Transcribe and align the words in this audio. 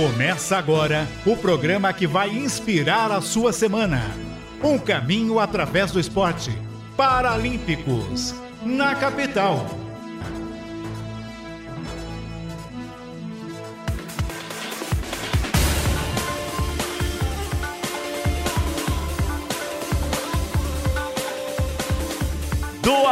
Começa 0.00 0.56
agora 0.56 1.08
o 1.26 1.36
programa 1.36 1.92
que 1.92 2.06
vai 2.06 2.28
inspirar 2.28 3.10
a 3.10 3.20
sua 3.20 3.52
semana. 3.52 4.00
Um 4.62 4.78
caminho 4.78 5.40
através 5.40 5.90
do 5.90 5.98
esporte. 5.98 6.56
Paralímpicos, 6.96 8.32
na 8.64 8.94
capital. 8.94 9.66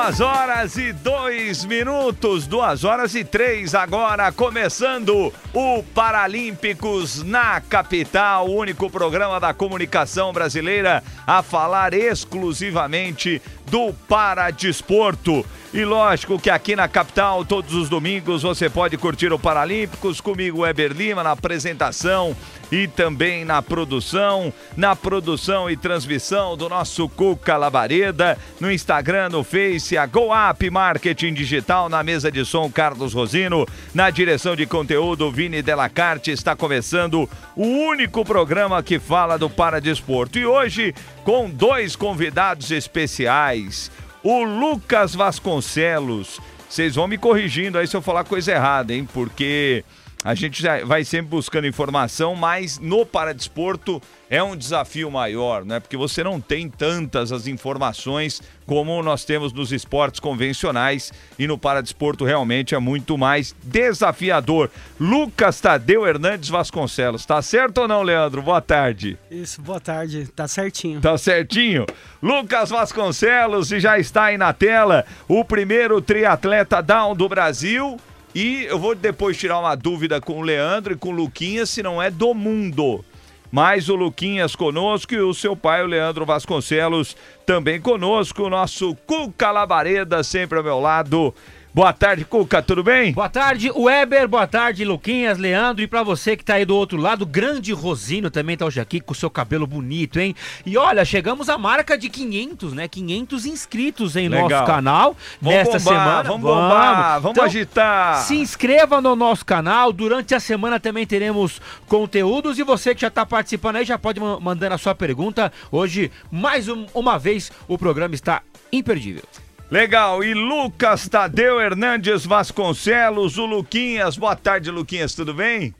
Duas 0.06 0.20
horas 0.20 0.76
e 0.76 0.92
dois 0.92 1.64
minutos, 1.64 2.46
duas 2.46 2.84
horas 2.84 3.16
e 3.16 3.24
três 3.24 3.74
agora, 3.74 4.30
começando 4.30 5.34
o 5.52 5.82
Paralímpicos 5.82 7.24
na 7.24 7.60
capital, 7.60 8.46
o 8.46 8.54
único 8.54 8.88
programa 8.88 9.40
da 9.40 9.52
comunicação 9.52 10.32
brasileira 10.32 11.02
a 11.26 11.42
falar 11.42 11.92
exclusivamente 11.92 13.42
do 13.70 13.92
paradesporto. 14.08 15.44
E 15.74 15.84
lógico 15.84 16.38
que 16.38 16.48
aqui 16.48 16.74
na 16.74 16.88
capital, 16.88 17.44
todos 17.44 17.74
os 17.74 17.88
domingos, 17.88 18.42
você 18.42 18.70
pode 18.70 18.96
curtir 18.96 19.32
o 19.32 19.38
Paralímpicos 19.38 20.20
comigo, 20.20 20.66
Eber 20.66 20.92
Lima, 20.92 21.22
na 21.22 21.32
apresentação 21.32 22.34
e 22.70 22.88
também 22.88 23.44
na 23.44 23.60
produção, 23.62 24.52
na 24.76 24.96
produção 24.96 25.70
e 25.70 25.76
transmissão 25.76 26.56
do 26.56 26.68
nosso 26.68 27.08
Cuca 27.08 27.56
Labareda, 27.56 28.38
no 28.58 28.72
Instagram, 28.72 29.28
no 29.28 29.44
Face, 29.44 29.96
a 29.96 30.06
GoUp 30.06 30.70
Marketing 30.70 31.34
Digital, 31.34 31.88
na 31.88 32.02
mesa 32.02 32.30
de 32.30 32.44
som, 32.44 32.70
Carlos 32.70 33.12
Rosino, 33.12 33.66
na 33.94 34.10
direção 34.10 34.56
de 34.56 34.66
conteúdo, 34.66 35.30
Vini 35.30 35.62
Delacarte, 35.62 36.30
está 36.30 36.56
começando 36.56 37.28
o 37.54 37.66
único 37.66 38.24
programa 38.24 38.82
que 38.82 38.98
fala 38.98 39.38
do 39.38 39.50
paradesporto. 39.50 40.38
E 40.38 40.46
hoje, 40.46 40.94
com 41.26 41.50
dois 41.50 41.96
convidados 41.96 42.70
especiais 42.70 43.90
o 44.22 44.44
Lucas 44.44 45.12
Vasconcelos. 45.12 46.40
Vocês 46.68 46.94
vão 46.94 47.08
me 47.08 47.18
corrigindo 47.18 47.78
aí 47.78 47.86
se 47.88 47.96
eu 47.96 48.00
falar 48.00 48.22
coisa 48.22 48.52
errada, 48.52 48.94
hein? 48.94 49.04
Porque 49.12 49.84
a 50.24 50.34
gente 50.34 50.62
vai 50.84 51.04
sempre 51.04 51.28
buscando 51.28 51.66
informação, 51.66 52.34
mas 52.34 52.78
no 52.78 53.06
paradesporto 53.06 54.02
é 54.28 54.42
um 54.42 54.56
desafio 54.56 55.08
maior, 55.10 55.64
né? 55.64 55.78
Porque 55.78 55.96
você 55.96 56.24
não 56.24 56.40
tem 56.40 56.68
tantas 56.68 57.30
as 57.30 57.46
informações 57.46 58.42
como 58.66 59.00
nós 59.02 59.24
temos 59.24 59.52
nos 59.52 59.70
esportes 59.70 60.18
convencionais 60.18 61.12
e 61.38 61.46
no 61.46 61.56
paradesporto 61.56 62.24
realmente 62.24 62.74
é 62.74 62.78
muito 62.78 63.16
mais 63.16 63.54
desafiador. 63.62 64.68
Lucas 64.98 65.60
Tadeu 65.60 66.04
Hernandes 66.04 66.48
Vasconcelos, 66.48 67.24
tá 67.24 67.40
certo 67.40 67.82
ou 67.82 67.88
não, 67.88 68.02
Leandro? 68.02 68.42
Boa 68.42 68.60
tarde. 68.60 69.16
Isso, 69.30 69.62
boa 69.62 69.78
tarde, 69.78 70.26
tá 70.34 70.48
certinho. 70.48 71.00
Tá 71.00 71.16
certinho. 71.16 71.86
Lucas 72.20 72.70
Vasconcelos 72.70 73.70
e 73.70 73.78
já 73.78 73.96
está 73.96 74.24
aí 74.24 74.38
na 74.38 74.52
tela 74.52 75.04
o 75.28 75.44
primeiro 75.44 76.00
triatleta 76.00 76.82
down 76.82 77.14
do 77.14 77.28
Brasil 77.28 77.96
e 78.36 78.64
eu 78.64 78.78
vou 78.78 78.94
depois 78.94 79.38
tirar 79.38 79.58
uma 79.58 79.74
dúvida 79.74 80.20
com 80.20 80.38
o 80.38 80.42
Leandro 80.42 80.92
e 80.92 80.96
com 80.98 81.08
o 81.08 81.12
Luquinhas 81.12 81.70
se 81.70 81.82
não 81.82 82.02
é 82.02 82.10
do 82.10 82.34
mundo. 82.34 83.02
Mais 83.50 83.88
o 83.88 83.94
Luquinhas 83.94 84.54
conosco 84.54 85.14
e 85.14 85.18
o 85.18 85.32
seu 85.32 85.56
pai, 85.56 85.82
o 85.82 85.86
Leandro 85.86 86.26
Vasconcelos, 86.26 87.16
também 87.46 87.80
conosco. 87.80 88.42
O 88.42 88.50
nosso 88.50 88.94
Cuca 89.06 89.50
Labareda, 89.52 90.22
sempre 90.24 90.58
ao 90.58 90.64
meu 90.64 90.80
lado. 90.80 91.32
Boa 91.72 91.92
tarde, 91.92 92.24
Cuca, 92.24 92.62
tudo 92.62 92.82
bem? 92.82 93.12
Boa 93.12 93.28
tarde, 93.28 93.70
Weber, 93.70 94.26
boa 94.26 94.46
tarde, 94.46 94.82
Luquinhas, 94.82 95.36
Leandro, 95.36 95.82
e 95.82 95.86
para 95.86 96.02
você 96.02 96.34
que 96.34 96.42
tá 96.42 96.54
aí 96.54 96.64
do 96.64 96.74
outro 96.74 96.96
lado, 96.98 97.26
grande 97.26 97.70
Rosino 97.74 98.30
também 98.30 98.56
tá 98.56 98.64
hoje 98.64 98.80
aqui 98.80 98.98
com 98.98 99.12
o 99.12 99.14
seu 99.14 99.28
cabelo 99.28 99.66
bonito, 99.66 100.18
hein? 100.18 100.34
E 100.64 100.78
olha, 100.78 101.04
chegamos 101.04 101.50
à 101.50 101.58
marca 101.58 101.98
de 101.98 102.08
500, 102.08 102.72
né? 102.72 102.88
500 102.88 103.44
inscritos 103.44 104.16
em 104.16 104.26
Legal. 104.26 104.48
nosso 104.48 104.64
canal 104.64 105.14
Vamos 105.38 105.54
nesta 105.58 105.78
bombar, 105.78 105.92
semana. 105.92 106.22
Vamos 106.22 106.40
bombar, 106.50 107.20
vamos 107.20 107.36
Então, 107.36 107.44
agitar. 107.44 108.16
Se 108.22 108.36
inscreva 108.36 109.02
no 109.02 109.14
nosso 109.14 109.44
canal, 109.44 109.92
durante 109.92 110.34
a 110.34 110.40
semana 110.40 110.80
também 110.80 111.06
teremos 111.06 111.60
conteúdos 111.86 112.58
e 112.58 112.62
você 112.62 112.94
que 112.94 113.02
já 113.02 113.10
tá 113.10 113.26
participando 113.26 113.76
aí 113.76 113.84
já 113.84 113.98
pode 113.98 114.18
ma- 114.18 114.40
mandando 114.40 114.74
a 114.76 114.78
sua 114.78 114.94
pergunta. 114.94 115.52
Hoje, 115.70 116.10
mais 116.32 116.68
um- 116.70 116.86
uma 116.94 117.18
vez, 117.18 117.35
o 117.68 117.78
programa 117.78 118.14
está 118.14 118.42
imperdível. 118.72 119.24
Legal, 119.70 120.22
e 120.22 120.32
Lucas 120.32 121.08
Tadeu 121.08 121.60
Hernandes 121.60 122.24
Vasconcelos, 122.24 123.36
o 123.36 123.46
Luquinhas. 123.46 124.16
Boa 124.16 124.36
tarde, 124.36 124.70
Luquinhas, 124.70 125.14
tudo 125.14 125.34
bem? 125.34 125.74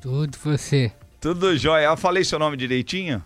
Tudo 0.00 0.36
você. 0.42 0.92
Tudo 1.20 1.56
jóia. 1.56 1.86
Eu 1.86 1.96
falei 1.96 2.24
seu 2.24 2.38
nome 2.38 2.56
direitinho? 2.56 3.22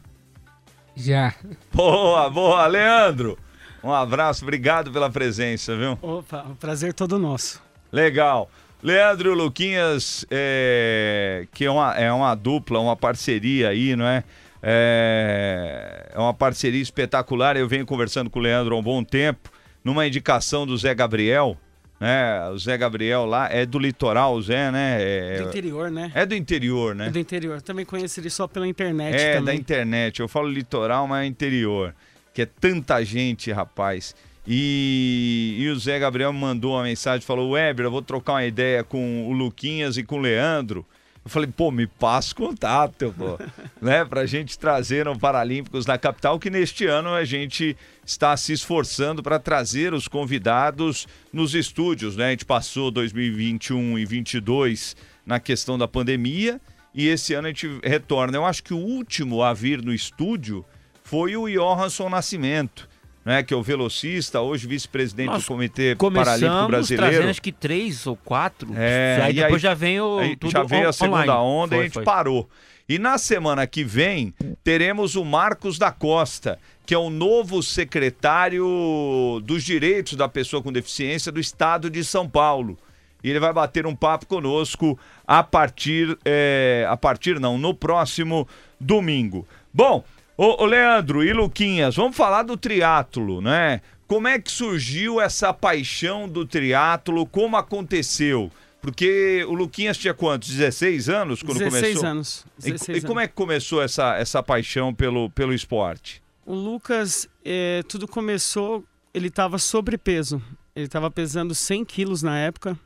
Já. 0.95 1.35
Boa, 1.73 2.29
boa. 2.29 2.67
Leandro, 2.67 3.39
um 3.83 3.93
abraço, 3.93 4.45
obrigado 4.45 4.93
pela 4.93 5.11
presença, 5.11 5.77
viu? 5.77 5.99
Opa, 6.03 6.47
o 6.49 6.57
prazer 6.57 6.93
todo 6.93 7.19
nosso. 7.19 7.63
Legal. 7.91 8.51
Leandro 8.83 9.31
e 9.31 9.33
o 9.33 9.35
Luquinhas, 9.35 10.27
é, 10.31 11.47
que 11.53 11.65
é 11.65 11.71
uma, 11.71 11.95
é 11.95 12.13
uma 12.13 12.35
dupla, 12.35 12.81
uma 12.81 12.97
parceria 12.97 13.69
aí, 13.69 13.95
não 13.95 14.07
é? 14.07 14.25
É? 14.63 16.11
É 16.15 16.19
uma 16.19 16.33
parceria 16.35 16.81
espetacular. 16.81 17.57
Eu 17.57 17.69
venho 17.69 17.85
conversando 17.87 18.31
com 18.31 18.39
o 18.39 18.43
Leandro 18.43 18.75
há 18.75 18.79
um 18.79 18.83
bom 18.83 19.03
tempo, 19.03 19.51
numa 19.85 20.07
indicação 20.07 20.67
do 20.67 20.77
Zé 20.77 20.95
Gabriel, 20.95 21.57
né? 21.99 22.49
O 22.51 22.59
Zé 22.59 22.77
Gabriel 22.77 23.25
lá 23.27 23.49
é 23.51 23.65
do 23.67 23.79
litoral, 23.79 24.35
o 24.35 24.43
Zé, 24.43 24.71
né? 24.71 24.97
É, 25.01 25.39
Do 25.43 25.49
interior, 25.49 25.91
né? 25.91 26.13
é 26.15 26.27
do 26.27 26.35
interior, 26.35 26.95
né? 26.95 27.07
É 27.09 27.11
do 27.11 27.19
interior. 27.19 27.63
Também 27.63 27.85
conheço 27.85 28.21
ele 28.21 28.31
só 28.31 28.47
pela 28.47 28.67
internet 28.67 29.15
É, 29.17 29.35
da 29.35 29.39
também. 29.41 29.59
internet. 29.59 30.21
Eu 30.21 30.29
falo 30.29 30.49
litoral, 30.49 31.07
mas 31.07 31.25
é 31.25 31.27
interior. 31.27 31.95
Que 32.35 32.43
é 32.43 32.47
tanta 32.47 33.05
gente, 33.05 33.51
rapaz. 33.53 34.15
E, 34.47 35.57
e 35.61 35.69
o 35.69 35.79
Zé 35.79 35.99
Gabriel 35.99 36.33
me 36.33 36.41
mandou 36.41 36.73
uma 36.75 36.83
mensagem, 36.83 37.25
falou, 37.25 37.53
Weber, 37.53 37.87
eu 37.87 37.91
vou 37.91 38.03
trocar 38.03 38.33
uma 38.33 38.45
ideia 38.45 38.83
com 38.83 39.29
o 39.29 39.33
Luquinhas 39.33 39.97
e 39.97 40.03
com 40.03 40.17
o 40.17 40.21
Leandro. 40.21 40.85
Eu 41.25 41.31
falei, 41.31 41.49
pô, 41.49 41.71
me 41.71 41.87
passa 41.87 42.35
contato, 42.35 43.15
pô, 43.17 43.39
né? 43.81 44.05
Pra 44.05 44.27
gente 44.27 44.59
trazer 44.59 45.05
no 45.05 45.19
Paralímpicos 45.19 45.87
na 45.87 45.97
capital, 45.97 46.39
que 46.39 46.51
neste 46.51 46.87
ano 46.87 47.11
a 47.11 47.25
gente 47.25 47.77
está 48.05 48.37
se 48.37 48.53
esforçando 48.53 49.23
para 49.23 49.39
trazer 49.39 49.95
os 49.95 50.09
convidados 50.09 51.07
nos 51.33 51.55
estúdios, 51.55 52.17
né? 52.17 52.27
A 52.27 52.31
gente 52.31 52.45
passou 52.45 52.91
2021 52.91 53.99
e 53.99 54.05
22 54.05 54.97
na 55.25 55.39
questão 55.39 55.79
da 55.79 55.87
pandemia 55.87 56.61
e 56.95 57.09
esse 57.09 57.35
ano 57.35 57.47
a 57.47 57.51
gente 57.51 57.69
retorna. 57.85 58.37
Eu 58.37 58.45
acho 58.45 58.63
que 58.63 58.75
o 58.75 58.79
último 58.79 59.43
a 59.43 59.55
vir 59.55 59.81
no 59.81 59.95
estúdio 59.95 60.65
foi 61.05 61.37
o 61.37 61.49
Johansson 61.49 62.09
Nascimento, 62.09 62.89
né? 63.25 63.43
Que 63.43 63.55
é 63.55 63.57
o 63.57 63.63
velocista, 63.63 64.41
hoje 64.41 64.67
vice-presidente 64.67 65.37
do 65.39 65.45
Comitê 65.45 65.95
Paralímpico 65.97 66.67
Brasileiro. 66.69 67.03
trazendo 67.11 67.31
acho 67.31 67.43
que 67.43 67.53
três 67.53 68.07
ou 68.07 68.17
quatro. 68.17 68.69
É, 68.77 69.21
aí 69.23 69.33
depois 69.33 69.55
aí- 69.55 69.61
já 69.61 69.75
vem 69.75 70.01
o 70.01 70.19
já 70.47 70.63
veio 70.63 70.87
on- 70.87 70.89
a 70.89 70.93
segunda 70.93 71.41
online. 71.41 71.63
onda 71.65 71.75
e 71.75 71.77
a 71.77 71.79
Foi, 71.79 71.85
gente 71.87 71.95
foi. 71.95 72.05
parou. 72.05 72.49
E 72.89 72.99
na 72.99 73.17
semana 73.17 73.67
que 73.67 73.85
vem 73.85 74.35
teremos 74.65 75.15
o 75.15 75.25
Marcos 75.25 75.79
da 75.79 75.91
Costa, 75.93 76.59
que 76.85 76.93
é 76.93 76.99
o 76.99 77.09
novo 77.09 77.63
secretário 77.63 79.41
dos 79.45 79.63
direitos 79.63 80.15
da 80.17 80.29
pessoa 80.29 80.63
com 80.63 80.73
deficiência 80.73 81.31
do 81.33 81.41
estado 81.41 81.89
de 81.89 82.05
São 82.05 82.29
Paulo. 82.29 82.79
E 83.23 83.31
ele 83.31 83.39
vai 83.39 83.53
bater 83.53 83.87
um 83.87 83.95
papo 83.95 84.27
conosco 84.27 84.99
a 85.27 85.45
partir, 85.45 86.19
é, 86.25 86.85
a 86.89 86.97
partir 86.97 87.39
não, 87.39 87.57
no 87.57 87.73
próximo 87.73 88.49
domingo. 88.81 89.47
Bom, 89.73 90.05
ô, 90.37 90.63
ô 90.63 90.67
Leandro 90.67 91.25
e 91.25 91.33
Luquinhas, 91.33 91.97
vamos 91.97 92.17
falar 92.17 92.43
do 92.43 92.57
triatlo, 92.57 93.41
né? 93.41 93.81
Como 94.07 94.29
é 94.29 94.39
que 94.39 94.51
surgiu 94.51 95.21
essa 95.21 95.53
paixão 95.55 96.29
do 96.29 96.45
triatlo? 96.45 97.25
Como 97.27 97.57
aconteceu? 97.57 98.51
Porque 98.83 99.45
o 99.49 99.55
Luquinhas 99.55 99.97
tinha 99.97 100.13
quantos? 100.13 100.51
16 100.51 101.09
anos 101.09 101.43
quando 101.43 101.59
16 101.59 101.83
começou? 101.83 102.11
anos. 102.11 102.47
E, 102.59 102.73
16 102.73 102.99
e 102.99 103.07
como 103.07 103.21
é 103.21 103.29
que 103.29 103.35
começou 103.35 103.81
essa, 103.81 104.17
essa 104.17 104.43
paixão 104.43 104.93
pelo, 104.93 105.31
pelo 105.31 105.55
esporte? 105.55 106.21
O 106.45 106.53
Lucas, 106.53 107.29
é, 107.45 107.83
tudo 107.89 108.09
começou, 108.09 108.85
ele 109.15 109.29
estava 109.29 109.57
sobrepeso. 109.57 110.43
Ele 110.75 110.87
estava 110.87 111.11
pesando 111.11 111.55
100 111.55 111.85
quilos 111.85 112.23
na 112.23 112.37
época. 112.39 112.77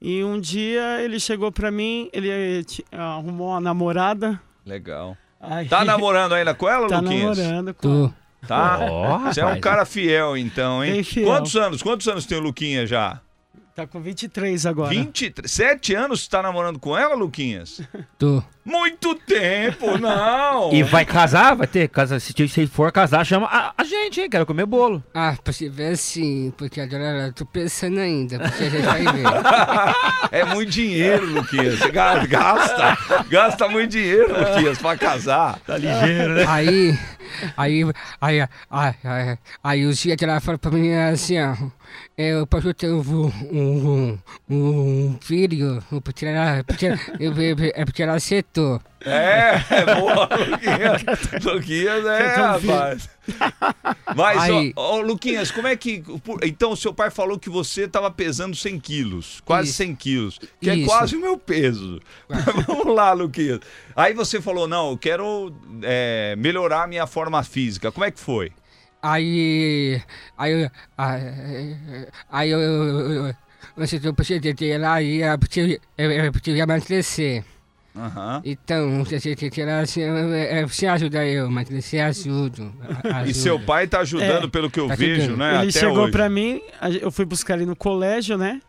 E 0.00 0.22
um 0.22 0.40
dia 0.40 1.02
ele 1.02 1.18
chegou 1.18 1.50
pra 1.50 1.70
mim, 1.70 2.08
ele 2.12 2.64
arrumou 2.92 3.48
uma 3.48 3.60
namorada. 3.60 4.40
Legal. 4.64 5.16
Aí- 5.40 5.68
Tá 5.68 5.84
namorando 5.84 6.34
ainda 6.34 6.54
com 6.54 6.68
ela, 6.68 6.88
Tá 6.88 7.00
Luquinhas? 7.00 7.38
namorando 7.38 7.74
com 7.74 8.08
Tô. 8.08 8.46
Tá? 8.46 8.78
Ó, 8.82 9.18
Você 9.20 9.40
é 9.40 9.46
um 9.46 9.60
cara 9.60 9.84
fiel, 9.84 10.36
então, 10.36 10.82
hein? 10.84 11.02
Fiel. 11.02 11.26
Quantos 11.26 11.54
anos? 11.56 11.82
Quantos 11.82 12.06
anos 12.08 12.24
tem 12.26 12.38
o 12.38 12.40
Luquinha 12.40 12.86
já? 12.86 13.20
Tá 13.78 13.86
com 13.86 14.00
23 14.00 14.66
agora. 14.66 14.90
27 14.90 15.94
anos 15.94 16.24
você 16.24 16.28
tá 16.30 16.42
namorando 16.42 16.80
com 16.80 16.98
ela, 16.98 17.14
Luquinhas? 17.14 17.80
Tô. 18.18 18.42
Muito 18.64 19.14
tempo, 19.14 19.96
não! 20.02 20.72
E 20.74 20.82
vai 20.82 21.04
casar? 21.04 21.54
Vai 21.54 21.68
ter? 21.68 21.88
Casa, 21.88 22.18
se, 22.18 22.34
se 22.48 22.66
for 22.66 22.90
casar, 22.90 23.24
chama 23.24 23.46
a, 23.46 23.72
a 23.78 23.84
gente, 23.84 24.20
hein? 24.20 24.28
Quero 24.28 24.44
comer 24.44 24.66
bolo. 24.66 25.02
Ah, 25.14 25.36
pra 25.42 25.52
se 25.52 25.68
ver 25.68 25.96
sim, 25.96 26.52
porque 26.58 26.80
agora 26.80 27.28
eu 27.28 27.32
tô 27.32 27.46
pensando 27.46 28.00
ainda, 28.00 28.40
porque 28.40 28.64
a 28.64 28.68
gente 28.68 28.84
vai 28.84 29.02
ver. 29.04 29.22
É 30.32 30.44
muito 30.44 30.70
dinheiro, 30.70 31.24
Luquinhas. 31.24 31.78
Gasta, 32.28 32.98
gasta 33.30 33.68
muito 33.68 33.92
dinheiro, 33.92 34.36
Luquinhas, 34.38 34.78
pra 34.78 34.98
casar. 34.98 35.60
Tá 35.60 35.78
ligeiro, 35.78 36.34
né? 36.34 36.44
Aí, 36.48 36.98
aí, 37.56 37.84
aí, 38.20 38.40
aí, 38.70 38.94
aí, 39.04 39.38
aí 39.62 39.86
o 39.86 39.94
dia 39.94 40.16
que 40.16 40.24
ela 40.24 40.40
fala 40.40 40.58
pra 40.58 40.70
mim 40.72 40.92
assim, 40.92 41.40
ó, 41.40 41.54
eu 42.18 42.44
posso 42.48 42.74
ter 42.74 42.90
um, 42.90 43.00
um, 43.00 44.18
um, 44.50 44.58
um 44.58 45.18
filho, 45.20 45.80
é 47.74 47.84
porque 47.84 48.02
ela 48.02 48.14
acertou. 48.14 48.80
É, 49.04 49.52
é 49.70 49.94
boa, 49.94 50.28
Luquinhas. 50.50 51.02
Luquinhas 51.44 52.04
é, 52.04 52.34
rapaz. 52.34 53.08
Mas, 54.16 54.38
Aí- 54.42 54.72
ó, 54.74 54.96
ó, 54.96 55.00
Luquinhas, 55.00 55.52
como 55.52 55.68
é 55.68 55.76
que. 55.76 56.00
por- 56.24 56.40
Então, 56.44 56.74
seu 56.74 56.92
pai 56.92 57.08
falou 57.08 57.38
que 57.38 57.48
você 57.48 57.86
tava 57.86 58.10
pesando 58.10 58.56
100 58.56 58.80
quilos, 58.80 59.40
quase 59.44 59.68
Isso. 59.68 59.76
100 59.76 59.94
quilos, 59.94 60.40
que 60.60 60.68
é 60.68 60.74
Isso. 60.74 60.88
quase 60.88 61.14
o 61.14 61.20
meu 61.20 61.38
peso. 61.38 62.00
Vamos 62.66 62.92
lá, 62.94 63.12
Luquinhas. 63.12 63.60
Aí 63.94 64.12
você 64.12 64.40
falou: 64.40 64.66
não, 64.66 64.90
eu 64.90 64.98
quero 64.98 65.54
é, 65.82 66.34
melhorar 66.36 66.82
a 66.82 66.86
minha 66.88 67.06
forma 67.06 67.42
física. 67.44 67.92
Como 67.92 68.04
é 68.04 68.10
que 68.10 68.18
foi? 68.18 68.50
Aí, 69.00 70.00
aí, 70.36 70.62
eu- 70.62 70.70
aí, 70.96 72.06
aí 72.30 72.50
eu, 72.50 72.58
eu, 72.60 73.26
eu, 73.26 73.34
precisei 74.14 74.78
lá 74.78 75.00
e 75.00 75.20
eu 75.22 75.38
precisei- 75.38 75.80
eu- 75.96 76.10
eu 76.10 76.32
precisei 76.32 76.60
emagrecer. 76.60 77.44
Então, 78.44 79.04
você 79.04 79.18
você- 79.18 79.34
assim, 79.82 80.02
é, 80.02 80.64
você 80.66 80.86
ajuda 80.86 81.24
eu, 81.26 81.50
mas 81.50 81.68
você 81.68 81.98
ajuda. 81.98 82.70
E 83.26 83.34
seu 83.34 83.58
pai 83.58 83.86
tá 83.88 84.00
ajudando, 84.00 84.44
É, 84.46 84.48
pelo 84.50 84.70
que 84.70 84.78
eu 84.78 84.86
tá 84.86 84.94
vejo, 84.94 85.22
ajudando. 85.22 85.38
né? 85.38 85.48
ele 85.62 85.68
até 85.70 85.80
chegou 85.80 86.02
hoje. 86.04 86.12
pra 86.12 86.28
mim, 86.28 86.60
eu 87.00 87.10
fui 87.10 87.24
buscar 87.24 87.54
ele 87.54 87.66
no 87.66 87.74
colégio, 87.74 88.38
né? 88.38 88.60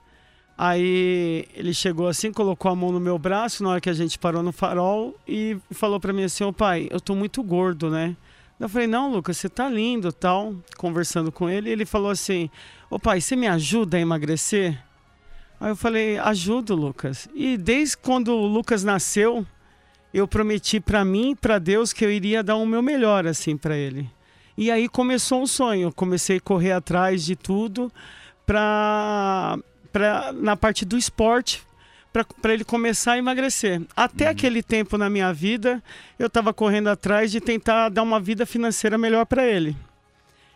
Aí 0.57 1.45
ele 1.55 1.73
chegou 1.73 2.07
assim, 2.07 2.31
colocou 2.33 2.69
a 2.71 2.75
mão 2.75 2.91
no 2.91 2.99
meu 2.99 3.17
braço 3.17 3.63
na 3.63 3.69
hora 3.69 3.81
que 3.81 3.89
a 3.89 3.93
gente 3.93 4.19
parou 4.19 4.43
no 4.43 4.51
farol 4.51 5.15
e 5.27 5.57
falou 5.71 5.99
pra 5.99 6.11
mim 6.11 6.23
assim: 6.23 6.43
Ô 6.43 6.51
pai, 6.51 6.87
eu 6.91 6.99
tô 6.99 7.15
muito 7.15 7.41
gordo, 7.43 7.89
né? 7.89 8.15
Eu 8.59 8.67
falei: 8.67 8.87
Não, 8.87 9.11
Lucas, 9.11 9.37
você 9.37 9.47
tá 9.47 9.69
lindo 9.69 10.11
tal. 10.11 10.55
Conversando 10.77 11.31
com 11.31 11.49
ele, 11.49 11.69
ele 11.69 11.85
falou 11.85 12.11
assim: 12.11 12.49
Ô 12.89 12.99
pai, 12.99 13.21
você 13.21 13.35
me 13.35 13.47
ajuda 13.47 13.97
a 13.97 13.99
emagrecer? 13.99 14.77
Aí 15.59 15.69
eu 15.69 15.75
falei: 15.75 16.17
Ajudo, 16.17 16.75
Lucas. 16.75 17.29
E 17.33 17.57
desde 17.57 17.97
quando 17.97 18.33
o 18.33 18.45
Lucas 18.45 18.83
nasceu, 18.83 19.45
eu 20.13 20.27
prometi 20.27 20.79
pra 20.79 21.05
mim, 21.05 21.35
pra 21.39 21.57
Deus, 21.57 21.93
que 21.93 22.03
eu 22.03 22.11
iria 22.11 22.43
dar 22.43 22.55
o 22.55 22.65
meu 22.65 22.81
melhor 22.81 23.25
assim 23.25 23.55
pra 23.55 23.77
ele. 23.77 24.09
E 24.57 24.69
aí 24.69 24.89
começou 24.89 25.41
um 25.41 25.47
sonho. 25.47 25.87
Eu 25.87 25.93
comecei 25.93 26.37
a 26.37 26.41
correr 26.41 26.73
atrás 26.73 27.23
de 27.23 27.35
tudo 27.35 27.89
pra, 28.45 29.57
na 30.33 30.57
parte 30.57 30.83
do 30.83 30.97
esporte 30.97 31.63
para 32.11 32.53
ele 32.53 32.63
começar 32.63 33.13
a 33.13 33.17
emagrecer. 33.17 33.81
Até 33.95 34.27
aquele 34.27 34.63
tempo 34.63 34.97
na 34.97 35.09
minha 35.09 35.33
vida, 35.33 35.83
eu 36.17 36.27
estava 36.27 36.53
correndo 36.53 36.87
atrás 36.87 37.31
de 37.31 37.39
tentar 37.39 37.89
dar 37.89 38.03
uma 38.03 38.19
vida 38.19 38.45
financeira 38.45 38.97
melhor 38.97 39.25
para 39.25 39.45
ele. 39.45 39.75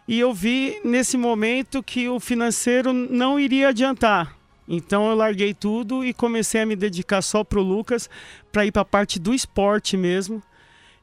E 0.08 0.20
eu 0.20 0.34
vi 0.34 0.80
nesse 0.84 1.16
momento 1.16 1.84
que 1.84 2.10
o 2.10 2.20
financeiro 2.20 2.92
não 2.92 3.40
iria 3.40 3.70
adiantar. 3.70 4.36
Então 4.68 5.10
eu 5.10 5.16
larguei 5.16 5.54
tudo 5.54 6.04
e 6.04 6.14
comecei 6.14 6.62
a 6.62 6.66
me 6.66 6.76
dedicar 6.76 7.22
só 7.22 7.44
pro 7.44 7.62
Lucas 7.62 8.10
para 8.52 8.66
ir 8.66 8.72
para 8.72 8.82
a 8.82 8.86
parte 8.86 9.20
do 9.20 9.34
esporte 9.34 9.96
mesmo 9.96 10.42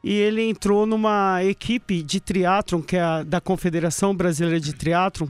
e 0.03 0.13
ele 0.13 0.41
entrou 0.41 0.85
numa 0.85 1.43
equipe 1.43 2.01
de 2.01 2.19
triatlon, 2.19 2.81
que 2.81 2.97
é 2.97 3.01
a 3.01 3.23
da 3.23 3.39
Confederação 3.39 4.15
Brasileira 4.15 4.59
de 4.59 4.73
Triatlon. 4.73 5.27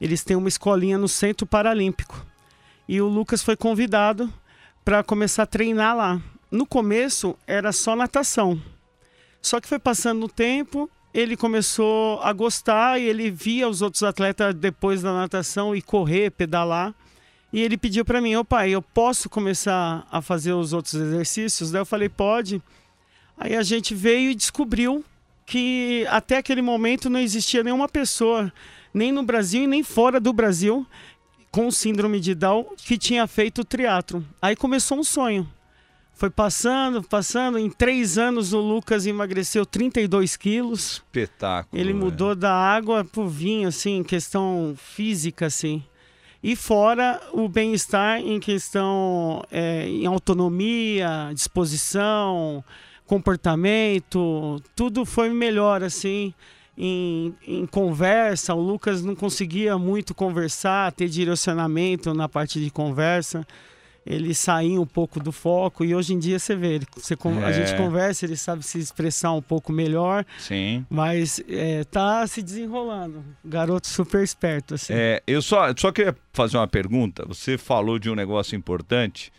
Eles 0.00 0.22
têm 0.22 0.36
uma 0.36 0.48
escolinha 0.48 0.98
no 0.98 1.08
Centro 1.08 1.46
Paralímpico. 1.46 2.26
E 2.86 3.00
o 3.00 3.06
Lucas 3.06 3.42
foi 3.42 3.56
convidado 3.56 4.32
para 4.84 5.02
começar 5.02 5.44
a 5.44 5.46
treinar 5.46 5.96
lá. 5.96 6.20
No 6.50 6.66
começo 6.66 7.36
era 7.46 7.72
só 7.72 7.94
natação. 7.94 8.60
Só 9.40 9.60
que 9.60 9.68
foi 9.68 9.78
passando 9.78 10.24
o 10.24 10.28
tempo, 10.28 10.90
ele 11.14 11.36
começou 11.36 12.20
a 12.22 12.32
gostar 12.32 13.00
e 13.00 13.04
ele 13.04 13.30
via 13.30 13.68
os 13.68 13.82
outros 13.82 14.02
atletas 14.02 14.54
depois 14.54 15.02
da 15.02 15.12
natação 15.12 15.74
e 15.74 15.82
correr, 15.82 16.30
pedalar. 16.30 16.94
E 17.52 17.60
ele 17.60 17.76
pediu 17.76 18.04
para 18.04 18.20
mim: 18.20 18.36
"Ô 18.36 18.44
pai, 18.44 18.70
eu 18.70 18.82
posso 18.82 19.28
começar 19.28 20.06
a 20.10 20.20
fazer 20.22 20.52
os 20.52 20.72
outros 20.72 20.94
exercícios?" 20.94 21.70
Daí 21.70 21.80
eu 21.80 21.86
falei: 21.86 22.08
"Pode". 22.08 22.62
Aí 23.36 23.56
a 23.56 23.62
gente 23.62 23.94
veio 23.94 24.30
e 24.30 24.34
descobriu 24.34 25.04
que 25.46 26.06
até 26.08 26.36
aquele 26.36 26.62
momento 26.62 27.10
não 27.10 27.18
existia 27.18 27.64
nenhuma 27.64 27.88
pessoa, 27.88 28.52
nem 28.94 29.10
no 29.10 29.22
Brasil 29.22 29.64
e 29.64 29.66
nem 29.66 29.82
fora 29.82 30.20
do 30.20 30.32
Brasil, 30.32 30.86
com 31.50 31.70
síndrome 31.70 32.20
de 32.20 32.34
Down, 32.34 32.66
que 32.76 32.96
tinha 32.96 33.26
feito 33.26 33.62
o 33.62 33.64
triatlo. 33.64 34.24
Aí 34.40 34.54
começou 34.54 34.98
um 34.98 35.04
sonho. 35.04 35.48
Foi 36.14 36.28
passando, 36.28 37.02
passando. 37.02 37.58
Em 37.58 37.70
três 37.70 38.18
anos 38.18 38.52
o 38.52 38.60
Lucas 38.60 39.06
emagreceu 39.06 39.64
32 39.64 40.36
quilos. 40.36 40.96
Espetáculo. 40.96 41.80
Ele 41.80 41.94
mudou 41.94 42.34
da 42.34 42.52
água 42.52 43.04
pro 43.04 43.26
vinho, 43.26 43.68
assim, 43.68 43.96
em 43.96 44.04
questão 44.04 44.74
física, 44.76 45.46
assim. 45.46 45.82
E 46.42 46.54
fora 46.54 47.20
o 47.32 47.48
bem-estar 47.48 48.20
em 48.20 48.38
questão 48.38 49.42
é, 49.50 49.86
em 49.86 50.06
autonomia, 50.06 51.30
disposição, 51.34 52.64
comportamento, 53.06 54.62
tudo 54.76 55.04
foi 55.04 55.30
melhor, 55.30 55.82
assim, 55.82 56.32
em, 56.82 57.34
em 57.46 57.66
conversa. 57.66 58.54
O 58.54 58.60
Lucas 58.62 59.02
não 59.02 59.14
conseguia 59.14 59.76
muito 59.76 60.14
conversar, 60.14 60.90
ter 60.92 61.08
direcionamento 61.08 62.14
na 62.14 62.26
parte 62.28 62.58
de 62.58 62.70
conversa. 62.70 63.46
Ele 64.06 64.34
saía 64.34 64.80
um 64.80 64.86
pouco 64.86 65.20
do 65.20 65.30
foco 65.30 65.84
e 65.84 65.94
hoje 65.94 66.14
em 66.14 66.18
dia 66.18 66.38
você 66.38 66.56
vê, 66.56 66.76
ele- 66.76 66.86
você, 66.96 67.14
con- 67.14 67.38
a 67.44 67.50
É. 67.50 67.52
gente 67.52 67.76
conversa, 67.76 68.24
ele 68.24 68.34
sabe 68.34 68.62
se 68.62 68.78
expressar 68.78 69.32
um 69.34 69.42
pouco 69.42 69.70
melhor. 69.70 70.24
Sim. 70.38 70.86
Mas 70.88 71.38
é, 71.46 71.84
tá 71.84 72.26
se 72.26 72.40
desenrolando. 72.40 73.22
Garoto 73.44 73.86
super 73.86 74.22
esperto, 74.24 74.74
assim. 74.74 74.94
É, 74.96 75.22
eu 75.26 75.42
só, 75.42 75.66
só 75.76 75.92
queria 75.92 76.16
fazer 76.32 76.56
uma 76.56 76.66
pergunta. 76.66 77.26
Você 77.28 77.58
falou 77.58 77.98
de 77.98 78.08
um 78.08 78.14
negócio 78.14 78.56
importante. 78.56 79.30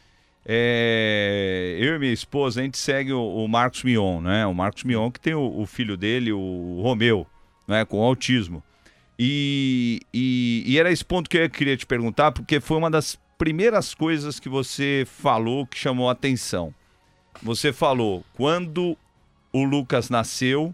É, 0.45 1.77
eu 1.79 1.95
e 1.95 1.99
minha 1.99 2.13
esposa, 2.13 2.61
a 2.61 2.63
gente 2.63 2.77
segue 2.77 3.13
o, 3.13 3.21
o 3.21 3.47
Marcos 3.47 3.83
Mion, 3.83 4.21
né? 4.21 4.45
O 4.45 4.53
Marcos 4.53 4.83
Mion 4.83 5.11
que 5.11 5.19
tem 5.19 5.33
o, 5.33 5.59
o 5.59 5.65
filho 5.65 5.95
dele, 5.95 6.31
o 6.31 6.81
Romeu, 6.81 7.27
né? 7.67 7.85
com 7.85 8.01
autismo. 8.01 8.63
E, 9.17 9.99
e, 10.13 10.63
e 10.65 10.79
era 10.79 10.91
esse 10.91 11.05
ponto 11.05 11.29
que 11.29 11.37
eu 11.37 11.49
queria 11.49 11.77
te 11.77 11.85
perguntar, 11.85 12.31
porque 12.31 12.59
foi 12.59 12.77
uma 12.77 12.89
das 12.89 13.19
primeiras 13.37 13.93
coisas 13.93 14.39
que 14.39 14.49
você 14.49 15.05
falou 15.05 15.67
que 15.67 15.77
chamou 15.77 16.09
a 16.09 16.13
atenção. 16.13 16.73
Você 17.41 17.71
falou, 17.71 18.25
quando 18.33 18.97
o 19.53 19.63
Lucas 19.63 20.09
nasceu, 20.09 20.73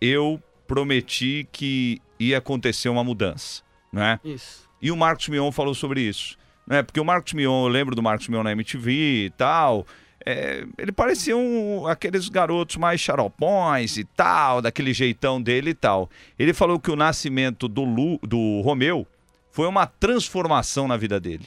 eu 0.00 0.40
prometi 0.66 1.46
que 1.50 2.00
ia 2.18 2.38
acontecer 2.38 2.88
uma 2.88 3.02
mudança, 3.02 3.62
né? 3.92 4.20
Isso. 4.24 4.68
E 4.80 4.90
o 4.90 4.96
Marcos 4.96 5.28
Mion 5.28 5.50
falou 5.52 5.74
sobre 5.74 6.00
isso, 6.00 6.36
né? 6.66 6.82
Porque 6.82 7.00
o 7.00 7.04
Marcos 7.04 7.32
Mion, 7.32 7.64
eu 7.64 7.68
lembro 7.68 7.94
do 7.94 8.02
Marcos 8.02 8.28
Mion 8.28 8.42
na 8.42 8.52
MTV 8.52 9.26
e 9.26 9.30
tal, 9.30 9.86
é, 10.24 10.64
ele 10.78 10.92
parecia 10.92 11.36
um, 11.36 11.86
aqueles 11.86 12.28
garotos 12.28 12.76
mais 12.76 13.00
xaropões 13.00 13.96
e 13.96 14.04
tal, 14.04 14.62
daquele 14.62 14.92
jeitão 14.92 15.42
dele 15.42 15.70
e 15.70 15.74
tal. 15.74 16.08
Ele 16.38 16.52
falou 16.52 16.78
que 16.78 16.90
o 16.90 16.96
nascimento 16.96 17.68
do, 17.68 17.82
Lu, 17.82 18.18
do 18.22 18.60
Romeu 18.60 19.06
foi 19.50 19.66
uma 19.66 19.86
transformação 19.86 20.86
na 20.86 20.96
vida 20.96 21.18
dele. 21.18 21.46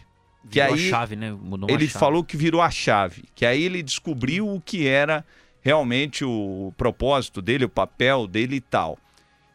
Que 0.50 0.60
Virou 0.62 0.74
a 0.74 0.76
aí 0.76 0.90
chave, 0.90 1.16
né? 1.16 1.32
Mudou 1.32 1.70
ele 1.70 1.88
chave. 1.88 2.00
falou 2.00 2.24
que 2.24 2.38
virou 2.38 2.62
a 2.62 2.70
chave, 2.70 3.24
que 3.34 3.46
aí 3.46 3.64
ele 3.64 3.82
descobriu 3.82 4.48
o 4.48 4.62
que 4.62 4.88
era 4.88 5.26
realmente 5.62 6.24
o 6.24 6.72
propósito 6.78 7.42
dele, 7.42 7.66
o 7.66 7.70
papel 7.70 8.28
dele 8.28 8.58
e 8.58 8.62
tal. 8.62 9.00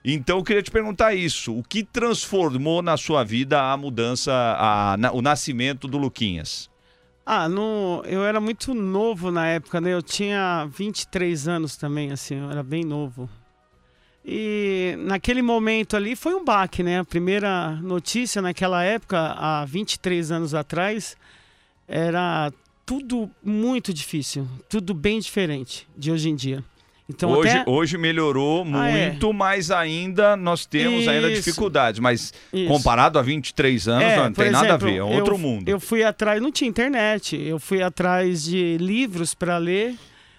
Então 0.04 0.38
eu 0.38 0.44
queria 0.44 0.62
te 0.62 0.70
perguntar 0.70 1.14
isso: 1.14 1.56
o 1.56 1.62
que 1.62 1.82
transformou 1.84 2.80
na 2.82 2.96
sua 2.96 3.22
vida 3.24 3.60
a 3.62 3.76
mudança, 3.76 4.32
a- 4.32 4.96
o 5.12 5.20
nascimento 5.20 5.86
do 5.86 5.98
Luquinhas? 5.98 6.70
Ah, 7.24 7.48
no, 7.48 8.02
eu 8.06 8.24
era 8.24 8.40
muito 8.40 8.74
novo 8.74 9.30
na 9.30 9.46
época, 9.46 9.80
né? 9.80 9.92
Eu 9.92 10.02
tinha 10.02 10.66
23 10.72 11.46
anos 11.46 11.76
também, 11.76 12.10
assim, 12.10 12.36
eu 12.36 12.50
era 12.50 12.62
bem 12.62 12.82
novo. 12.82 13.28
E 14.24 14.96
naquele 14.98 15.40
momento 15.40 15.96
ali 15.96 16.16
foi 16.16 16.34
um 16.34 16.44
baque, 16.44 16.82
né? 16.82 16.98
A 17.00 17.04
primeira 17.04 17.72
notícia 17.82 18.42
naquela 18.42 18.82
época, 18.82 19.18
há 19.18 19.64
23 19.64 20.30
anos 20.32 20.54
atrás, 20.54 21.16
era 21.86 22.52
tudo 22.84 23.30
muito 23.42 23.94
difícil, 23.94 24.48
tudo 24.68 24.92
bem 24.92 25.20
diferente 25.20 25.86
de 25.96 26.10
hoje 26.10 26.28
em 26.28 26.34
dia. 26.34 26.64
Então, 27.10 27.30
hoje, 27.30 27.50
até... 27.50 27.70
hoje 27.70 27.98
melhorou 27.98 28.66
Ah, 28.72 28.88
é. 28.88 29.10
muito, 29.10 29.32
mas 29.32 29.70
ainda 29.70 30.36
nós 30.36 30.64
temos 30.64 31.06
ainda 31.06 31.30
Isso. 31.30 31.42
dificuldades. 31.42 32.00
Mas 32.00 32.32
Isso. 32.52 32.68
comparado 32.68 33.18
a 33.18 33.22
23 33.22 33.88
anos, 33.88 34.04
É, 34.04 34.16
não, 34.16 34.32
tem 34.32 34.50
nada 34.50 34.66
a 34.66 34.68
exemplo, 34.76 34.86
ver, 34.88 34.96
é 34.96 35.04
um 35.04 35.16
outro 35.16 35.34
eu, 35.34 35.38
mundo. 35.38 35.68
Eu 35.68 35.80
fui 35.80 36.02
atrás, 36.02 36.40
não 36.40 36.50
tinha 36.50 36.68
internet, 36.68 37.36
eu 37.36 37.58
fui 37.58 37.82
atrás 37.82 38.44
de 38.44 38.76
livros 38.78 39.34
para 39.34 39.58
ler, 39.58 39.94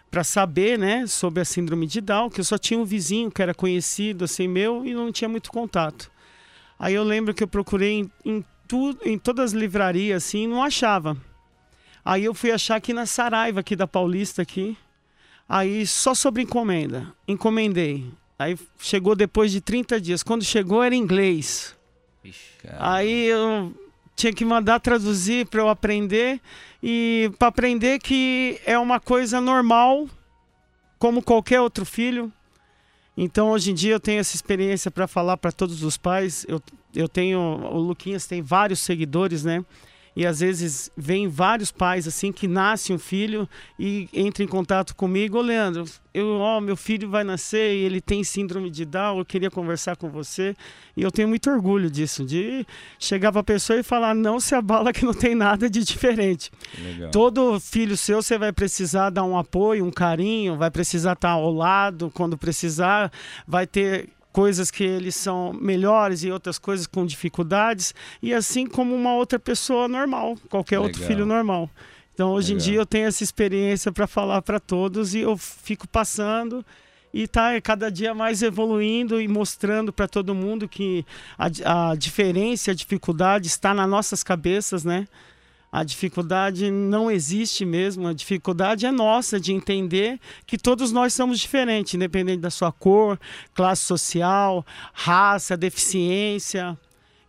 para 0.09 0.23
saber, 0.23 0.77
né, 0.77 1.05
sobre 1.07 1.41
a 1.41 1.45
síndrome 1.45 1.85
de 1.87 2.01
Down, 2.01 2.29
que 2.29 2.39
eu 2.41 2.45
só 2.45 2.57
tinha 2.57 2.79
um 2.79 2.85
vizinho 2.85 3.31
que 3.31 3.41
era 3.41 3.53
conhecido, 3.53 4.25
assim, 4.25 4.47
meu, 4.47 4.85
e 4.85 4.93
não 4.93 5.11
tinha 5.11 5.29
muito 5.29 5.51
contato. 5.51 6.11
Aí 6.77 6.93
eu 6.93 7.03
lembro 7.03 7.33
que 7.33 7.43
eu 7.43 7.47
procurei 7.47 7.99
em, 7.99 8.11
em, 8.25 8.45
tudo, 8.67 8.99
em 9.05 9.17
todas 9.17 9.51
as 9.51 9.53
livrarias, 9.53 10.23
assim, 10.25 10.43
e 10.43 10.47
não 10.47 10.63
achava. 10.63 11.15
Aí 12.03 12.25
eu 12.25 12.33
fui 12.33 12.51
achar 12.51 12.75
aqui 12.77 12.93
na 12.93 13.05
Saraiva, 13.05 13.59
aqui 13.59 13.75
da 13.75 13.85
Paulista, 13.87 14.41
aqui. 14.41 14.75
Aí 15.53 15.85
só 15.85 16.15
sobre 16.15 16.43
encomenda. 16.43 17.13
Encomendei. 17.27 18.09
Aí 18.39 18.57
chegou 18.79 19.17
depois 19.17 19.51
de 19.51 19.59
30 19.59 19.99
dias. 19.99 20.23
Quando 20.23 20.45
chegou 20.45 20.81
era 20.81 20.95
inglês. 20.95 21.75
Aí 22.79 23.25
eu 23.25 23.75
tinha 24.15 24.31
que 24.31 24.45
mandar 24.45 24.79
traduzir 24.79 25.45
para 25.47 25.59
eu 25.59 25.67
aprender 25.67 26.39
e 26.81 27.29
para 27.37 27.49
aprender 27.49 27.99
que 27.99 28.61
é 28.65 28.79
uma 28.79 28.97
coisa 28.97 29.41
normal, 29.41 30.07
como 30.97 31.21
qualquer 31.21 31.59
outro 31.59 31.85
filho. 31.85 32.31
Então 33.17 33.49
hoje 33.49 33.71
em 33.71 33.73
dia 33.73 33.95
eu 33.95 33.99
tenho 33.99 34.21
essa 34.21 34.37
experiência 34.37 34.89
para 34.89 35.05
falar 35.05 35.35
para 35.35 35.51
todos 35.51 35.83
os 35.83 35.97
pais. 35.97 36.45
Eu, 36.47 36.61
eu 36.95 37.09
tenho 37.09 37.39
o 37.39 37.77
Luquinhas 37.77 38.25
tem 38.25 38.41
vários 38.41 38.79
seguidores, 38.79 39.43
né? 39.43 39.65
E 40.15 40.25
às 40.25 40.41
vezes 40.41 40.91
vem 40.95 41.27
vários 41.27 41.71
pais 41.71 42.07
assim 42.07 42.31
que 42.31 42.47
nasce 42.47 42.91
um 42.91 42.99
filho 42.99 43.47
e 43.79 44.09
entra 44.13 44.43
em 44.43 44.47
contato 44.47 44.93
comigo, 44.95 45.37
ô 45.37 45.41
Leandro, 45.41 45.85
eu, 46.13 46.39
ó, 46.39 46.59
meu 46.59 46.75
filho 46.75 47.09
vai 47.09 47.23
nascer 47.23 47.73
e 47.73 47.83
ele 47.85 48.01
tem 48.01 48.21
síndrome 48.23 48.69
de 48.69 48.83
Down, 48.83 49.19
eu 49.19 49.25
queria 49.25 49.49
conversar 49.49 49.95
com 49.95 50.09
você. 50.09 50.53
E 50.97 51.01
eu 51.01 51.11
tenho 51.11 51.29
muito 51.29 51.49
orgulho 51.49 51.89
disso, 51.89 52.25
de 52.25 52.65
chegar 52.99 53.31
para 53.31 53.39
a 53.39 53.43
pessoa 53.43 53.79
e 53.79 53.83
falar, 53.83 54.13
não 54.13 54.37
se 54.37 54.53
abala 54.53 54.91
que 54.91 55.05
não 55.05 55.13
tem 55.13 55.33
nada 55.33 55.69
de 55.69 55.81
diferente. 55.81 56.51
Legal. 56.77 57.11
Todo 57.11 57.59
filho 57.61 57.95
seu, 57.95 58.21
você 58.21 58.37
vai 58.37 58.51
precisar 58.51 59.09
dar 59.09 59.23
um 59.23 59.37
apoio, 59.37 59.85
um 59.85 59.91
carinho, 59.91 60.57
vai 60.57 60.69
precisar 60.69 61.13
estar 61.13 61.31
ao 61.31 61.53
lado 61.53 62.11
quando 62.13 62.37
precisar, 62.37 63.09
vai 63.47 63.65
ter 63.65 64.09
coisas 64.31 64.71
que 64.71 64.83
eles 64.83 65.15
são 65.15 65.53
melhores 65.53 66.23
e 66.23 66.31
outras 66.31 66.57
coisas 66.57 66.87
com 66.87 67.05
dificuldades, 67.05 67.93
e 68.21 68.33
assim 68.33 68.65
como 68.65 68.95
uma 68.95 69.13
outra 69.15 69.39
pessoa 69.39 69.87
normal, 69.87 70.37
qualquer 70.49 70.79
outro 70.79 71.01
Legal. 71.01 71.07
filho 71.07 71.25
normal. 71.25 71.69
Então, 72.13 72.31
hoje 72.31 72.53
Legal. 72.53 72.61
em 72.61 72.69
dia, 72.69 72.79
eu 72.79 72.85
tenho 72.85 73.07
essa 73.07 73.23
experiência 73.23 73.91
para 73.91 74.07
falar 74.07 74.41
para 74.41 74.59
todos 74.59 75.13
e 75.13 75.19
eu 75.19 75.37
fico 75.37 75.87
passando 75.87 76.65
e 77.13 77.27
tá 77.27 77.59
cada 77.61 77.91
dia 77.91 78.13
mais 78.13 78.41
evoluindo 78.41 79.19
e 79.19 79.27
mostrando 79.27 79.91
para 79.91 80.07
todo 80.07 80.33
mundo 80.33 80.67
que 80.67 81.05
a, 81.37 81.91
a 81.91 81.95
diferença, 81.95 82.71
a 82.71 82.73
dificuldade 82.73 83.47
está 83.47 83.73
nas 83.73 83.89
nossas 83.89 84.23
cabeças, 84.23 84.83
né? 84.83 85.07
A 85.71 85.85
dificuldade 85.85 86.69
não 86.69 87.09
existe 87.09 87.63
mesmo, 87.63 88.05
a 88.05 88.13
dificuldade 88.13 88.85
é 88.85 88.91
nossa 88.91 89.39
de 89.39 89.53
entender 89.53 90.19
que 90.45 90.57
todos 90.57 90.91
nós 90.91 91.13
somos 91.13 91.39
diferentes, 91.39 91.93
independente 91.93 92.41
da 92.41 92.49
sua 92.49 92.73
cor, 92.73 93.17
classe 93.53 93.83
social, 93.83 94.65
raça, 94.91 95.55
deficiência, 95.55 96.77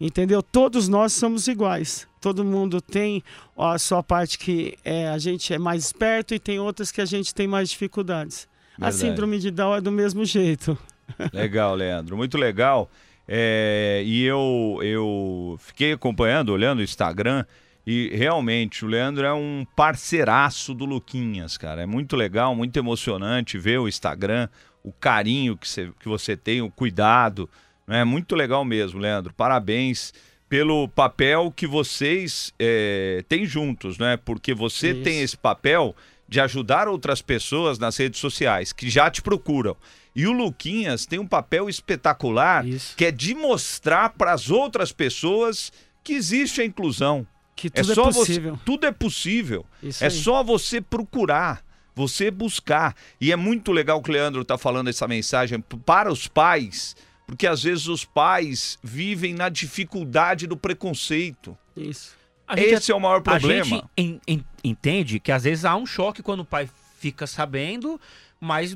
entendeu? 0.00 0.42
Todos 0.42 0.88
nós 0.88 1.12
somos 1.12 1.46
iguais. 1.46 2.08
Todo 2.20 2.44
mundo 2.44 2.80
tem 2.80 3.22
a 3.56 3.78
sua 3.78 4.02
parte 4.02 4.36
que 4.38 4.76
é, 4.84 5.08
a 5.08 5.18
gente 5.18 5.54
é 5.54 5.58
mais 5.58 5.84
esperto 5.86 6.34
e 6.34 6.38
tem 6.40 6.58
outras 6.58 6.90
que 6.90 7.00
a 7.00 7.04
gente 7.04 7.32
tem 7.32 7.46
mais 7.46 7.70
dificuldades. 7.70 8.48
A 8.76 8.90
Verdade. 8.90 8.96
síndrome 8.96 9.38
de 9.38 9.52
Down 9.52 9.76
é 9.76 9.80
do 9.80 9.92
mesmo 9.92 10.24
jeito. 10.24 10.76
Legal, 11.32 11.74
Leandro, 11.76 12.16
muito 12.16 12.36
legal. 12.38 12.90
É, 13.28 14.02
e 14.04 14.24
eu, 14.24 14.80
eu 14.82 15.56
fiquei 15.60 15.92
acompanhando, 15.92 16.50
olhando 16.50 16.80
o 16.80 16.82
Instagram, 16.82 17.44
e 17.86 18.10
realmente 18.14 18.84
o 18.84 18.88
Leandro 18.88 19.26
é 19.26 19.34
um 19.34 19.66
parceiraço 19.74 20.72
do 20.72 20.84
Luquinhas, 20.84 21.56
cara. 21.56 21.82
É 21.82 21.86
muito 21.86 22.14
legal, 22.14 22.54
muito 22.54 22.76
emocionante 22.76 23.58
ver 23.58 23.78
o 23.78 23.88
Instagram, 23.88 24.48
o 24.84 24.92
carinho 24.92 25.56
que 25.56 25.68
você, 25.68 25.90
que 25.98 26.08
você 26.08 26.36
tem, 26.36 26.62
o 26.62 26.70
cuidado. 26.70 27.50
É 27.88 28.04
muito 28.04 28.36
legal 28.36 28.64
mesmo, 28.64 29.00
Leandro. 29.00 29.34
Parabéns 29.34 30.14
pelo 30.48 30.86
papel 30.86 31.50
que 31.50 31.66
vocês 31.66 32.52
é, 32.58 33.24
têm 33.28 33.46
juntos, 33.46 33.98
né? 33.98 34.16
Porque 34.16 34.54
você 34.54 34.92
Isso. 34.92 35.02
tem 35.02 35.20
esse 35.20 35.36
papel 35.36 35.96
de 36.28 36.40
ajudar 36.40 36.88
outras 36.88 37.20
pessoas 37.20 37.78
nas 37.78 37.96
redes 37.96 38.20
sociais 38.20 38.72
que 38.72 38.88
já 38.88 39.10
te 39.10 39.20
procuram. 39.20 39.76
E 40.14 40.26
o 40.26 40.32
Luquinhas 40.32 41.04
tem 41.04 41.18
um 41.18 41.26
papel 41.26 41.68
espetacular 41.68 42.66
Isso. 42.66 42.94
que 42.96 43.06
é 43.06 43.10
de 43.10 43.34
mostrar 43.34 44.10
para 44.10 44.32
as 44.32 44.50
outras 44.50 44.92
pessoas 44.92 45.72
que 46.04 46.12
existe 46.12 46.60
a 46.60 46.64
inclusão. 46.64 47.26
Que 47.54 47.68
É 47.68 47.70
tudo 47.82 47.92
é, 47.92 47.94
só 47.94 48.04
possível. 48.12 48.54
você, 48.56 48.62
tudo 48.64 48.86
é 48.86 48.92
possível. 48.92 49.66
Isso 49.82 50.02
é 50.02 50.06
aí. 50.08 50.10
só 50.12 50.42
você 50.42 50.80
procurar, 50.80 51.62
você 51.94 52.30
buscar. 52.30 52.94
E 53.20 53.30
é 53.30 53.36
muito 53.36 53.70
legal 53.72 54.00
que 54.02 54.10
o 54.10 54.12
Leandro 54.12 54.42
está 54.42 54.56
falando 54.58 54.88
essa 54.88 55.06
mensagem 55.06 55.60
para 55.84 56.10
os 56.10 56.26
pais, 56.26 56.96
porque 57.26 57.46
às 57.46 57.62
vezes 57.62 57.86
os 57.88 58.04
pais 58.04 58.78
vivem 58.82 59.34
na 59.34 59.48
dificuldade 59.48 60.46
do 60.46 60.56
preconceito. 60.56 61.56
Isso. 61.76 62.16
A 62.48 62.56
gente 62.56 62.74
Esse 62.74 62.90
é 62.90 62.94
o 62.94 63.00
maior 63.00 63.18
A 63.18 63.22
problema. 63.22 63.64
gente 63.64 63.84
en- 63.96 64.20
en- 64.26 64.44
entende 64.64 65.20
que 65.20 65.30
às 65.30 65.44
vezes 65.44 65.64
há 65.64 65.76
um 65.76 65.86
choque 65.86 66.22
quando 66.22 66.40
o 66.40 66.44
pai 66.44 66.68
fica 66.98 67.26
sabendo, 67.26 68.00
mas 68.40 68.74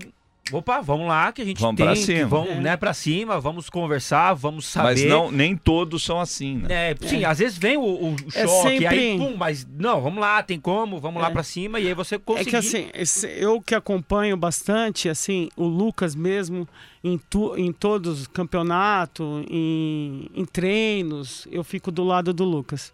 opa, 0.53 0.81
vamos 0.81 1.09
lá 1.09 1.33
que 1.33 1.43
a 1.43 1.45
gente 1.45 1.61
Vamos 1.61 1.77
tem, 1.77 1.87
pra 1.87 1.95
que 1.95 2.01
cima. 2.03 2.27
vamos, 2.27 2.51
É. 2.51 2.61
né, 2.61 2.77
para 2.77 2.95
cima, 2.95 3.41
vamos 3.41 3.69
conversar, 3.69 4.33
vamos 4.35 4.67
saber. 4.67 4.89
Mas 4.89 5.05
não, 5.05 5.31
nem 5.31 5.57
todos 5.57 6.03
são 6.05 6.21
assim, 6.21 6.59
né? 6.59 6.91
É, 6.93 6.97
sim, 7.01 7.25
às 7.25 7.39
vezes 7.39 7.59
vem 7.59 7.77
o, 7.77 7.83
o 7.83 8.17
É 8.35 8.47
choque, 8.47 8.87
aí 8.87 8.99
sempre- 8.99 9.19
pum, 9.19 9.37
mas 9.37 9.67
não, 9.79 10.01
vamos 10.01 10.21
lá, 10.21 10.43
tem 10.43 10.59
como, 10.61 11.01
vamos 11.01 11.21
lá 11.21 11.29
É. 11.29 11.33
pra 11.33 11.43
cima 11.43 11.81
e 11.81 11.89
aí 11.89 11.95
você 11.95 12.15
É 12.15 12.19
consegue. 12.19 12.51
que 12.51 12.57
assim, 12.57 12.89
esse- 12.95 13.27
eu 13.39 13.61
que 13.61 13.75
acompanho 13.75 14.37
bastante, 14.37 15.09
assim, 15.09 15.49
o 15.57 15.65
Lucas 15.67 16.15
mesmo, 16.15 16.69
em, 17.03 17.19
tu, 17.19 17.57
em 17.57 17.73
todos 17.73 18.21
os 18.23 18.27
campeonatos, 18.27 19.45
em, 19.51 20.29
em 20.35 20.45
treinos, 20.45 21.47
eu 21.51 21.63
fico 21.65 21.91
do 21.91 22.05
lado 22.05 22.33
do 22.33 22.45
Lucas. 22.45 22.93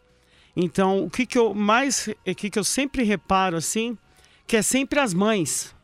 Então, 0.55 1.05
o 1.05 1.11
que, 1.11 1.25
que 1.25 1.39
eu 1.39 1.55
mais, 1.55 2.09
o 2.27 2.35
que, 2.35 2.51
que 2.51 2.59
eu 2.59 2.65
sempre 2.65 3.03
reparo, 3.05 3.57
assim, 3.57 3.97
que 4.47 4.57
é 4.57 4.63
sempre 4.63 5.01
as 5.01 5.15
mães. 5.15 5.75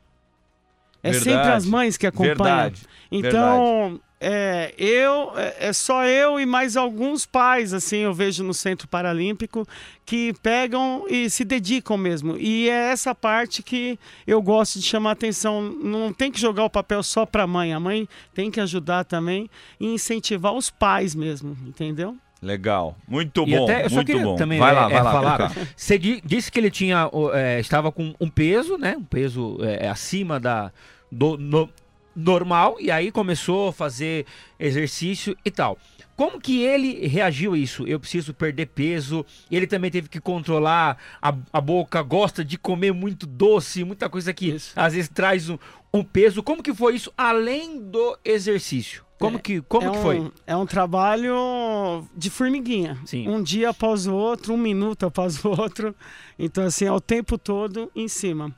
É 1.02 1.12
sempre 1.12 1.30
Verdade. 1.30 1.56
as 1.56 1.66
mães 1.66 1.96
que 1.96 2.06
acompanham. 2.06 2.36
Verdade. 2.36 2.82
Então, 3.10 4.00
é, 4.20 4.74
eu, 4.76 5.32
é, 5.36 5.68
é 5.68 5.72
só 5.72 6.04
eu 6.04 6.40
e 6.40 6.46
mais 6.46 6.76
alguns 6.76 7.24
pais, 7.24 7.72
assim, 7.72 7.98
eu 7.98 8.12
vejo 8.12 8.42
no 8.42 8.52
Centro 8.52 8.88
Paralímpico, 8.88 9.66
que 10.04 10.34
pegam 10.42 11.04
e 11.08 11.30
se 11.30 11.44
dedicam 11.44 11.96
mesmo. 11.96 12.36
E 12.36 12.68
é 12.68 12.90
essa 12.90 13.14
parte 13.14 13.62
que 13.62 13.98
eu 14.26 14.42
gosto 14.42 14.80
de 14.80 14.84
chamar 14.84 15.10
a 15.10 15.12
atenção. 15.12 15.62
Não 15.62 16.12
tem 16.12 16.32
que 16.32 16.40
jogar 16.40 16.64
o 16.64 16.70
papel 16.70 17.02
só 17.02 17.24
para 17.24 17.44
a 17.44 17.46
mãe. 17.46 17.72
A 17.72 17.78
mãe 17.78 18.08
tem 18.34 18.50
que 18.50 18.60
ajudar 18.60 19.04
também 19.04 19.48
e 19.78 19.86
incentivar 19.86 20.52
os 20.52 20.68
pais 20.68 21.14
mesmo, 21.14 21.56
entendeu? 21.66 22.16
Legal. 22.40 22.96
Muito 23.06 23.42
E 23.46 23.56
bom, 23.56 23.64
até, 23.64 23.84
eu 23.84 23.90
só 23.90 23.96
muito 23.96 24.18
bom. 24.20 24.36
também 24.36 24.58
vai 24.60 24.70
é, 24.70 24.74
lá, 24.74 24.88
vai 24.88 24.96
é, 24.98 25.02
lá. 25.02 25.12
falar. 25.12 25.52
Você 25.76 25.98
di- 25.98 26.22
disse 26.24 26.52
que 26.52 26.58
ele 26.58 26.70
tinha, 26.70 27.10
é, 27.34 27.58
estava 27.58 27.90
com 27.90 28.14
um 28.20 28.28
peso, 28.30 28.76
né? 28.78 28.96
Um 28.96 29.02
peso 29.04 29.58
é, 29.62 29.88
acima 29.88 30.38
da, 30.38 30.70
do 31.10 31.36
no- 31.36 31.68
normal, 32.14 32.76
e 32.80 32.90
aí 32.90 33.10
começou 33.12 33.68
a 33.68 33.72
fazer 33.72 34.24
exercício 34.58 35.36
e 35.44 35.50
tal. 35.50 35.78
Como 36.16 36.40
que 36.40 36.62
ele 36.62 37.06
reagiu 37.06 37.52
a 37.54 37.58
isso? 37.58 37.86
Eu 37.86 38.00
preciso 38.00 38.34
perder 38.34 38.66
peso. 38.66 39.24
Ele 39.48 39.68
também 39.68 39.88
teve 39.88 40.08
que 40.08 40.20
controlar 40.20 40.96
a, 41.22 41.32
a 41.52 41.60
boca, 41.60 42.02
gosta 42.02 42.44
de 42.44 42.58
comer 42.58 42.92
muito 42.92 43.24
doce, 43.24 43.84
muita 43.84 44.08
coisa 44.08 44.32
que 44.34 44.48
Isso. 44.50 44.72
às 44.74 44.94
vezes 44.94 45.08
traz 45.08 45.48
um, 45.48 45.56
um 45.94 46.02
peso. 46.02 46.42
Como 46.42 46.60
que 46.60 46.74
foi 46.74 46.96
isso 46.96 47.12
além 47.16 47.80
do 47.80 48.18
exercício? 48.24 49.04
Como 49.18 49.36
É, 49.36 49.40
que, 49.40 49.60
como 49.62 49.88
é 49.88 49.90
que 49.90 49.98
um, 49.98 50.02
foi? 50.02 50.32
É 50.46 50.56
um 50.56 50.64
trabalho 50.66 52.06
de 52.16 52.30
formiguinha. 52.30 52.96
Sim. 53.04 53.28
Um 53.28 53.42
dia 53.42 53.70
após 53.70 54.06
o 54.06 54.14
outro, 54.14 54.54
um 54.54 54.58
minuto 54.58 55.06
após 55.06 55.44
o 55.44 55.48
outro. 55.50 55.94
Então, 56.38 56.64
assim, 56.64 56.84
é 56.84 56.92
o 56.92 57.00
tempo 57.00 57.36
todo 57.36 57.90
em 57.96 58.06
cima. 58.08 58.54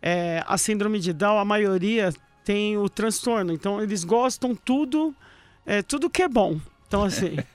É, 0.00 0.42
a 0.46 0.56
síndrome 0.56 0.98
de 0.98 1.12
Down, 1.12 1.38
a 1.38 1.44
maioria 1.44 2.12
tem 2.44 2.78
o 2.78 2.88
transtorno. 2.88 3.52
Então, 3.52 3.82
eles 3.82 4.02
gostam 4.04 4.54
tudo, 4.54 5.14
é, 5.66 5.82
tudo 5.82 6.08
que 6.08 6.22
é 6.22 6.28
bom. 6.28 6.58
Então, 6.86 7.04
assim. 7.04 7.36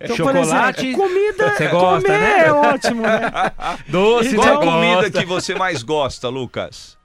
Então, 0.00 0.14
Chocolate, 0.16 0.76
por 0.76 0.84
exemplo, 0.86 1.02
comida. 1.08 1.56
você 1.56 1.68
gosta, 1.68 2.06
comer 2.08 2.20
né? 2.20 2.46
é 2.46 2.52
ótimo, 2.52 3.02
né? 3.02 3.20
Doce, 3.88 4.28
Então- 4.28 4.44
Qual 4.44 4.56
a 4.60 4.64
comida 4.72 4.94
gosta. 5.02 5.10
que 5.18 5.24
você 5.26 5.54
mais 5.56 5.82
gosta, 5.82 6.28
Lucas? 6.28 6.96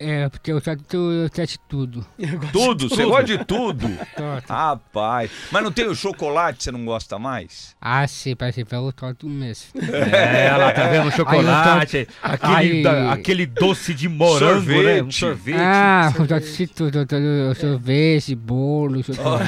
É, 0.00 0.28
porque 0.28 0.52
eu 0.52 0.62
eu 0.92 1.28
teste 1.28 1.58
tudo. 1.68 2.06
Tudo? 2.52 2.88
Você 2.88 3.04
gosta 3.04 3.24
de 3.24 3.44
tudo? 3.44 3.90
Rapaz. 4.48 5.30
Mas 5.50 5.64
não 5.64 5.72
tem 5.72 5.86
o 5.88 5.94
chocolate, 5.94 6.62
você 6.62 6.70
não 6.70 6.84
gosta 6.84 7.18
mais? 7.18 7.74
Ah, 7.80 8.06
sim, 8.06 8.36
parece 8.36 8.64
que 8.64 8.74
eu 8.74 8.92
trato 8.92 9.28
mesmo. 9.28 9.68
É, 10.08 10.46
ela 10.46 10.72
tá 10.72 10.86
vendo 10.88 11.08
um 11.08 11.10
chocolate, 11.10 12.06
aquele, 12.22 12.54
Aí- 12.54 12.82
da- 12.82 13.12
aquele 13.12 13.46
doce 13.46 13.92
de 13.92 14.08
morango, 14.08 14.70
né? 14.82 15.02
Um 15.02 15.10
Sorvete. 15.10 15.18
sorvete. 15.18 15.56
Ah, 15.58 16.12
eu 16.18 16.26
trato 16.26 16.46
de 16.46 16.66
tudo. 16.66 16.98
Eu 17.10 17.54
sorvete, 17.54 18.34
bolo, 18.34 19.02
chocolate. 19.02 19.44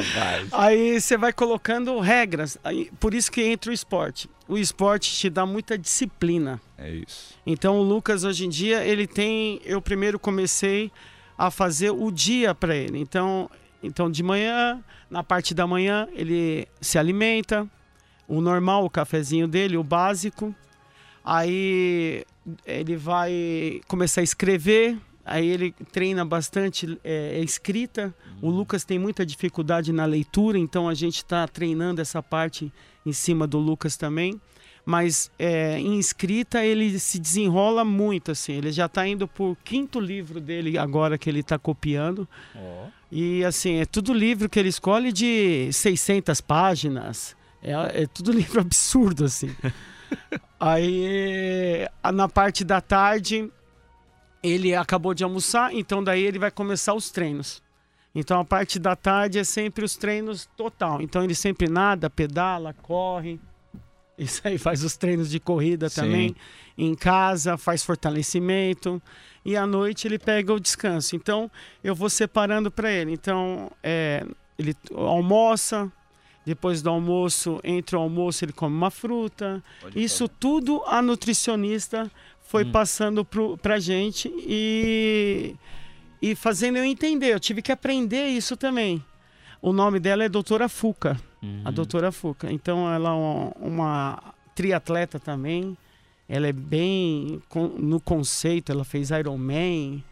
Rapaz. 0.00 0.48
Aí 0.52 1.00
você 1.00 1.16
vai 1.16 1.32
colocando 1.32 1.98
regras. 2.00 2.58
Aí, 2.62 2.90
por 2.98 3.14
isso 3.14 3.30
que 3.30 3.42
entra 3.42 3.70
o 3.70 3.74
esporte. 3.74 4.28
O 4.46 4.56
esporte 4.56 5.12
te 5.12 5.28
dá 5.28 5.44
muita 5.44 5.76
disciplina. 5.76 6.60
É 6.76 6.90
isso. 6.90 7.34
Então 7.46 7.78
o 7.78 7.82
Lucas 7.82 8.24
hoje 8.24 8.46
em 8.46 8.48
dia 8.48 8.84
ele 8.84 9.06
tem. 9.06 9.60
Eu 9.64 9.80
primeiro 9.80 10.18
comecei 10.18 10.90
a 11.36 11.50
fazer 11.50 11.90
o 11.90 12.10
dia 12.10 12.54
para 12.54 12.74
ele. 12.74 12.98
Então, 12.98 13.50
então 13.82 14.10
de 14.10 14.22
manhã, 14.22 14.82
na 15.10 15.22
parte 15.22 15.54
da 15.54 15.66
manhã 15.66 16.08
ele 16.12 16.66
se 16.80 16.98
alimenta, 16.98 17.68
o 18.26 18.40
normal, 18.40 18.84
o 18.84 18.90
cafezinho 18.90 19.46
dele, 19.46 19.76
o 19.76 19.84
básico. 19.84 20.54
Aí 21.24 22.24
ele 22.64 22.96
vai 22.96 23.80
começar 23.86 24.22
a 24.22 24.24
escrever. 24.24 24.98
Aí 25.28 25.48
ele 25.48 25.72
treina 25.92 26.24
bastante 26.24 26.98
é, 27.04 27.38
é 27.38 27.40
escrita. 27.40 28.14
O 28.40 28.50
Lucas 28.50 28.84
tem 28.84 28.98
muita 28.98 29.24
dificuldade 29.24 29.92
na 29.92 30.04
leitura, 30.04 30.58
então 30.58 30.88
a 30.88 30.94
gente 30.94 31.16
está 31.16 31.46
treinando 31.46 32.00
essa 32.00 32.22
parte 32.22 32.72
em 33.04 33.12
cima 33.12 33.46
do 33.46 33.58
Lucas 33.58 33.96
também 33.96 34.40
mas 34.88 35.30
é, 35.38 35.78
em 35.78 35.98
escrita 35.98 36.64
ele 36.64 36.98
se 36.98 37.18
desenrola 37.18 37.84
muito 37.84 38.30
assim. 38.30 38.54
Ele 38.54 38.72
já 38.72 38.86
está 38.86 39.06
indo 39.06 39.28
por 39.28 39.54
quinto 39.62 40.00
livro 40.00 40.40
dele 40.40 40.78
agora 40.78 41.18
que 41.18 41.28
ele 41.28 41.40
está 41.40 41.58
copiando. 41.58 42.26
E 43.12 43.44
assim, 43.44 43.74
é 43.80 43.84
tudo 43.84 44.14
livro 44.14 44.48
que 44.48 44.58
ele 44.58 44.70
escolhe 44.70 45.12
de 45.12 45.70
600 45.70 46.40
páginas. 46.40 47.36
É, 47.62 48.04
é 48.04 48.06
tudo 48.06 48.32
livro 48.32 48.62
absurdo 48.62 49.26
assim. 49.26 49.54
Aí 50.58 51.86
na 52.14 52.26
parte 52.26 52.64
da 52.64 52.80
tarde 52.80 53.52
ele 54.42 54.74
acabou 54.74 55.14
de 55.14 55.24
almoçar, 55.24 55.74
então 55.74 56.02
daí 56.02 56.22
ele 56.22 56.38
vai 56.38 56.50
começar 56.50 56.94
os 56.94 57.10
treinos. 57.10 57.62
Então 58.14 58.40
a 58.40 58.44
parte 58.44 58.78
da 58.78 58.96
tarde 58.96 59.38
é 59.38 59.44
sempre 59.44 59.84
os 59.84 59.96
treinos 59.96 60.48
total. 60.56 61.00
Então 61.00 61.22
ele 61.22 61.34
sempre 61.34 61.68
nada, 61.68 62.08
pedala, 62.08 62.72
corre. 62.72 63.38
Isso 64.18 64.40
aí 64.44 64.58
faz 64.58 64.82
os 64.82 64.96
treinos 64.96 65.30
de 65.30 65.38
corrida 65.38 65.88
Sim. 65.88 66.00
também. 66.00 66.36
Em 66.76 66.94
casa, 66.94 67.56
faz 67.56 67.84
fortalecimento. 67.84 69.00
E 69.44 69.56
à 69.56 69.66
noite 69.66 70.08
ele 70.08 70.18
pega 70.18 70.52
o 70.52 70.58
descanso. 70.58 71.14
Então 71.14 71.50
eu 71.82 71.94
vou 71.94 72.10
separando 72.10 72.70
para 72.70 72.90
ele. 72.90 73.12
Então 73.12 73.70
é, 73.82 74.26
ele 74.58 74.74
almoça. 74.94 75.90
Depois 76.44 76.80
do 76.80 76.88
almoço, 76.88 77.60
entre 77.62 77.94
o 77.94 77.98
almoço, 78.00 78.42
ele 78.42 78.54
come 78.54 78.74
uma 78.74 78.90
fruta. 78.90 79.62
Isso 79.94 80.26
tudo 80.26 80.82
a 80.86 81.02
nutricionista 81.02 82.10
foi 82.48 82.64
passando 82.64 83.26
pro, 83.26 83.58
pra 83.58 83.78
gente 83.78 84.32
e, 84.38 85.54
e 86.20 86.34
fazendo 86.34 86.78
eu 86.78 86.84
entender. 86.84 87.34
Eu 87.34 87.38
tive 87.38 87.60
que 87.60 87.70
aprender 87.70 88.26
isso 88.28 88.56
também. 88.56 89.04
O 89.60 89.70
nome 89.70 90.00
dela 90.00 90.24
é 90.24 90.28
Doutora 90.30 90.66
Fuca, 90.66 91.20
a 91.62 91.70
Doutora 91.70 92.10
Fuca. 92.10 92.50
Então 92.50 92.90
ela 92.90 93.10
é 93.10 93.12
uma, 93.12 93.52
uma 93.60 94.34
triatleta 94.54 95.20
também. 95.20 95.76
Ela 96.26 96.46
é 96.46 96.52
bem 96.52 97.42
no 97.78 98.00
conceito, 98.00 98.72
ela 98.72 98.84
fez 98.84 99.10
Ironman 99.10 100.02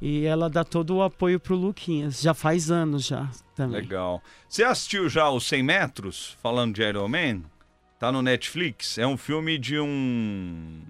e 0.00 0.24
ela 0.24 0.48
dá 0.48 0.64
todo 0.64 0.96
o 0.96 1.02
apoio 1.02 1.38
pro 1.38 1.54
Luquinhas. 1.54 2.22
Já 2.22 2.32
faz 2.32 2.70
anos 2.70 3.04
já 3.04 3.28
também. 3.54 3.82
Legal. 3.82 4.22
Você 4.48 4.64
assistiu 4.64 5.10
já 5.10 5.28
os 5.28 5.46
100 5.46 5.62
metros, 5.62 6.38
falando 6.42 6.74
de 6.74 6.82
Iron 6.82 7.08
Man? 7.08 7.42
Tá 7.98 8.10
no 8.10 8.22
Netflix. 8.22 8.96
É 8.96 9.06
um 9.06 9.16
filme 9.18 9.58
de 9.58 9.78
um 9.78 10.80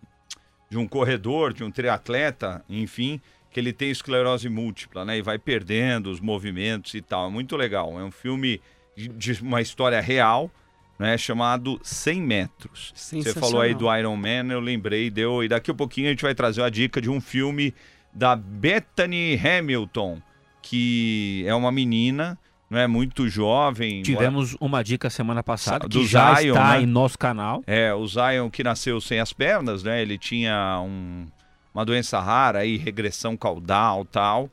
de 0.73 0.79
um 0.79 0.89
corredor, 0.89 1.53
de 1.53 1.63
um 1.63 1.71
triatleta, 1.71 2.65
enfim, 2.67 3.21
que 3.51 3.61
ele 3.61 3.75
tem 3.75 3.91
esclerose 3.91 4.49
múltipla, 4.49 5.05
né? 5.05 5.19
E 5.19 5.23
vai 5.23 5.39
perdendo 5.39 6.11
os 6.11 6.19
movimentos 6.19 6.95
e 6.95 7.03
tal. 7.03 7.29
É 7.29 7.31
muito 7.31 7.59
legal. 7.59 8.01
É 8.01 8.03
um 8.03 8.11
filme 8.11 8.59
de, 8.97 9.39
uma 9.43 9.61
história 9.61 10.01
real, 10.01 10.51
né? 10.99 11.19
Chamado 11.19 11.79
100 11.83 12.23
metros. 12.23 12.91
Você 12.97 13.35
falou 13.35 13.61
aí 13.61 13.75
do 13.75 13.95
Iron 13.95 14.17
Man, 14.17 14.51
eu 14.51 14.61
lembrei, 14.61 15.11
deu. 15.11 15.45
E 15.45 15.49
daqui 15.49 15.71
a 15.71 15.75
pouquinho 15.75 16.07
a 16.07 16.11
gente 16.11 16.23
vai 16.23 16.35
trazer 16.35 16.63
uma 16.63 16.71
dica 16.71 17.03
de 17.03 17.11
um 17.11 17.21
filme 17.21 17.75
da 18.11 18.35
Bethany 18.35 19.39
Hamilton, 19.39 20.23
que 20.63 21.45
é 21.47 21.55
uma 21.55 21.71
menina, 21.71 22.39
não 22.73 22.79
é 22.81 22.87
muito 22.87 23.29
jovem. 23.29 24.03
Tivemos 24.03 24.57
uma 24.59 24.83
dica 24.83 25.11
semana 25.11 25.43
passada 25.43 25.87
Do 25.87 26.01
que 26.01 26.07
já 26.07 26.35
Zion, 26.37 26.55
está 26.55 26.73
né? 26.73 26.83
em 26.83 26.87
nosso 26.87 27.19
canal. 27.19 27.63
É, 27.67 27.93
o 27.93 28.07
Zion 28.07 28.49
que 28.51 28.65
nasceu 28.65 29.01
sem 29.01 29.21
as 29.21 29.33
pernas, 29.33 29.83
né? 29.83 30.01
Ele 30.01 30.17
tinha 30.17 30.81
um- 30.83 31.27
uma 31.75 31.85
doença 31.85 32.19
rara 32.19 32.61
aí, 32.61 32.77
regressão 32.79 33.37
caudal 33.37 34.05
tal. 34.07 34.49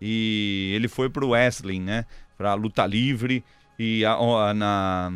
E 0.00 0.72
ele 0.74 0.86
foi 0.88 1.08
pro 1.10 1.30
wrestling, 1.30 1.80
né? 1.80 2.04
Pra 2.38 2.54
luta 2.54 2.86
livre. 2.86 3.42
E 3.76 4.04
a- 4.04 4.12
a- 4.14 4.54
na- 4.54 5.10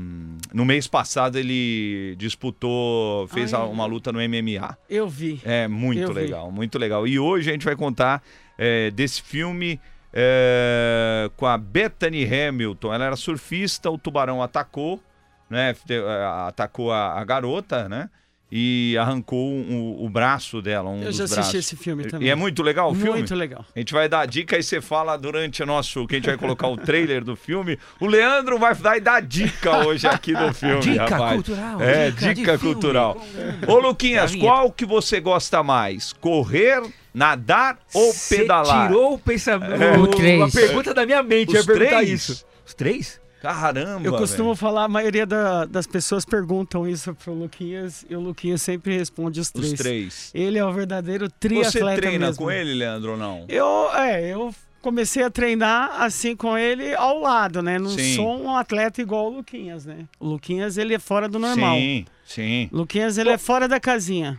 no 0.53 0.65
mês 0.65 0.89
passado 0.89 1.39
ele 1.39 2.17
disputou, 2.17 3.29
fez 3.29 3.55
Ai. 3.55 3.61
a- 3.61 3.65
uma 3.65 3.87
luta 3.87 4.11
no 4.11 4.21
MMA. 4.21 4.77
Eu 4.91 5.09
vi. 5.09 5.41
É 5.45 5.69
muito 5.69 6.01
Eu 6.01 6.09
vi. 6.09 6.15
legal, 6.23 6.51
muito 6.51 6.77
legal. 6.79 7.07
E 7.07 7.19
hoje 7.21 7.51
a 7.51 7.53
gente 7.53 7.65
vai 7.65 7.77
contar 7.77 8.21
é, 8.61 8.91
desse 8.91 9.23
filme 9.23 9.79
é, 10.13 11.31
com 11.37 11.47
a 11.47 11.57
Bethany 11.59 12.25
Hamilton. 12.25 12.93
Ela 12.93 13.07
era 13.07 13.17
surfista, 13.17 13.91
o 13.91 13.99
tubarão 13.99 14.43
atacou, 14.43 15.03
né? 15.49 15.75
é, 15.89 16.47
Atacou 16.47 16.93
a, 16.93 17.19
a 17.19 17.25
garota, 17.25 17.89
né? 17.89 18.09
E 18.51 18.97
arrancou 18.99 19.47
um- 19.53 20.03
o 20.03 20.09
braço 20.09 20.63
dela, 20.63 20.89
um 20.89 21.01
Eu 21.03 21.09
dos 21.09 21.17
já 21.19 21.25
assisti 21.25 21.41
braços. 21.43 21.55
esse 21.55 21.77
filme 21.77 22.05
também. 22.07 22.29
E 22.29 22.31
é 22.31 22.35
muito 22.35 22.63
legal 22.63 22.91
o 22.91 22.95
filme? 22.95 23.19
Muito 23.19 23.35
legal. 23.35 23.63
A 23.77 23.79
gente 23.79 23.93
vai 23.93 24.09
dar 24.09 24.21
a 24.21 24.27
dica 24.27 24.57
e 24.57 24.63
você 24.63 24.81
fala 24.81 25.19
durante 25.19 25.63
o 25.63 25.67
nosso. 25.67 26.07
Que 26.07 26.15
a 26.15 26.19
gente 26.19 26.27
vai 26.29 26.39
colocar 26.39 26.67
o 26.69 26.77
trailer 26.77 27.23
do 27.23 27.37
filme. 27.37 27.79
O 28.01 28.07
Leandro 28.07 28.59
vai 28.59 28.75
dar 28.75 28.97
e 28.97 29.01
dar 29.03 29.21
dica 29.21 29.87
hoje 29.87 30.07
aqui 30.07 30.33
do 30.35 30.55
filme. 30.55 30.81
Dica 30.81 31.05
rapaz. 31.05 31.35
cultural, 31.35 31.83
É, 31.83 32.11
dica 32.11 32.29
de 32.29 32.35
dica, 32.41 32.59
filme. 32.59 32.73
cultural. 32.75 33.23
Ô, 33.67 33.79
Luquinhas, 33.81 34.35
qual 34.35 34.73
que 34.73 34.87
você 34.87 35.21
gosta 35.21 35.63
mais? 35.63 36.15
Correr, 36.15 36.81
nadar 37.13 37.79
ou 37.93 38.13
Cê 38.15 38.39
pedalar? 38.39 38.89
tirou 38.89 39.13
o 39.13 39.19
pensamento. 39.19 40.01
O 40.01 40.07
três. 40.09 40.41
A 40.57 40.61
pergunta 40.61 40.95
da 40.95 41.05
minha 41.05 41.23
mente. 41.23 41.51
Os 41.55 41.67
eu 41.69 41.75
três? 41.75 42.09
isso. 42.09 42.47
Os 42.67 42.73
três? 42.73 43.21
Caramba. 43.41 44.07
Eu 44.07 44.17
costumo 44.17 44.49
velho. 44.51 44.57
falar, 44.57 44.85
a 44.85 44.89
maioria 44.89 45.25
da- 45.27 45.65
das 45.65 45.87
pessoas 45.87 46.25
perguntam 46.25 46.87
isso 46.89 47.15
pro 47.15 47.33
Luquinhas 47.33 48.05
e 48.09 48.17
o 48.17 48.21
Luquinhas 48.21 48.63
sempre 48.63 48.97
responde 48.97 49.41
os 49.41 49.51
três. 49.51 49.73
Os 49.73 49.79
três. 49.79 50.31
Ele 50.35 50.59
é 50.59 50.65
o 50.65 50.73
verdadeiro 50.73 51.27
Você 51.27 51.35
triatleta 51.39 52.01
treina 52.03 52.27
mesmo. 52.27 52.45
com 52.45 52.51
ele, 52.51 52.75
Leandro, 52.75 53.13
ou 53.13 53.17
não? 53.17 53.45
Eu, 53.49 53.91
é, 53.95 54.29
eu 54.33 54.53
comecei 54.83 55.23
a 55.23 55.31
treinar 55.31 56.01
assim 56.03 56.35
com 56.35 56.57
ele 56.59 56.95
ao 56.95 57.21
lado, 57.21 57.63
né? 57.63 57.79
Não 57.79 57.91
Sim. 57.91 58.15
sou 58.17 58.43
um 58.43 58.57
atleta 58.57 59.01
igual 59.01 59.27
o 59.27 59.37
Luquinhas, 59.37 59.85
né? 59.87 60.07
O 60.19 60.27
Luquinhas, 60.27 60.77
ele 60.79 60.95
é 60.95 60.99
fora 60.99 61.29
do 61.29 61.39
normal. 61.39 61.77
Sim, 61.77 62.05
sim. 62.25 62.69
O 62.73 62.79
Luquinhas, 62.79 63.19
ele 63.19 63.31
é 63.31 63.39
fora 63.39 63.69
da 63.69 63.79
casinha. 63.79 64.39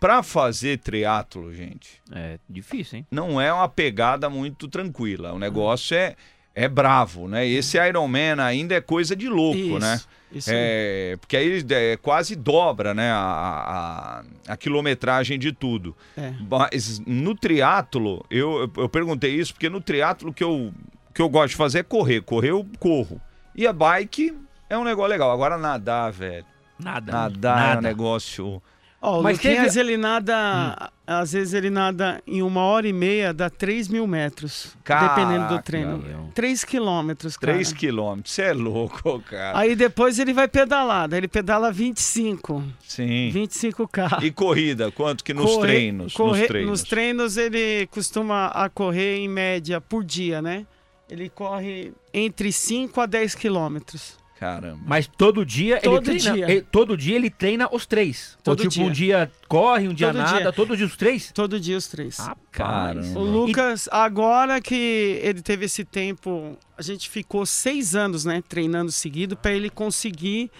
Pra 0.00 0.24
fazer 0.24 0.78
triatlo, 0.78 1.54
gente, 1.54 2.00
É 2.12 2.38
difícil, 2.50 2.98
hein? 2.98 3.06
não 3.12 3.40
é 3.40 3.52
uma 3.52 3.68
pegada 3.68 4.28
muito 4.28 4.66
tranquila. 4.66 5.32
O 5.32 5.38
negócio 5.38 5.96
é, 5.96 6.16
é 6.64 6.68
bravo, 6.68 7.28
né? 7.28 7.46
Esse 7.46 7.78
Iron 7.78 8.08
Man 8.08 8.42
ainda 8.42 8.74
é 8.74 8.80
coisa 8.80 9.14
de 9.14 9.28
louco, 9.28 9.58
Isso, 9.58 9.78
né? 9.78 10.00
Isso 10.30 10.50
aí. 10.50 10.56
É, 10.58 11.16
porque 11.20 11.36
aí 11.36 11.64
é, 11.70 11.96
quase 11.96 12.36
dobra, 12.36 12.92
né, 12.92 13.10
a, 13.10 14.22
a, 14.46 14.52
a 14.52 14.56
quilometragem 14.56 15.38
de 15.38 15.52
tudo. 15.52 15.96
É. 16.16 16.32
Mas 16.50 17.00
no 17.06 17.34
triatlo, 17.34 18.24
eu, 18.30 18.70
eu- 18.76 18.88
perguntei 18.88 19.34
isso 19.34 19.54
porque 19.54 19.70
no 19.70 19.80
triatlo 19.80 20.32
que 20.32 20.44
eu, 20.44 20.72
que 21.14 21.22
eu 21.22 21.28
gosto 21.30 21.50
de 21.50 21.56
fazer 21.56 21.78
é 21.78 21.82
correr. 21.82 22.20
Correr 22.22 22.50
eu 22.50 22.66
corro. 22.78 23.20
E 23.54 23.66
a 23.66 23.72
bike 23.72 24.36
é 24.68 24.76
um 24.76 24.84
negócio 24.84 25.10
legal. 25.10 25.30
Agora 25.32 25.56
nadar, 25.56 26.12
velho. 26.12 26.44
Nada. 26.78 27.10
Nadar 27.10 27.58
é 27.58 27.62
um 27.62 27.68
nada. 27.76 27.80
negócio... 27.88 28.62
Ó, 29.00 29.20
o 29.20 29.22
Mas 29.22 29.36
Luquinhas, 29.38 29.74
teve- 29.74 29.80
ele 29.80 29.96
nada. 29.96 30.90
Às 31.10 31.32
vezes 31.32 31.54
ele 31.54 31.70
nada 31.70 32.22
em 32.26 32.42
uma 32.42 32.60
hora 32.60 32.86
e 32.86 32.92
meia, 32.92 33.32
dá 33.32 33.48
3 33.48 33.88
mil 33.88 34.06
metros. 34.06 34.76
dependendo 34.84 35.44
do 35.44 35.48
Caraca, 35.48 35.62
treino. 35.62 35.96
meu. 35.96 36.28
3 36.34 36.64
quilômetros, 36.64 37.34
cara. 37.38 37.54
3 37.54 37.72
quilômetros. 37.72 38.34
Você 38.34 38.42
é 38.42 38.52
louco, 38.52 39.18
cara. 39.22 39.58
Aí 39.58 39.74
depois 39.74 40.18
ele 40.18 40.34
vai 40.34 40.46
pedalar. 40.46 41.08
Daí 41.08 41.20
ele 41.20 41.28
pedala 41.28 41.72
25. 41.72 42.62
Sim. 42.86 43.30
25K. 43.32 44.22
E 44.22 44.30
corrida, 44.30 44.92
quanto 44.92 45.24
que 45.24 45.32
nos 45.32 45.46
Correr- 45.46 45.60
treinos? 45.72 46.12
correr- 46.12 46.40
nos 46.40 46.46
treinos. 46.48 46.70
nos 46.70 46.82
treinos 46.82 47.36
ele 47.38 47.86
costuma 47.86 48.48
a 48.48 48.68
correr 48.68 49.16
em 49.16 49.28
média 49.28 49.80
por 49.80 50.04
dia, 50.04 50.42
né? 50.42 50.66
Ele 51.08 51.30
corre 51.30 51.94
entre 52.12 52.52
5 52.52 53.00
a 53.00 53.06
10 53.06 53.34
quilômetros. 53.34 54.18
Caramba. 54.38 54.78
Mas 54.86 55.06
todo 55.08 55.44
dia 55.44 55.80
Todo 55.80 55.96
ele 56.10 56.20
treina. 56.20 56.36
dia. 56.36 56.50
ele- 56.50 56.60
todo 56.62 56.96
dia 56.96 57.16
ele 57.16 57.28
treina 57.28 57.68
os 57.72 57.86
três. 57.86 58.38
Todo 58.44 58.60
Ou 58.62 58.68
tipo, 58.68 58.84
um 58.84 58.90
dia. 58.92 59.26
dia 59.26 59.32
corre, 59.48 59.88
um 59.88 59.92
dia 59.94 60.06
Todo 60.08 60.16
nada, 60.16 60.38
dia. 60.38 60.52
todo 60.52 60.76
dia 60.76 60.86
os 60.86 60.96
três? 60.96 61.32
Todo 61.32 61.58
dia 61.58 61.76
os 61.76 61.88
três. 61.88 62.18
Caramba. 62.52 63.18
O 63.18 63.24
Lucas, 63.24 63.88
agora 63.90 64.60
que 64.60 65.18
ele 65.22 65.42
teve 65.42 65.64
esse 65.64 65.84
tempo, 65.84 66.56
a 66.76 66.82
gente 66.82 67.08
ficou 67.10 67.44
seis 67.44 67.96
anos, 67.96 68.24
né, 68.24 68.40
treinando 68.48 68.92
seguido 68.92 69.36
para 69.36 69.50
ele 69.52 69.68
conseguir 69.68 70.50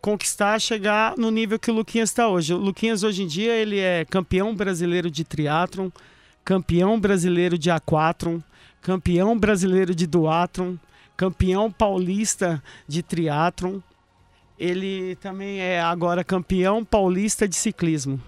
conquistar, 0.00 0.60
chegar 0.60 1.16
no 1.16 1.30
nível 1.30 1.58
que 1.58 1.70
o 1.70 1.74
Luquinhas 1.74 2.10
está 2.10 2.28
hoje. 2.28 2.52
O 2.54 2.56
Luquinhas 2.58 3.02
hoje 3.04 3.22
em 3.22 3.26
dia 3.26 3.54
ele 3.54 3.78
é 3.78 4.04
campeão 4.04 4.54
brasileiro 4.54 5.08
de 5.10 5.22
triatlon, 5.22 5.90
campeão 6.44 6.98
brasileiro 6.98 7.56
de 7.58 7.70
aquatron, 7.70 8.40
campeão 8.80 9.38
brasileiro 9.38 9.94
de 9.94 10.06
duatron, 10.06 10.76
campeão 11.18 11.70
paulista 11.70 12.62
de 12.86 13.02
triatlon. 13.02 13.80
Ele 14.56 15.16
também 15.16 15.60
é 15.60 15.80
agora 15.80 16.24
campeão 16.24 16.84
paulista 16.84 17.46
de 17.46 17.56
ciclismo. 17.56 18.20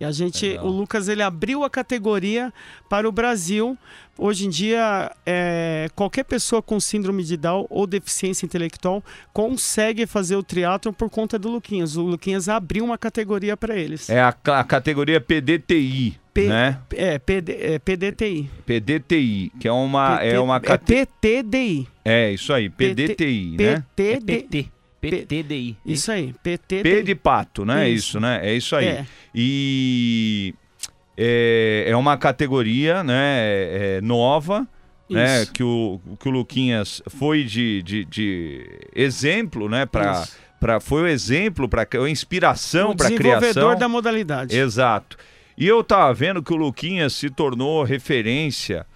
E 0.00 0.04
a 0.04 0.10
gente, 0.10 0.48
Legal. 0.48 0.66
o 0.66 0.68
Lucas, 0.70 1.08
ele 1.08 1.22
abriu 1.22 1.62
a 1.62 1.70
categoria 1.70 2.52
para 2.88 3.08
o 3.08 3.12
Brasil. 3.12 3.78
Hoje 4.18 4.46
em 4.46 4.50
dia, 4.50 5.14
é, 5.24 5.88
qualquer 5.94 6.24
pessoa 6.24 6.60
com 6.60 6.80
síndrome 6.80 7.22
de 7.22 7.36
Down 7.36 7.66
ou 7.70 7.86
deficiência 7.86 8.44
intelectual 8.44 9.04
consegue 9.32 10.06
fazer 10.06 10.36
o 10.36 10.42
triatlon 10.42 10.92
por 10.92 11.08
conta 11.08 11.38
do 11.38 11.48
Luquinhas. 11.48 11.96
O 11.96 12.02
Luquinhas 12.02 12.48
abriu 12.48 12.84
uma 12.84 12.98
categoria 12.98 13.56
para 13.56 13.76
eles. 13.76 14.10
É 14.10 14.20
a, 14.20 14.34
a 14.46 14.64
categoria 14.64 15.20
PDTI, 15.20 16.18
P- 16.34 16.48
né? 16.48 16.78
É, 16.92 17.18
PD, 17.18 17.52
é 17.60 17.78
PDTI. 17.78 18.50
PDTI, 18.66 19.52
que 19.60 19.68
é 19.68 19.72
uma 19.72 20.18
PT 20.18 20.34
é 20.34 20.40
uma 20.40 20.56
é 20.56 20.60
cate... 20.60 21.06
PTDI. 21.06 21.88
é 22.04 22.32
isso 22.32 22.52
aí, 22.52 22.68
PDTI, 22.68 23.56
né? 23.56 23.64
É 23.64 23.82
PTD. 23.94 24.42
PT. 24.42 24.70
PTDI. 25.00 25.76
Isso 25.86 26.10
aí, 26.10 26.34
PTDI. 26.42 26.82
P 26.82 27.02
de 27.02 27.14
pato, 27.14 27.64
né? 27.64 27.88
Isso, 27.88 28.08
Isso. 28.08 28.20
né? 28.20 28.40
É 28.42 28.54
isso 28.54 28.74
aí. 28.74 28.86
É. 28.86 29.06
E 29.34 30.54
é, 31.16 31.84
é 31.88 31.96
uma 31.96 32.16
categoria, 32.16 33.04
né? 33.04 33.14
é, 33.16 34.00
nova, 34.02 34.66
né? 35.08 35.46
Que 35.52 35.62
o 35.62 36.00
que 36.18 36.28
o 36.28 36.32
Luquinhas 36.32 37.02
foi 37.06 37.44
de, 37.44 37.82
de, 37.82 38.04
de 38.06 38.66
exemplo, 38.94 39.68
né? 39.68 39.86
Para 39.86 40.22
Isso. 40.22 40.36
para 40.58 40.80
foi 40.80 41.02
o 41.02 41.06
exemplo 41.06 41.68
para 41.68 41.86
a 41.92 42.10
inspiração 42.10 42.96
para 42.96 43.08
desenvolvedor 43.08 43.52
criação. 43.52 43.78
da 43.78 43.88
modalidade. 43.88 44.56
Exato. 44.56 45.16
E 45.56 45.66
eu 45.66 45.84
tava 45.84 46.12
vendo 46.12 46.42
que 46.42 46.52
o 46.52 46.56
Luquinhas 46.56 47.12
se 47.12 47.30
tornou 47.30 47.84
referência 47.84 48.86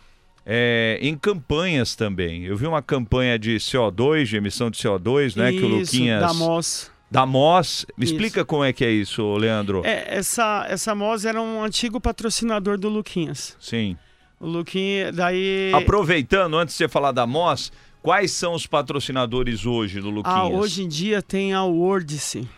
é, 0.45 0.99
em 1.01 1.17
campanhas 1.17 1.95
também. 1.95 2.45
Eu 2.45 2.57
vi 2.57 2.67
uma 2.67 2.83
campanha 2.83 3.39
de 3.39 3.57
CO2, 3.57 4.25
de 4.25 4.37
emissão 4.37 4.71
de 4.71 4.79
CO2, 4.79 5.37
né? 5.37 5.53
que 5.53 5.61
o 5.61 5.81
Isso, 5.81 5.95
Luquinhas. 5.95 6.21
da 6.21 6.35
MOS. 6.35 6.91
Da 7.11 7.27
MOS. 7.27 7.87
Me 7.97 8.05
Isso. 8.05 8.15
explica 8.15 8.45
como 8.45 8.65
é 8.65 8.73
que 8.73 8.85
é 8.85 8.91
isso, 8.91 9.35
Leandro. 9.37 9.83
É, 9.85 10.17
essa, 10.17 10.67
essa 10.69 10.95
MOS 10.95 11.25
era 11.25 11.41
um 11.41 11.63
antigo 11.63 12.01
patrocinador 12.01 12.79
do 12.79 12.89
Luquinhas. 12.89 13.57
Sim. 13.61 13.97
O 14.41 14.47
Luquinhas, 14.47 15.15
daí... 15.15 15.73
Aproveitando, 15.75 16.57
antes 16.57 16.75
de 16.75 16.79
você 16.79 16.89
falar 16.89 17.13
da 17.13 17.27
MOS, 17.27 17.71
quais 18.03 18.33
são 18.33 18.55
os 18.55 18.67
patrocinadores 18.67 19.67
hoje 19.67 20.01
do 20.01 20.11
Luquinhas? 20.11 20.39
Ah, 20.39 20.47
hoje 20.47 20.83
em 20.83 20.89
dia 20.89 21.21
tem 21.21 21.53
a 21.53 21.63
Wordice 21.63 22.49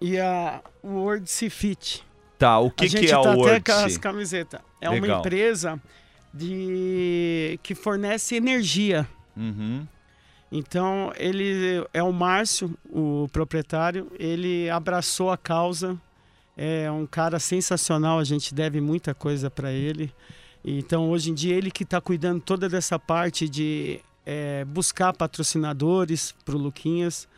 e 0.00 0.18
a 0.18 0.60
Wordice 0.84 1.48
Fit. 1.48 2.09
Tá, 2.40 2.58
o 2.58 2.70
que, 2.70 2.86
a 2.86 2.88
gente 2.88 3.06
que 3.06 3.12
é 3.12 3.22
tá 3.22 3.36
o 3.36 3.46
até 3.46 3.60
com 3.60 3.84
as 3.84 3.98
camisetas. 3.98 4.62
É 4.80 4.88
Legal. 4.88 5.10
uma 5.10 5.18
empresa 5.18 5.78
de 6.32 7.60
que 7.62 7.74
fornece 7.74 8.34
energia. 8.34 9.06
Uhum. 9.36 9.86
Então, 10.50 11.12
ele 11.18 11.86
é 11.92 12.02
o 12.02 12.10
Márcio, 12.10 12.74
o 12.88 13.28
proprietário, 13.30 14.10
ele 14.18 14.70
abraçou 14.70 15.30
a 15.30 15.36
causa. 15.36 16.00
É 16.56 16.90
um 16.90 17.04
cara 17.04 17.38
sensacional, 17.38 18.18
a 18.18 18.24
gente 18.24 18.54
deve 18.54 18.80
muita 18.80 19.12
coisa 19.12 19.50
para 19.50 19.70
ele. 19.70 20.10
Então, 20.64 21.10
hoje 21.10 21.30
em 21.30 21.34
dia, 21.34 21.54
ele 21.54 21.70
que 21.70 21.82
está 21.82 22.00
cuidando 22.00 22.40
toda 22.40 22.70
dessa 22.70 22.98
parte 22.98 23.50
de 23.50 24.00
é, 24.24 24.64
buscar 24.64 25.12
patrocinadores 25.12 26.34
para 26.42 26.56
o 26.56 26.58
Luquinhas. 26.58 27.28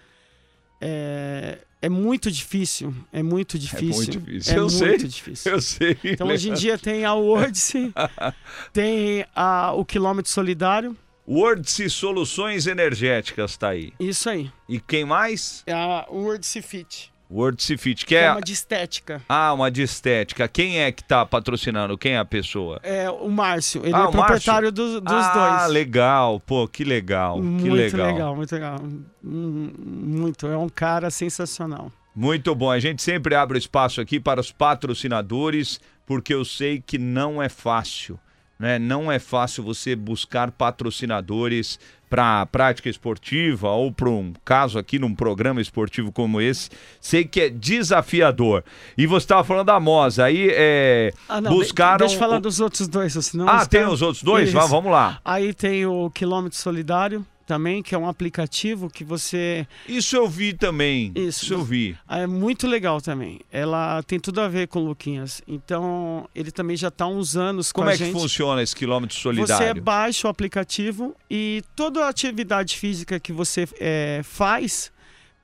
É, 0.80 1.58
é 1.82 1.88
muito 1.88 2.30
difícil, 2.30 2.94
é 3.12 3.22
muito 3.22 3.58
difícil. 3.58 4.20
difícil, 4.20 4.54
É 4.54 4.58
eu 4.58 4.68
sei. 4.70 4.88
muito 4.88 5.08
difícil. 5.08 5.52
Eu 5.52 5.60
sei. 5.60 5.98
Então, 6.04 6.28
hoje 6.28 6.46
em 6.46 6.50
Leandro. 6.52 6.60
dia 6.62 6.78
tem 6.78 7.04
a 7.04 7.12
Wordse, 7.14 7.92
tem 8.72 9.26
a, 9.34 9.72
o 9.72 9.84
Quilômetro 9.84 10.30
Solidário, 10.30 10.96
Wordse 11.28 11.88
Soluções 11.90 12.66
Energéticas 12.66 13.56
tá 13.56 13.68
aí. 13.68 13.92
isso 14.00 14.28
aí. 14.30 14.50
E 14.68 14.80
quem 14.80 15.04
mais? 15.04 15.62
É 15.66 15.72
a 15.72 16.06
Wordse 16.10 16.60
Fit, 16.62 17.11
Wordse 17.32 17.76
Fit, 17.78 18.04
que 18.04 18.10
que 18.10 18.16
é 18.16 18.24
é... 18.24 18.30
uma 18.32 18.40
de 18.40 18.52
estética. 18.52 19.22
Ah, 19.28 19.52
uma 19.54 19.70
de 19.70 19.82
estética. 19.82 20.46
Quem 20.46 20.80
é 20.80 20.92
que 20.92 21.02
tá 21.02 21.24
patrocinando? 21.24 21.96
Quem 21.96 22.12
é 22.12 22.18
a 22.18 22.24
pessoa? 22.24 22.78
É 22.82 23.10
o 23.10 23.28
Márcio, 23.30 23.82
ele 23.84 23.94
Ah, 23.94 24.00
é 24.00 24.02
o 24.04 24.10
proprietário 24.10 24.70
dos, 24.70 25.00
dos 25.00 25.12
ah, 25.12 25.58
dois. 25.60 25.72
legal. 25.72 26.38
Pô, 26.40 26.68
que 26.68 26.84
legal. 26.84 27.36
que 27.36 27.42
muito 27.42 27.74
legal. 27.74 28.06
legal. 28.12 28.36
muito 28.36 28.52
legal. 28.52 28.78
Hum, 29.24 29.72
Muito, 29.78 30.46
é 30.46 30.56
um 30.56 30.68
cara 30.68 31.10
sensacional. 31.10 31.90
Muito 32.14 32.54
bom. 32.54 32.70
A 32.70 32.78
gente 32.78 33.02
sempre 33.02 33.34
abre 33.34 33.58
espaço 33.58 34.00
aqui 34.00 34.20
para 34.20 34.40
os 34.40 34.52
patrocinadores, 34.52 35.80
porque 36.04 36.34
eu 36.34 36.44
sei 36.44 36.82
que 36.84 36.98
não 36.98 37.42
é 37.42 37.48
fácil. 37.48 38.18
Né? 38.58 38.78
Não 38.78 39.10
é 39.10 39.18
fácil 39.18 39.64
você 39.64 39.96
buscar 39.96 40.50
patrocinadores 40.50 41.80
para 42.12 42.42
a 42.42 42.46
prática 42.46 42.90
esportiva 42.90 43.70
ou 43.70 43.90
para 43.90 44.10
um 44.10 44.34
caso 44.44 44.78
aqui 44.78 44.98
num 44.98 45.14
programa 45.14 45.62
esportivo 45.62 46.12
como 46.12 46.42
esse. 46.42 46.68
Sei 47.00 47.24
que 47.24 47.40
é 47.40 47.48
desafiador. 47.48 48.62
E 48.98 49.06
você 49.06 49.24
estava 49.24 49.42
falando 49.42 49.68
da 49.68 49.80
Mosa, 49.80 50.24
aí 50.26 50.50
é, 50.52 51.14
Ah, 51.26 51.40
não, 51.40 51.50
buscaram. 51.50 52.00
Deixa 52.00 52.14
eu 52.16 52.18
falar 52.18 52.38
dos 52.38 52.60
outros 52.60 52.86
dois, 52.86 53.14
senão... 53.14 53.48
Ah, 53.48 53.62
os 53.62 53.66
tem 53.66 53.86
os 53.86 54.02
outros 54.02 54.22
dois? 54.22 54.52
Vá, 54.52 54.66
vamos 54.66 54.92
lá. 54.92 55.20
Aí 55.24 55.54
tem 55.54 55.86
o 55.86 56.10
Quilômetro 56.10 56.58
Solidário 56.58 57.24
também, 57.42 57.82
que 57.82 57.94
é 57.94 57.98
um 57.98 58.08
aplicativo 58.08 58.88
que 58.88 59.04
você... 59.04 59.66
Isso 59.88 60.16
eu 60.16 60.28
vi 60.28 60.52
também. 60.52 61.12
Isso. 61.14 61.44
Isso 61.44 61.54
eu 61.54 61.64
vi. 61.64 61.96
É 62.08 62.26
muito 62.26 62.66
legal 62.66 63.00
também. 63.00 63.40
Ela 63.50 64.02
tem 64.02 64.18
tudo 64.20 64.40
a 64.40 64.48
ver 64.48 64.68
com 64.68 64.80
o 64.80 64.84
Luquinhas. 64.86 65.42
Então, 65.46 66.28
ele 66.34 66.50
também 66.50 66.76
já 66.76 66.88
está 66.88 67.04
há 67.04 67.08
uns 67.08 67.36
anos 67.36 67.72
Como 67.72 67.86
com 67.86 67.90
a 67.90 67.94
é 67.94 67.96
que 67.96 68.04
gente. 68.04 68.12
funciona 68.12 68.62
esse 68.62 68.74
quilômetro 68.76 69.16
Você 69.16 69.22
solidário? 69.22 69.82
baixa 69.82 70.26
o 70.28 70.30
aplicativo 70.30 71.16
e 71.30 71.62
toda 71.74 72.04
a 72.04 72.08
atividade 72.08 72.76
física 72.76 73.18
que 73.18 73.32
você 73.32 73.66
é, 73.80 74.20
faz, 74.22 74.92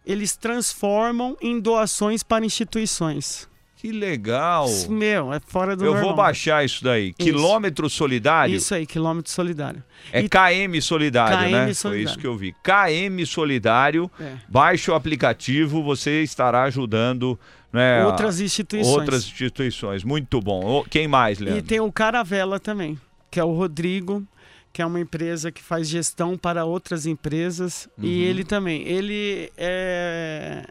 eles 0.05 0.37
transformam 0.37 1.37
em 1.41 1.59
doações 1.61 2.23
para 2.23 2.45
instituições. 2.45 3.48
Que 3.81 3.93
legal. 3.93 4.67
Isso, 4.67 4.91
Meu, 4.91 5.33
é 5.33 5.39
fora 5.39 5.77
do 5.77 5.85
Eu 5.85 5.93
normal. 5.93 6.09
vou 6.09 6.17
baixar 6.17 6.65
isso 6.65 6.83
daí. 6.83 7.13
Quilômetro 7.13 7.89
solidário 7.89 8.55
Isso 8.57 8.75
aí, 8.75 8.85
quilômetro 8.85 9.31
solidário. 9.31 9.85
é 10.13 10.21
E- 10.21 10.29
KM 10.29 10.81
solidário, 10.83 11.39
KM 11.39 11.53
né? 11.53 11.65
Foi 11.67 11.75
solidário. 11.75 12.09
isso 12.11 12.19
que 12.19 12.27
eu 12.27 12.37
vi. 12.37 12.53
KM 12.61 13.25
solidário. 13.25 14.11
É. 14.21 14.33
Baixe 14.49 14.91
o 14.91 14.95
aplicativo, 14.95 15.81
você 15.83 16.23
estará 16.25 16.65
ajudando 16.65 17.39
né, 17.73 18.05
Outras 18.05 18.41
instituições. 18.41 18.97
outras 18.97 19.25
instituições. 19.25 20.03
Muito 20.03 20.41
bom. 20.41 20.85
Quem 20.91 21.07
mais, 21.07 21.39
E 21.39 21.45
Leandro? 21.45 21.63
tem 21.63 21.79
o 21.81 21.93
Caravela 21.93 22.59
também, 22.59 22.99
que 23.31 23.39
é 23.39 23.45
o 23.45 23.53
Rodrigo, 23.53 24.27
que 24.73 24.83
é 24.83 24.87
uma 24.87 24.99
empresa 24.99 25.53
que 25.53 25.63
faz 25.63 25.89
gestão 25.89 26.37
para 26.37 26.65
outras 26.65 27.07
empresas. 27.07 27.89
Uhum. 27.97 28.05
E 28.05 28.25
ele 28.25 28.43
também. 28.43 28.83
Ele 28.89 29.53
é, 29.57 30.65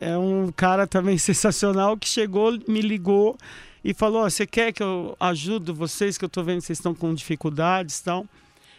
é 0.00 0.16
um 0.16 0.50
cara 0.50 0.86
também 0.86 1.16
sensacional 1.18 1.96
que 1.96 2.08
chegou, 2.08 2.58
me 2.66 2.80
ligou 2.80 3.36
e 3.84 3.92
falou: 3.94 4.22
"Ó, 4.24 4.30
Você 4.30 4.46
quer 4.46 4.72
que 4.72 4.82
eu 4.82 5.14
ajude 5.20 5.70
vocês? 5.72 6.16
Que 6.18 6.24
eu 6.24 6.28
tô 6.28 6.42
vendo 6.42 6.60
que 6.60 6.66
vocês 6.66 6.78
estão 6.78 6.94
com 6.94 7.14
dificuldades 7.14 7.98
e 7.98 8.04
tal. 8.04 8.26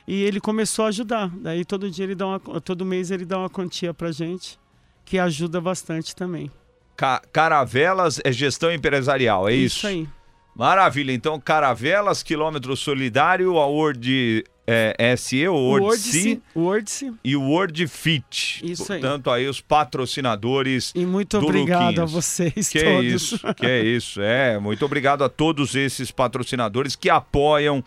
E 0.08 0.24
ele 0.24 0.42
começou 0.42 0.86
a 0.86 0.88
ajudar. 0.90 1.30
Daí 1.30 1.64
todo 1.64 1.90
dia 1.90 2.04
ele 2.06 2.16
dá 2.16 2.26
uma, 2.28 2.40
todo 2.40 2.84
mês 2.84 3.12
ele 3.12 3.24
dá 3.24 3.38
uma 3.38 3.50
quantia 3.50 3.94
pra 3.94 4.12
gente, 4.12 4.60
que 5.06 5.18
ajuda 5.20 5.62
bastante 5.62 6.16
também. 6.16 6.50
Ca- 6.98 7.22
Caravelas 7.32 8.20
é 8.24 8.32
gestão 8.32 8.72
empresarial, 8.74 9.48
é 9.48 9.54
isso? 9.54 9.78
Isso 9.78 9.88
aí. 9.88 10.10
Maravilha. 10.56 11.14
Então, 11.14 11.40
Caravelas, 11.40 12.22
quilômetro 12.24 12.76
solidário, 12.76 13.58
a 13.58 13.66
Word 13.68 14.44
é, 14.68 15.16
SE, 15.18 15.48
o 15.48 15.54
Word 15.56 15.86
Wordse, 15.86 16.42
Wordse. 16.56 17.12
e 17.24 17.36
o 17.36 17.42
Word 17.42 17.88
Fit. 17.88 18.62
Isso 18.64 18.94
aí. 18.94 19.00
Portanto, 19.02 19.30
aí 19.30 19.48
os 19.48 19.60
patrocinadores 19.60 20.92
E 20.96 21.06
muito 21.06 21.40
do 21.40 21.46
obrigado 21.46 21.82
a 22.00 22.04
Luquinhas. 22.04 22.12
vocês 22.12 22.70
Que 22.70 22.84
todos. 22.84 23.06
isso, 23.12 23.40
que 23.56 23.66
é 23.66 23.84
isso. 23.84 24.22
É, 24.22 24.60
muito 24.60 24.86
obrigado 24.86 25.24
a 25.24 25.30
todos 25.30 25.76
esses 25.76 26.12
patrocinadores 26.12 26.96
que 26.96 27.10
apoiam 27.10 27.84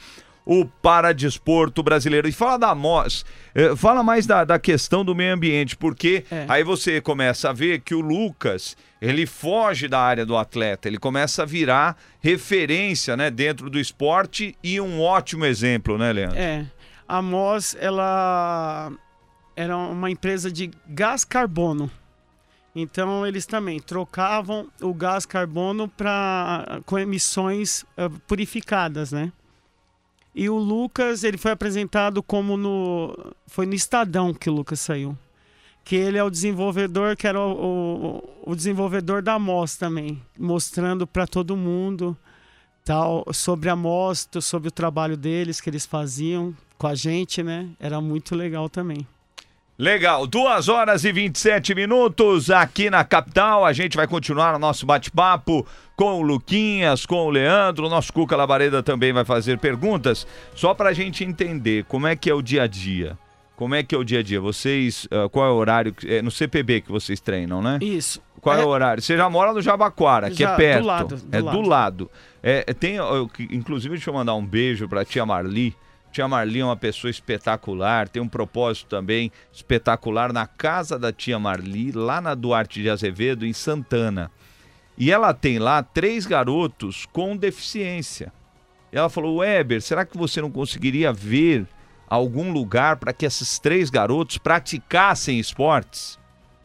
o 0.46 0.64
paradesporto 0.66 1.82
brasileiro. 1.82 2.28
E 2.28 2.32
fala 2.32 2.58
da 2.58 2.74
MOS, 2.74 3.24
eh, 3.54 3.74
fala 3.76 4.02
mais 4.02 4.26
da, 4.26 4.44
da 4.44 4.58
questão 4.58 5.04
do 5.04 5.14
meio 5.14 5.32
ambiente, 5.34 5.76
porque 5.76 6.24
É. 6.30 6.44
aí 6.48 6.62
você 6.62 7.00
começa 7.00 7.48
a 7.48 7.52
ver 7.52 7.80
que 7.80 7.94
o 7.94 8.00
Lucas, 8.00 8.76
ele 9.00 9.24
foge 9.26 9.88
da 9.88 10.00
área 10.00 10.26
do 10.26 10.36
atleta, 10.36 10.86
ele 10.86 10.98
começa 10.98 11.42
a 11.42 11.46
virar 11.46 11.96
referência, 12.20 13.16
né, 13.16 13.30
dentro 13.30 13.70
do 13.70 13.78
esporte 13.78 14.54
e 14.62 14.80
um 14.80 15.00
ótimo 15.00 15.44
exemplo, 15.46 15.96
né, 15.96 16.12
Leandro? 16.12 16.36
É, 16.38 16.66
a 17.08 17.22
MOS, 17.22 17.74
ela 17.80 18.92
era 19.56 19.76
uma 19.76 20.10
empresa 20.10 20.50
de 20.50 20.70
gás 20.86 21.24
carbono. 21.24 21.90
Então 22.76 23.24
eles 23.24 23.46
também 23.46 23.78
trocavam 23.80 24.66
o 24.82 24.92
gás 24.92 25.24
carbono 25.24 25.86
para 25.88 26.80
com 26.84 26.98
emissões 26.98 27.84
eh, 27.96 28.10
purificadas, 28.26 29.12
né? 29.12 29.32
E 30.34 30.48
o 30.48 30.56
Lucas, 30.56 31.22
ele 31.22 31.38
foi 31.38 31.52
apresentado 31.52 32.22
como 32.22 32.56
no 32.56 33.16
foi 33.46 33.66
no 33.66 33.74
Estadão 33.74 34.34
que 34.34 34.50
o 34.50 34.52
Lucas 34.52 34.80
saiu. 34.80 35.16
Que 35.84 35.96
ele 35.96 36.18
é 36.18 36.24
o 36.24 36.30
desenvolvedor, 36.30 37.14
que 37.16 37.26
era 37.26 37.38
o, 37.38 38.22
o, 38.44 38.50
o 38.52 38.56
desenvolvedor 38.56 39.22
da 39.22 39.38
MOS 39.38 39.76
também, 39.76 40.20
mostrando 40.38 41.06
para 41.06 41.26
todo 41.26 41.56
mundo 41.56 42.16
tal 42.84 43.24
sobre 43.32 43.70
a 43.70 43.76
MOS, 43.76 44.28
sobre 44.40 44.68
o 44.68 44.72
trabalho 44.72 45.16
deles 45.16 45.60
que 45.60 45.70
eles 45.70 45.86
faziam 45.86 46.54
com 46.76 46.86
a 46.86 46.94
gente, 46.94 47.42
né? 47.42 47.70
Era 47.78 48.00
muito 48.00 48.34
legal 48.34 48.68
também. 48.68 49.06
Legal, 49.76 50.24
2 50.24 50.68
horas 50.68 51.04
e 51.04 51.10
27 51.10 51.74
minutos 51.74 52.48
aqui 52.48 52.88
na 52.88 53.02
capital. 53.02 53.64
A 53.64 53.72
gente 53.72 53.96
vai 53.96 54.06
continuar 54.06 54.54
o 54.54 54.58
nosso 54.58 54.86
bate-papo 54.86 55.66
com 55.96 56.20
o 56.20 56.22
Luquinhas, 56.22 57.04
com 57.04 57.26
o 57.26 57.30
Leandro. 57.30 57.86
O 57.86 57.90
nosso 57.90 58.12
Cuca 58.12 58.36
Labareda 58.36 58.84
também 58.84 59.12
vai 59.12 59.24
fazer 59.24 59.58
perguntas, 59.58 60.26
só 60.54 60.74
para 60.74 60.90
a 60.90 60.92
gente 60.92 61.24
entender 61.24 61.84
como 61.88 62.06
é 62.06 62.14
que 62.14 62.30
é 62.30 62.34
o 62.34 62.40
dia 62.40 62.62
a 62.62 62.66
dia. 62.68 63.18
Como 63.56 63.74
é 63.74 63.82
que 63.82 63.94
é 63.94 63.98
o 63.98 64.04
dia 64.04 64.20
a 64.20 64.22
dia? 64.22 64.40
Vocês, 64.40 65.06
uh, 65.06 65.28
qual 65.28 65.46
é 65.46 65.50
o 65.50 65.54
horário? 65.54 65.94
É 66.06 66.22
no 66.22 66.30
CPB 66.30 66.80
que 66.82 66.90
vocês 66.92 67.20
treinam, 67.20 67.60
né? 67.60 67.78
Isso. 67.80 68.20
Qual 68.40 68.56
é, 68.56 68.60
É- 68.60 68.64
o 68.64 68.68
horário? 68.68 69.02
Você 69.02 69.16
já 69.16 69.28
mora 69.28 69.52
no 69.52 69.60
Jabaquara, 69.62 70.28
que 70.30 70.36
Já, 70.36 70.50
é 70.50 70.52
do 70.52 70.56
perto. 70.56 70.84
lado, 70.86 71.16
do 71.16 71.36
é 71.36 71.38
do 71.40 71.44
lado. 71.46 71.68
lado. 71.68 72.10
É, 72.42 72.62
tem, 72.74 72.96
eu 72.96 73.28
que- 73.28 73.48
inclusive, 73.50 73.94
deixa 73.94 74.10
eu 74.10 74.14
mandar 74.14 74.34
um 74.34 74.44
beijo 74.44 74.88
para 74.88 75.04
tia 75.04 75.24
Marli. 75.26 75.74
Tia 76.14 76.28
Marli 76.28 76.60
é 76.60 76.64
uma 76.64 76.76
pessoa 76.76 77.10
espetacular, 77.10 78.08
tem 78.08 78.22
um 78.22 78.28
propósito 78.28 78.86
também 78.86 79.32
espetacular 79.52 80.32
na 80.32 80.46
casa 80.46 80.96
da 80.96 81.12
tia 81.12 81.40
Marli, 81.40 81.90
lá 81.90 82.20
na 82.20 82.36
Duarte 82.36 82.80
de 82.80 82.88
Azevedo, 82.88 83.44
em 83.44 83.52
Santana. 83.52 84.30
E 84.96 85.10
ela 85.10 85.34
tem 85.34 85.58
lá 85.58 85.82
três 85.82 86.24
garotos 86.24 87.04
com 87.06 87.36
deficiência. 87.36 88.32
Ela 88.92 89.08
falou: 89.08 89.38
Weber, 89.38 89.82
será 89.82 90.04
que 90.04 90.16
você 90.16 90.40
não 90.40 90.52
conseguiria 90.52 91.12
ver 91.12 91.66
algum 92.08 92.52
lugar 92.52 92.94
para 92.98 93.12
que 93.12 93.26
esses 93.26 93.58
três 93.58 93.90
garotos 93.90 94.38
praticassem 94.38 95.40
esportes? 95.40 96.16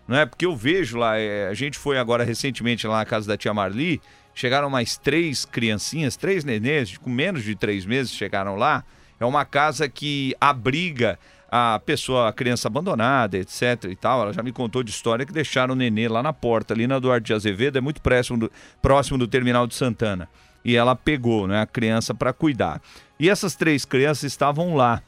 Não 0.08 0.16
é? 0.16 0.28
Porque 0.28 0.46
eu 0.46 0.56
vejo 0.56 0.96
lá, 0.96 1.18
é, 1.18 1.48
a 1.48 1.56
gente 1.56 1.76
foi 1.76 1.98
agora 1.98 2.24
recentemente 2.24 2.86
lá 2.86 3.00
na 3.00 3.06
casa 3.06 3.28
da 3.28 3.36
tia 3.36 3.52
Marli, 3.52 4.00
chegaram 4.32 4.70
mais 4.70 4.96
três 4.96 5.44
criancinhas, 5.44 6.16
três 6.16 6.44
nenês, 6.44 6.96
com 7.00 7.10
menos 7.10 7.44
de 7.44 7.56
três 7.56 7.84
meses 7.84 8.12
chegaram 8.12 8.56
lá. 8.56 8.86
É 9.20 9.26
uma 9.26 9.46
casa 9.46 9.90
que 9.90 10.36
abriga 10.40 11.20
a 11.52 11.82
pessoa, 11.84 12.30
a 12.30 12.34
criança 12.34 12.68
abandonada, 12.68 13.38
etc 13.38 13.86
e 13.90 13.96
tal. 13.96 14.22
Ela 14.22 14.34
já 14.34 14.44
me 14.44 14.52
contou 14.52 14.84
de 14.84 14.92
história 14.92 15.26
que 15.26 15.34
deixaram 15.34 15.74
o 15.74 15.78
nenê 15.78 16.08
lá 16.08 16.22
na 16.22 16.32
porta, 16.32 16.74
ali 16.74 16.86
na 16.86 17.00
Duarte 17.00 17.28
de 17.28 17.34
Azevedo, 17.34 17.78
é 17.78 17.82
muito 17.82 18.02
próximo 18.02 18.38
do, 18.38 18.52
próximo 18.82 19.18
do 19.18 19.28
terminal 19.28 19.66
de 19.66 19.76
Santana. 19.76 20.30
E 20.64 20.76
ela 20.76 20.96
pegou, 20.96 21.48
né, 21.48 21.62
a 21.62 21.66
criança 21.66 22.14
para 22.14 22.34
cuidar. 22.34 22.82
E 23.20 23.30
essas 23.30 23.56
três 23.56 23.86
crianças 23.86 24.24
estavam 24.24 24.76
lá. 24.76 25.02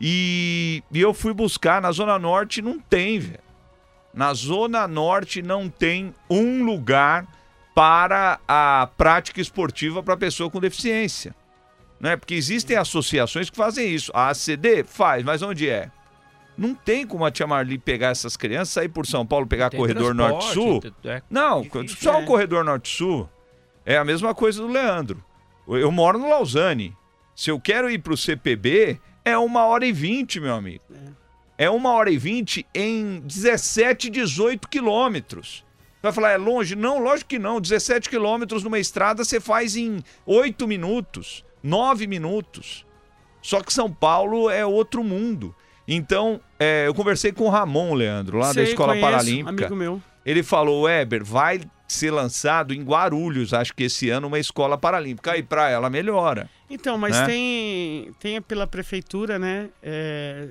E, 0.00 0.82
e 0.92 1.00
eu 1.00 1.12
fui 1.12 1.32
buscar 1.32 1.80
na 1.80 1.92
Zona 1.92 2.18
Norte, 2.18 2.62
não 2.62 2.78
tem, 2.78 3.18
velho. 3.18 3.40
Na 4.14 4.32
Zona 4.34 4.88
Norte 4.88 5.42
não 5.42 5.68
tem 5.68 6.14
um 6.28 6.64
lugar 6.64 7.26
para 7.74 8.40
a 8.48 8.88
prática 8.96 9.40
esportiva 9.40 10.02
para 10.02 10.16
pessoa 10.16 10.50
com 10.50 10.58
deficiência. 10.58 11.34
Né? 12.00 12.16
Porque 12.16 12.34
existem 12.34 12.76
associações 12.76 13.50
que 13.50 13.56
fazem 13.56 13.92
isso. 13.92 14.10
A 14.14 14.30
ACD 14.30 14.84
faz, 14.84 15.24
mas 15.24 15.42
onde 15.42 15.68
é? 15.68 15.90
Não 16.56 16.74
tem 16.74 17.06
como 17.06 17.24
a 17.24 17.30
tia 17.30 17.46
Marli 17.46 17.78
pegar 17.78 18.08
essas 18.08 18.36
crianças, 18.36 18.70
sair 18.70 18.88
por 18.88 19.06
São 19.06 19.24
Paulo, 19.24 19.46
pegar 19.46 19.70
Tem 19.70 19.78
corredor 19.78 20.12
norte-sul. 20.14 20.80
é. 21.04 21.22
Não, 21.30 21.62
Difícil, 21.62 21.96
só 22.00 22.20
é. 22.20 22.22
o 22.22 22.26
corredor 22.26 22.64
norte-sul. 22.64 23.28
É 23.86 23.96
a 23.96 24.04
mesma 24.04 24.34
coisa 24.34 24.60
do 24.60 24.68
Leandro. 24.68 25.22
Eu 25.68 25.92
moro 25.92 26.18
no 26.18 26.28
Lausanne. 26.28 26.96
Se 27.34 27.50
eu 27.50 27.60
quero 27.60 27.88
ir 27.88 28.00
para 28.00 28.12
o 28.12 28.16
CPB, 28.16 29.00
é 29.24 29.38
uma 29.38 29.64
hora 29.66 29.86
e 29.86 29.92
vinte, 29.92 30.40
meu 30.40 30.54
amigo. 30.54 30.82
É 31.56 31.70
uma 31.70 31.92
hora 31.92 32.10
e 32.10 32.18
vinte 32.18 32.66
em 32.74 33.20
17, 33.20 34.10
18 34.10 34.68
quilômetros. 34.68 35.64
Vai 36.02 36.12
falar, 36.12 36.30
é 36.30 36.36
longe? 36.36 36.74
Não, 36.74 36.98
lógico 36.98 37.30
que 37.30 37.38
não. 37.38 37.60
17 37.60 38.08
quilômetros 38.08 38.62
numa 38.62 38.78
estrada 38.78 39.24
você 39.24 39.40
faz 39.40 39.76
em 39.76 40.02
8 40.26 40.66
minutos, 40.66 41.44
9 41.62 42.06
minutos. 42.06 42.84
Só 43.40 43.62
que 43.62 43.72
São 43.72 43.90
Paulo 43.92 44.50
é 44.50 44.64
outro 44.66 45.02
mundo. 45.02 45.54
Então, 45.86 46.40
é, 46.58 46.86
eu 46.86 46.94
conversei 46.94 47.32
com 47.32 47.44
o 47.44 47.48
Ramon, 47.48 47.94
Leandro, 47.94 48.38
lá 48.38 48.48
da 48.48 48.54
Sei, 48.54 48.64
Escola 48.64 48.92
conheço, 48.92 49.10
Paralímpica. 49.10 49.50
Amigo 49.50 49.76
meu. 49.76 50.02
Ele 50.26 50.42
falou, 50.42 50.82
Weber, 50.82 51.24
vai 51.24 51.60
ser 51.86 52.10
lançado 52.10 52.74
em 52.74 52.82
Guarulhos, 52.82 53.54
acho 53.54 53.74
que 53.74 53.84
esse 53.84 54.10
ano, 54.10 54.26
uma 54.26 54.38
escola 54.38 54.76
paralímpica. 54.76 55.32
Aí 55.32 55.42
pra 55.42 55.70
ela 55.70 55.88
melhora. 55.88 56.50
Então, 56.68 56.98
mas 56.98 57.16
Né? 57.16 57.26
tem, 57.26 58.12
tem 58.20 58.42
pela 58.42 58.66
prefeitura, 58.66 59.38
né? 59.38 59.70
é, 59.82 60.48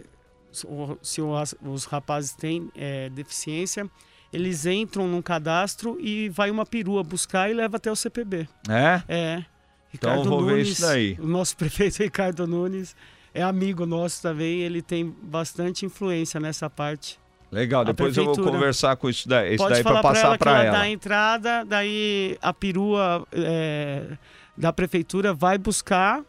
se 1.01 1.21
os 1.61 1.85
rapazes 1.85 2.33
têm 2.33 2.71
é, 2.75 3.09
deficiência, 3.09 3.87
eles 4.33 4.65
entram 4.65 5.07
num 5.07 5.21
cadastro 5.21 5.97
e 5.99 6.29
vai 6.29 6.49
uma 6.49 6.65
perua 6.65 7.03
buscar 7.03 7.49
e 7.49 7.53
leva 7.53 7.77
até 7.77 7.91
o 7.91 7.95
CPB. 7.95 8.47
É? 8.67 9.03
É. 9.07 9.45
Então 9.93 10.11
Ricardo 10.11 10.29
vou 10.29 10.45
ver 10.45 10.51
Nunes, 10.51 10.67
isso 10.69 10.81
daí. 10.81 11.17
O 11.19 11.27
nosso 11.27 11.55
prefeito 11.57 11.97
Ricardo 12.03 12.45
Nunes 12.47 12.95
é 13.33 13.41
amigo 13.41 13.85
nosso 13.85 14.21
também, 14.21 14.61
ele 14.61 14.81
tem 14.81 15.13
bastante 15.21 15.85
influência 15.85 16.39
nessa 16.39 16.69
parte. 16.69 17.19
Legal, 17.51 17.85
depois 17.85 18.17
eu 18.17 18.25
vou 18.25 18.35
conversar 18.35 18.95
com 18.97 19.09
isso 19.09 19.27
daí, 19.27 19.53
isso 19.53 19.63
Pode 19.63 19.75
daí 19.75 19.83
para 19.83 19.91
ela 19.91 20.01
passar 20.01 20.37
pra 20.37 20.51
ela, 20.51 20.63
ela. 20.63 20.71
dá 20.77 20.81
a 20.81 20.89
entrada, 20.89 21.63
daí 21.65 22.37
a 22.41 22.53
perua 22.53 23.25
é, 23.31 24.17
da 24.57 24.73
prefeitura 24.73 25.33
vai 25.33 25.57
buscar 25.57 26.23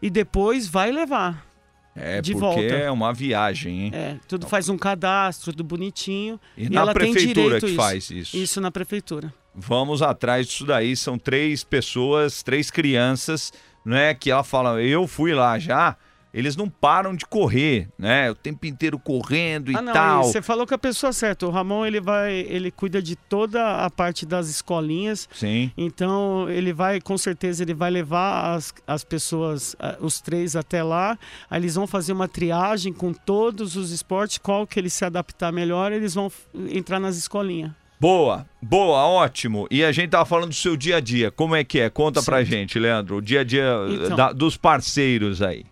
e 0.00 0.08
depois 0.08 0.66
vai 0.66 0.90
levar. 0.90 1.46
É, 1.94 2.22
de 2.22 2.32
porque 2.32 2.46
volta. 2.46 2.62
é 2.62 2.90
uma 2.90 3.12
viagem, 3.12 3.82
hein? 3.82 3.90
É, 3.94 4.16
tudo 4.26 4.46
faz 4.46 4.70
um 4.70 4.78
cadastro, 4.78 5.52
tudo 5.52 5.62
bonitinho. 5.62 6.40
E, 6.56 6.64
e 6.64 6.70
na 6.70 6.80
ela 6.80 6.94
tem 6.94 7.12
prefeitura 7.12 7.44
direito 7.44 7.66
que 7.66 7.72
isso. 7.72 7.76
faz 7.76 8.10
isso. 8.10 8.36
Isso 8.36 8.60
na 8.60 8.70
prefeitura. 8.70 9.32
Vamos 9.54 10.02
atrás 10.02 10.46
disso 10.46 10.64
daí. 10.64 10.96
São 10.96 11.18
três 11.18 11.62
pessoas, 11.62 12.42
três 12.42 12.70
crianças, 12.70 13.52
né? 13.84 14.14
Que 14.14 14.30
ela 14.30 14.44
fala, 14.44 14.82
eu 14.82 15.06
fui 15.06 15.34
lá 15.34 15.58
já. 15.58 15.96
Eles 16.34 16.56
não 16.56 16.66
param 16.66 17.14
de 17.14 17.26
correr, 17.26 17.88
né? 17.98 18.30
O 18.30 18.34
tempo 18.34 18.64
inteiro 18.64 18.98
correndo 18.98 19.70
e 19.70 19.76
ah, 19.76 19.82
não, 19.82 19.92
tal. 19.92 20.24
você 20.24 20.40
falou 20.40 20.66
com 20.66 20.74
a 20.74 20.78
pessoa 20.78 21.12
certa. 21.12 21.46
O 21.46 21.50
Ramon 21.50 21.84
ele 21.84 22.00
vai, 22.00 22.32
ele 22.32 22.70
cuida 22.70 23.02
de 23.02 23.14
toda 23.14 23.84
a 23.84 23.90
parte 23.90 24.24
das 24.24 24.48
escolinhas. 24.48 25.28
Sim. 25.30 25.70
Então 25.76 26.48
ele 26.48 26.72
vai, 26.72 27.02
com 27.02 27.18
certeza, 27.18 27.62
ele 27.62 27.74
vai 27.74 27.90
levar 27.90 28.54
as, 28.54 28.72
as 28.86 29.04
pessoas, 29.04 29.76
os 30.00 30.22
três 30.22 30.56
até 30.56 30.82
lá. 30.82 31.18
Aí 31.50 31.60
eles 31.60 31.74
vão 31.74 31.86
fazer 31.86 32.14
uma 32.14 32.28
triagem 32.28 32.94
com 32.94 33.12
todos 33.12 33.76
os 33.76 33.90
esportes, 33.90 34.38
qual 34.38 34.66
que 34.66 34.80
eles 34.80 34.94
se 34.94 35.04
adaptar 35.04 35.52
melhor, 35.52 35.92
eles 35.92 36.14
vão 36.14 36.32
entrar 36.70 36.98
nas 36.98 37.18
escolinhas. 37.18 37.81
Boa, 38.02 38.44
boa, 38.60 38.98
ótimo. 39.06 39.68
E 39.70 39.84
a 39.84 39.92
gente 39.92 40.10
tava 40.10 40.24
falando 40.24 40.48
do 40.48 40.54
seu 40.56 40.76
dia 40.76 40.96
a 40.96 41.00
dia. 41.00 41.30
Como 41.30 41.54
é 41.54 41.62
que 41.62 41.78
é? 41.78 41.88
Conta 41.88 42.20
pra 42.20 42.38
Certo. 42.38 42.48
gente, 42.50 42.76
Leandro. 42.76 43.18
O 43.18 43.22
dia 43.22 43.42
a 43.42 43.44
dia 43.44 43.64
Então. 43.88 44.16
da- 44.16 44.32
dos 44.32 44.56
parceiros 44.56 45.40
aí. 45.40 45.64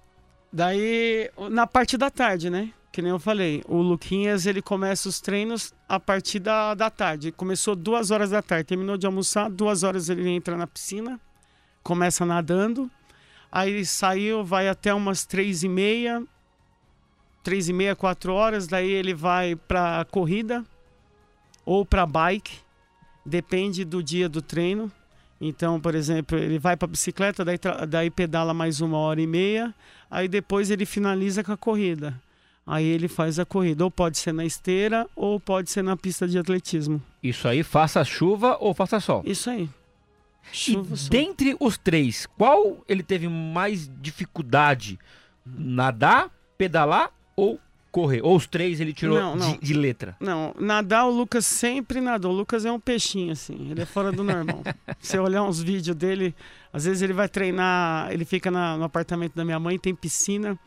Daí, 0.52 1.28
na 1.50 1.66
parte 1.66 1.98
da 1.98 2.08
tarde, 2.08 2.48
né? 2.48 2.70
Que 2.92 3.02
nem 3.02 3.10
eu 3.10 3.18
falei, 3.18 3.64
o 3.66 3.78
Luquinhas 3.82 4.46
ele 4.46 4.62
começa 4.62 5.08
os 5.08 5.20
treinos 5.20 5.74
a 5.88 5.98
partir 5.98 6.38
da, 6.38 6.72
da 6.74 6.88
tarde. 6.88 7.32
Começou 7.32 7.74
duas 7.74 8.12
horas 8.12 8.30
da 8.30 8.40
tarde, 8.40 8.62
terminou 8.64 8.96
de 8.96 9.06
almoçar, 9.06 9.50
duas 9.50 9.82
horas 9.82 10.08
ele 10.08 10.28
entra 10.28 10.56
na 10.56 10.68
piscina, 10.68 11.18
começa 11.82 12.24
nadando, 12.24 12.88
aí 13.50 13.84
saiu, 13.84 14.44
vai 14.44 14.68
até 14.68 14.94
umas 14.94 15.24
três 15.26 15.64
e 15.64 15.68
meia, 15.68 16.22
três 17.42 17.68
e 17.68 17.72
meia, 17.72 17.96
quatro 17.96 18.32
horas, 18.32 18.68
daí 18.68 18.88
ele 18.90 19.14
vai 19.14 19.56
pra 19.56 20.04
corrida 20.12 20.64
ou 21.70 21.86
pra 21.86 22.04
bike, 22.04 22.58
depende 23.24 23.84
do 23.84 24.02
dia 24.02 24.28
do 24.28 24.42
treino. 24.42 24.90
Então, 25.40 25.80
por 25.80 25.94
exemplo, 25.94 26.36
ele 26.36 26.58
vai 26.58 26.76
pra 26.76 26.88
bicicleta, 26.88 27.44
daí, 27.44 27.58
daí 27.88 28.10
pedala 28.10 28.52
mais 28.52 28.80
uma 28.80 28.98
hora 28.98 29.20
e 29.20 29.26
meia, 29.26 29.72
aí 30.10 30.26
depois 30.26 30.68
ele 30.68 30.84
finaliza 30.84 31.44
com 31.44 31.52
a 31.52 31.56
corrida. 31.56 32.20
Aí 32.66 32.84
ele 32.84 33.06
faz 33.06 33.38
a 33.38 33.44
corrida, 33.44 33.84
ou 33.84 33.90
pode 33.90 34.18
ser 34.18 34.34
na 34.34 34.44
esteira, 34.44 35.06
ou 35.14 35.38
pode 35.38 35.70
ser 35.70 35.82
na 35.82 35.96
pista 35.96 36.26
de 36.26 36.36
atletismo. 36.40 37.00
Isso 37.22 37.46
aí, 37.46 37.62
faça 37.62 38.04
chuva 38.04 38.56
ou 38.60 38.74
faça 38.74 38.98
sol. 38.98 39.22
Isso 39.24 39.48
aí. 39.48 39.70
E 40.52 40.56
Chuva, 40.56 40.96
sol. 40.96 41.08
dentre 41.08 41.56
os 41.60 41.78
três, 41.78 42.26
qual 42.36 42.84
ele 42.88 43.04
teve 43.04 43.28
mais 43.28 43.88
dificuldade? 44.00 44.98
Nadar, 45.46 46.30
pedalar 46.58 47.12
ou 47.36 47.60
correr? 47.90 48.20
Ou 48.22 48.36
os 48.36 48.46
três 48.46 48.80
ele 48.80 48.92
tirou 48.92 49.18
Não, 49.18 49.36
não. 49.36 49.52
De, 49.52 49.58
de 49.58 49.74
letra? 49.74 50.16
Não, 50.20 50.54
nadar 50.58 51.06
o 51.06 51.10
Lucas 51.10 51.44
sempre 51.46 52.00
nadou. 52.00 52.32
O 52.32 52.36
Lucas 52.36 52.64
é 52.64 52.72
um 52.72 52.80
peixinho, 52.80 53.32
assim. 53.32 53.70
Ele 53.70 53.82
é 53.82 53.86
fora 53.86 54.10
do 54.12 54.22
normal. 54.24 54.62
Você 55.00 55.18
olhar 55.18 55.42
uns 55.42 55.60
vídeos 55.62 55.96
dele, 55.96 56.34
às 56.72 56.84
vezes 56.84 57.02
ele 57.02 57.12
vai 57.12 57.28
treinar, 57.28 58.10
ele 58.12 58.24
fica 58.24 58.50
na- 58.50 58.76
no 58.76 58.84
apartamento 58.84 59.34
da 59.34 59.44
minha 59.44 59.58
mãe, 59.58 59.78
tem 59.78 59.94
piscina. 59.94 60.58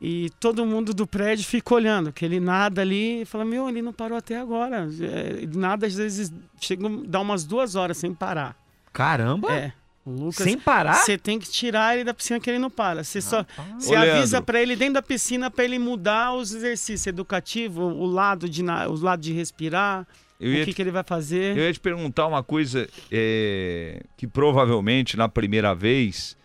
E 0.00 0.28
todo 0.40 0.66
mundo 0.66 0.92
do 0.92 1.06
prédio 1.06 1.44
fica 1.46 1.72
olhando, 1.74 2.12
que 2.12 2.24
ele 2.24 2.38
nada 2.40 2.82
ali 2.82 3.22
e 3.22 3.24
fala, 3.24 3.44
meu, 3.44 3.68
ele 3.68 3.80
não 3.80 3.92
parou 3.92 4.18
até 4.18 4.38
agora. 4.38 4.88
É, 5.00 5.46
nada, 5.56 5.86
às 5.86 5.94
vezes, 5.94 6.32
chega, 6.60 6.86
dá 7.06 7.20
umas 7.20 7.44
duas 7.44 7.74
horas 7.74 7.96
sem 7.96 8.12
parar. 8.12 8.54
Caramba! 8.92 9.52
É. 9.52 9.72
Lucas, 10.06 10.44
Sem 10.44 10.58
parar? 10.58 10.94
você 10.96 11.16
tem 11.16 11.38
que 11.38 11.48
tirar 11.48 11.94
ele 11.94 12.04
da 12.04 12.12
piscina 12.12 12.38
que 12.38 12.50
ele 12.50 12.58
não 12.58 12.68
para. 12.70 13.02
Você 13.02 13.20
só 13.22 13.44
você 13.78 13.94
Ô, 13.94 13.98
avisa 13.98 14.36
Leandro. 14.36 14.42
pra 14.42 14.60
ele 14.60 14.76
dentro 14.76 14.94
da 14.94 15.02
piscina 15.02 15.50
pra 15.50 15.64
ele 15.64 15.78
mudar 15.78 16.34
os 16.34 16.52
exercícios 16.54 17.06
educativos, 17.06 17.82
o 17.82 18.04
lado 18.04 18.48
de 18.48 18.62
na- 18.62 18.86
o 18.86 18.94
lado 19.00 19.20
de 19.22 19.32
respirar, 19.32 20.06
Eu 20.38 20.50
o 20.52 20.54
que, 20.56 20.64
te, 20.66 20.72
que 20.74 20.82
ele 20.82 20.90
vai 20.90 21.02
fazer. 21.02 21.56
eu 21.56 21.64
ia 21.64 21.72
te 21.72 21.80
perguntar 21.80 22.26
uma 22.26 22.42
coisa 22.42 22.86
é, 23.10 24.02
que 24.16 24.26
provavelmente 24.26 25.16
na 25.16 25.26
primeira 25.28 25.74
vez, 25.74 26.36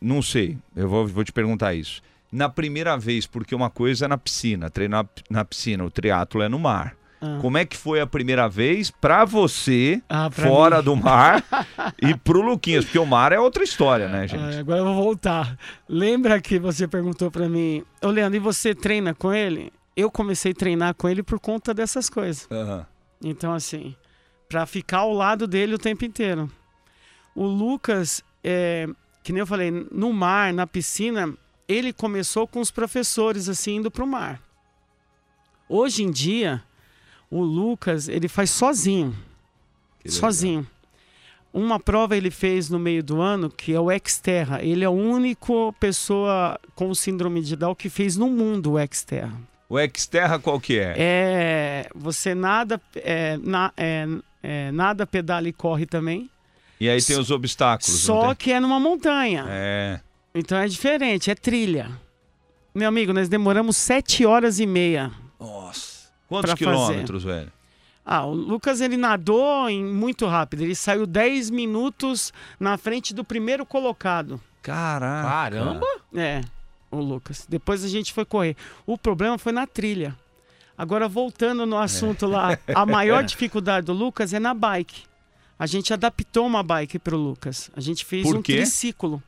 não 0.00 0.22
sei, 0.22 0.56
eu 0.74 0.88
vou, 0.88 1.06
vou 1.06 1.22
te 1.22 1.32
perguntar 1.32 1.74
isso. 1.74 2.00
Na 2.32 2.48
primeira 2.48 2.96
vez, 2.96 3.26
porque 3.26 3.54
uma 3.54 3.68
coisa 3.68 4.04
é 4.06 4.08
na 4.08 4.16
piscina, 4.16 4.70
treinar 4.70 5.06
na 5.28 5.44
piscina, 5.44 5.84
o 5.84 5.90
triatlo 5.90 6.40
é 6.40 6.48
no 6.48 6.58
mar. 6.58 6.96
Ah. 7.22 7.38
Como 7.40 7.58
é 7.58 7.64
que 7.66 7.76
foi 7.76 8.00
a 8.00 8.06
primeira 8.06 8.48
vez 8.48 8.90
pra 8.90 9.24
você, 9.26 10.02
Ah, 10.08 10.30
pra 10.30 10.46
fora 10.48 10.78
mim. 10.78 10.84
do 10.84 10.96
mar, 10.96 11.44
e 12.00 12.14
pro 12.16 12.40
Luquinhas? 12.40 12.84
Porque 12.86 12.98
o 12.98 13.04
mar 13.04 13.30
é 13.32 13.38
outra 13.38 13.62
história, 13.62 14.08
né, 14.08 14.26
gente? 14.26 14.56
Ah, 14.56 14.60
agora 14.60 14.78
eu 14.80 14.84
vou 14.86 14.94
voltar. 14.94 15.58
Lembra 15.88 16.40
que 16.40 16.58
você 16.58 16.88
perguntou 16.88 17.30
pra 17.30 17.48
mim, 17.48 17.84
ô 18.02 18.08
Leandro, 18.08 18.36
e 18.36 18.40
você 18.40 18.74
treina 18.74 19.12
com 19.14 19.32
ele? 19.34 19.70
Eu 19.94 20.10
comecei 20.10 20.52
a 20.52 20.54
treinar 20.54 20.94
com 20.94 21.08
ele 21.08 21.22
por 21.22 21.38
conta 21.38 21.74
dessas 21.74 22.08
coisas. 22.08 22.48
Aham. 22.50 22.86
Então, 23.22 23.52
assim, 23.52 23.94
pra 24.48 24.64
ficar 24.64 24.98
ao 25.00 25.12
lado 25.12 25.46
dele 25.46 25.74
o 25.74 25.78
tempo 25.78 26.06
inteiro. 26.06 26.50
O 27.34 27.44
Lucas, 27.44 28.24
é, 28.42 28.88
que 29.22 29.30
nem 29.30 29.40
eu 29.40 29.46
falei, 29.46 29.70
no 29.92 30.10
mar, 30.10 30.54
na 30.54 30.66
piscina, 30.66 31.34
ele 31.68 31.92
começou 31.92 32.46
com 32.46 32.60
os 32.60 32.70
professores, 32.70 33.46
assim, 33.46 33.76
indo 33.76 33.90
pro 33.90 34.06
mar. 34.06 34.40
Hoje 35.68 36.02
em 36.02 36.10
dia, 36.10 36.62
o 37.30 37.42
Lucas, 37.42 38.08
ele 38.08 38.28
faz 38.28 38.50
sozinho. 38.50 39.14
Sozinho. 40.06 40.66
Uma 41.52 41.80
prova 41.80 42.16
ele 42.16 42.30
fez 42.30 42.70
no 42.70 42.78
meio 42.78 43.02
do 43.02 43.20
ano, 43.20 43.50
que 43.50 43.74
é 43.74 43.80
o 43.80 43.88
Xterra. 44.06 44.62
Ele 44.62 44.84
é 44.84 44.86
a 44.86 44.90
única 44.90 45.52
pessoa 45.80 46.58
com 46.74 46.94
síndrome 46.94 47.42
de 47.42 47.56
Down 47.56 47.74
que 47.74 47.88
fez 47.88 48.16
no 48.16 48.28
mundo 48.28 48.74
o 48.74 48.86
Xterra. 48.94 49.32
O 49.68 49.76
Xterra 49.96 50.38
qual 50.38 50.60
que 50.60 50.78
é? 50.78 50.94
É, 50.96 51.88
você 51.94 52.34
nada, 52.34 52.80
é, 52.96 53.36
na- 53.38 53.72
é, 53.76 54.06
é, 54.42 54.70
nada, 54.72 55.06
pedala 55.06 55.48
e 55.48 55.52
corre 55.52 55.86
também. 55.86 56.30
E 56.80 56.88
aí 56.88 57.02
tem 57.02 57.18
os 57.18 57.30
obstáculos, 57.30 58.00
Só 58.00 58.34
que 58.34 58.52
é 58.52 58.58
numa 58.60 58.80
montanha. 58.80 59.44
É. 59.48 60.00
Então 60.34 60.56
é 60.56 60.66
diferente, 60.66 61.30
é 61.30 61.34
trilha. 61.34 61.90
Meu 62.74 62.88
amigo, 62.88 63.12
nós 63.12 63.28
demoramos 63.28 63.76
sete 63.76 64.24
horas 64.24 64.60
e 64.60 64.66
meia. 64.66 65.10
Nossa. 65.38 65.89
Quantos 66.30 66.54
Pra 66.54 66.56
fazer. 66.56 66.70
quilômetros, 66.70 67.24
velho? 67.24 67.52
Ah, 68.06 68.24
o 68.24 68.32
Lucas 68.32 68.80
ele 68.80 68.96
nadou 68.96 69.68
em 69.68 69.84
muito 69.84 70.26
rápido. 70.26 70.62
Ele 70.62 70.74
saiu 70.74 71.06
10 71.06 71.50
minutos 71.50 72.32
na 72.58 72.78
frente 72.78 73.12
do 73.12 73.22
primeiro 73.22 73.66
colocado. 73.66 74.40
Caraca. 74.62 75.28
Caramba! 75.28 75.86
É, 76.14 76.40
o 76.90 76.96
Lucas. 76.98 77.46
Depois 77.48 77.84
a 77.84 77.88
gente 77.88 78.12
foi 78.12 78.24
correr. 78.24 78.56
O 78.86 78.96
problema 78.96 79.36
foi 79.38 79.52
na 79.52 79.66
trilha. 79.66 80.16
Agora, 80.78 81.08
voltando 81.08 81.66
no 81.66 81.76
assunto 81.76 82.26
lá, 82.26 82.56
a 82.74 82.86
maior 82.86 83.22
dificuldade 83.24 83.86
do 83.86 83.92
Lucas 83.92 84.32
é 84.32 84.38
na 84.40 84.54
bike. 84.54 85.02
A 85.58 85.66
gente 85.66 85.92
adaptou 85.92 86.46
uma 86.46 86.62
bike 86.62 86.98
para 86.98 87.14
o 87.14 87.18
Lucas. 87.18 87.70
A 87.76 87.80
gente 87.80 88.04
fez 88.04 88.22
Por 88.22 88.36
um 88.36 88.42
quê? 88.42 88.54
triciclo. 88.56 89.22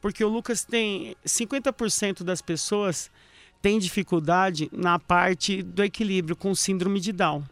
Porque 0.00 0.24
o 0.24 0.28
Lucas 0.28 0.64
tem 0.64 1.14
50% 1.26 2.22
das 2.22 2.40
pessoas 2.40 3.10
tem 3.64 3.78
dificuldade 3.78 4.68
na 4.70 4.98
parte 4.98 5.62
do 5.62 5.82
equilíbrio 5.82 6.36
com 6.36 6.54
síndrome 6.54 7.00
de 7.00 7.12
Down. 7.12 7.42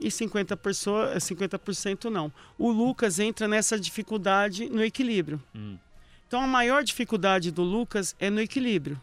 E 0.00 0.08
50%, 0.10 0.56
pessoa- 0.56 1.20
50% 1.20 2.08
não. 2.08 2.32
O 2.56 2.70
Lucas 2.72 3.18
entra 3.18 3.46
nessa 3.46 3.78
dificuldade 3.78 4.70
no 4.70 4.82
equilíbrio. 4.82 5.38
Hum. 5.54 5.76
Então 6.26 6.40
a 6.40 6.46
maior 6.46 6.82
dificuldade 6.82 7.50
do 7.50 7.62
Lucas 7.62 8.16
é 8.18 8.30
no 8.30 8.40
equilíbrio. 8.40 8.98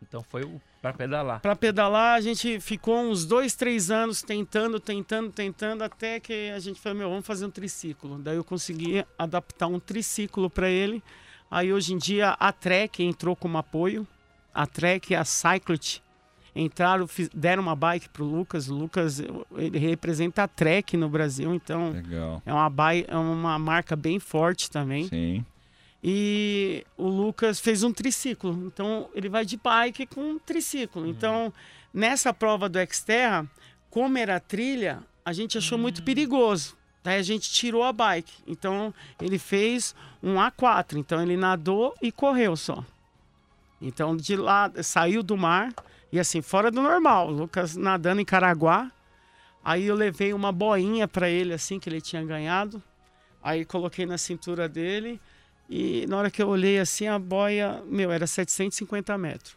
Então 0.00 0.24
foi 0.30 0.44
o 0.44 0.58
pra 0.80 0.94
pedalar. 0.94 1.40
Para 1.42 1.54
pedalar, 1.54 2.16
a 2.16 2.22
gente 2.22 2.58
ficou 2.58 2.98
uns 2.98 3.26
dois, 3.26 3.54
três 3.54 3.90
anos 3.90 4.22
tentando, 4.22 4.80
tentando, 4.80 5.30
tentando, 5.30 5.82
até 5.84 6.18
que 6.18 6.48
a 6.56 6.58
gente 6.58 6.80
falou, 6.80 6.96
meu, 6.96 7.10
vamos 7.10 7.26
fazer 7.26 7.44
um 7.44 7.50
triciclo. 7.50 8.16
Daí 8.18 8.36
eu 8.36 8.44
consegui 8.44 9.04
adaptar 9.18 9.66
um 9.66 9.78
triciclo 9.78 10.48
para 10.48 10.70
ele. 10.70 11.02
Aí 11.50 11.70
hoje 11.70 11.92
em 11.92 11.98
dia 11.98 12.30
a 12.30 12.50
Trek 12.50 13.02
entrou 13.04 13.36
como 13.36 13.58
apoio. 13.58 14.08
A 14.56 14.66
Trek 14.66 15.12
e 15.12 15.16
a 15.16 15.24
Cyclet 15.24 16.02
entraram, 16.54 17.06
deram 17.34 17.62
uma 17.62 17.76
bike 17.76 18.08
pro 18.08 18.24
Lucas. 18.24 18.68
O 18.68 18.74
Lucas, 18.74 19.22
ele 19.56 19.78
representa 19.78 20.44
a 20.44 20.48
Trek 20.48 20.96
no 20.96 21.08
Brasil, 21.08 21.54
então 21.54 21.90
Legal. 21.90 22.42
é 22.46 22.52
uma, 22.52 22.70
bai- 22.70 23.04
é 23.06 23.16
uma 23.16 23.58
marca 23.58 23.94
bem 23.94 24.18
forte 24.18 24.70
também. 24.70 25.06
Sim. 25.08 25.44
E 26.02 26.84
o 26.96 27.08
Lucas 27.08 27.58
fez 27.60 27.82
um 27.82 27.92
triciclo. 27.92 28.64
Então 28.66 29.08
ele 29.14 29.28
vai 29.28 29.44
de 29.44 29.56
bike 29.56 30.06
com 30.06 30.20
um 30.22 30.38
triciclo. 30.38 31.06
Então, 31.06 31.52
nessa 31.92 32.32
prova 32.32 32.68
do 32.68 32.78
Xterra, 32.90 33.46
como 33.90 34.16
era 34.16 34.38
trilha, 34.38 35.00
a 35.24 35.32
gente 35.32 35.58
achou 35.58 35.76
muito 35.76 36.02
perigoso. 36.02 36.76
Daí 37.02 37.18
a 37.18 37.22
gente 37.22 37.50
tirou 37.50 37.82
a 37.82 37.92
bike. 37.92 38.32
Então 38.46 38.94
ele 39.20 39.38
fez 39.38 39.94
um 40.22 40.34
A4. 40.36 40.96
Então 40.96 41.20
ele 41.22 41.36
nadou 41.36 41.94
e 42.00 42.10
correu 42.12 42.56
só. 42.56 42.84
Então 43.80 44.16
de 44.16 44.36
lá 44.36 44.70
saiu 44.82 45.22
do 45.22 45.36
mar 45.36 45.72
e 46.10 46.18
assim 46.18 46.40
fora 46.40 46.70
do 46.70 46.82
normal. 46.82 47.30
Lucas 47.30 47.76
nadando 47.76 48.20
em 48.20 48.24
Caraguá. 48.24 48.90
Aí 49.64 49.86
eu 49.86 49.94
levei 49.94 50.32
uma 50.32 50.52
boinha 50.52 51.08
para 51.08 51.28
ele 51.28 51.52
assim 51.52 51.78
que 51.78 51.88
ele 51.88 52.00
tinha 52.00 52.24
ganhado. 52.24 52.82
Aí 53.42 53.64
coloquei 53.64 54.06
na 54.06 54.18
cintura 54.18 54.68
dele. 54.68 55.20
E 55.68 56.06
na 56.06 56.18
hora 56.18 56.30
que 56.30 56.42
eu 56.42 56.48
olhei 56.48 56.78
assim, 56.78 57.08
a 57.08 57.18
boia, 57.18 57.82
meu, 57.86 58.12
era 58.12 58.26
750 58.26 59.18
metros. 59.18 59.56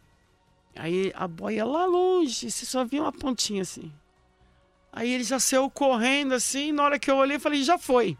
Aí 0.75 1.11
a 1.15 1.27
boia 1.27 1.65
lá 1.65 1.85
longe, 1.85 2.49
você 2.49 2.65
só 2.65 2.83
via 2.83 3.01
uma 3.01 3.11
pontinha 3.11 3.61
assim. 3.61 3.91
Aí 4.91 5.11
ele 5.11 5.23
já 5.23 5.39
saiu 5.39 5.69
correndo 5.69 6.33
assim, 6.33 6.71
na 6.71 6.83
hora 6.83 6.99
que 6.99 7.11
eu 7.11 7.17
olhei, 7.17 7.37
falei, 7.37 7.63
já 7.63 7.77
foi. 7.77 8.17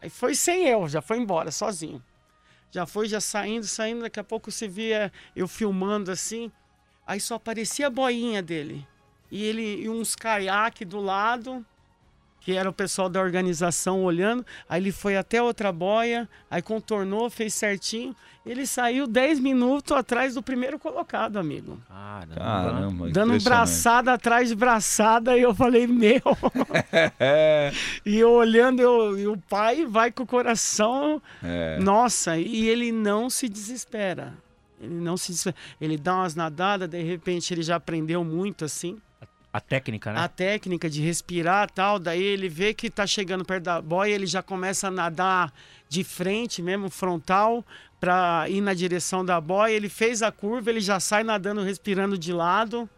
Aí 0.00 0.08
foi 0.08 0.34
sem 0.34 0.66
eu, 0.66 0.88
já 0.88 1.02
foi 1.02 1.18
embora, 1.18 1.50
sozinho. 1.50 2.02
Já 2.74 2.86
foi, 2.86 3.06
já 3.06 3.20
saindo, 3.20 3.64
saindo, 3.68 4.00
daqui 4.00 4.18
a 4.18 4.24
pouco 4.24 4.50
você 4.50 4.66
via 4.66 5.12
eu 5.36 5.46
filmando 5.46 6.10
assim. 6.10 6.50
Aí 7.06 7.20
só 7.20 7.36
aparecia 7.36 7.86
a 7.86 7.90
boinha 7.90 8.42
dele. 8.42 8.84
E 9.30 9.44
ele 9.44 9.82
e 9.82 9.88
uns 9.88 10.16
caiaque 10.16 10.84
do 10.84 10.98
lado, 10.98 11.64
que 12.44 12.52
era 12.52 12.68
o 12.68 12.72
pessoal 12.72 13.08
da 13.08 13.20
organização 13.20 14.04
olhando. 14.04 14.44
Aí 14.68 14.80
ele 14.80 14.92
foi 14.92 15.16
até 15.16 15.42
outra 15.42 15.72
boia, 15.72 16.28
aí 16.50 16.60
contornou, 16.60 17.30
fez 17.30 17.54
certinho. 17.54 18.14
Ele 18.44 18.66
saiu 18.66 19.06
10 19.06 19.40
minutos 19.40 19.96
atrás 19.96 20.34
do 20.34 20.42
primeiro 20.42 20.78
colocado, 20.78 21.38
amigo. 21.38 21.80
Caramba. 21.88 22.34
Caramba. 22.34 23.10
Dando 23.10 23.42
braçada 23.42 24.12
atrás 24.12 24.50
de 24.50 24.54
braçada, 24.54 25.38
e 25.38 25.40
eu 25.40 25.54
falei, 25.54 25.86
meu. 25.86 26.20
É. 27.18 27.72
e 28.04 28.18
eu 28.18 28.32
olhando, 28.32 28.80
eu, 28.82 29.18
e 29.18 29.26
o 29.26 29.38
pai 29.38 29.86
vai 29.86 30.12
com 30.12 30.24
o 30.24 30.26
coração. 30.26 31.22
É. 31.42 31.78
Nossa, 31.80 32.36
e 32.36 32.68
ele 32.68 32.92
não 32.92 33.30
se 33.30 33.48
desespera. 33.48 34.34
Ele 34.78 35.00
não 35.00 35.16
se 35.16 35.28
desespera. 35.28 35.56
Ele 35.80 35.96
dá 35.96 36.16
umas 36.16 36.34
nadadas, 36.34 36.90
de 36.90 37.02
repente 37.02 37.54
ele 37.54 37.62
já 37.62 37.76
aprendeu 37.76 38.22
muito 38.22 38.66
assim. 38.66 38.98
A 39.54 39.60
técnica, 39.60 40.12
né? 40.12 40.18
a 40.18 40.26
técnica 40.26 40.90
de 40.90 41.00
respirar 41.00 41.70
tal, 41.70 42.00
daí 42.00 42.20
ele 42.20 42.48
vê 42.48 42.74
que 42.74 42.90
tá 42.90 43.06
chegando 43.06 43.44
perto 43.44 43.62
da 43.62 43.80
boia, 43.80 44.12
ele 44.12 44.26
já 44.26 44.42
começa 44.42 44.88
a 44.88 44.90
nadar 44.90 45.54
de 45.88 46.02
frente 46.02 46.60
mesmo, 46.60 46.90
frontal, 46.90 47.64
para 48.00 48.46
ir 48.48 48.60
na 48.60 48.74
direção 48.74 49.24
da 49.24 49.40
boia. 49.40 49.72
Ele 49.72 49.88
fez 49.88 50.22
a 50.22 50.32
curva, 50.32 50.70
ele 50.70 50.80
já 50.80 50.98
sai 50.98 51.22
nadando, 51.22 51.62
respirando 51.62 52.18
de 52.18 52.32
lado, 52.32 52.90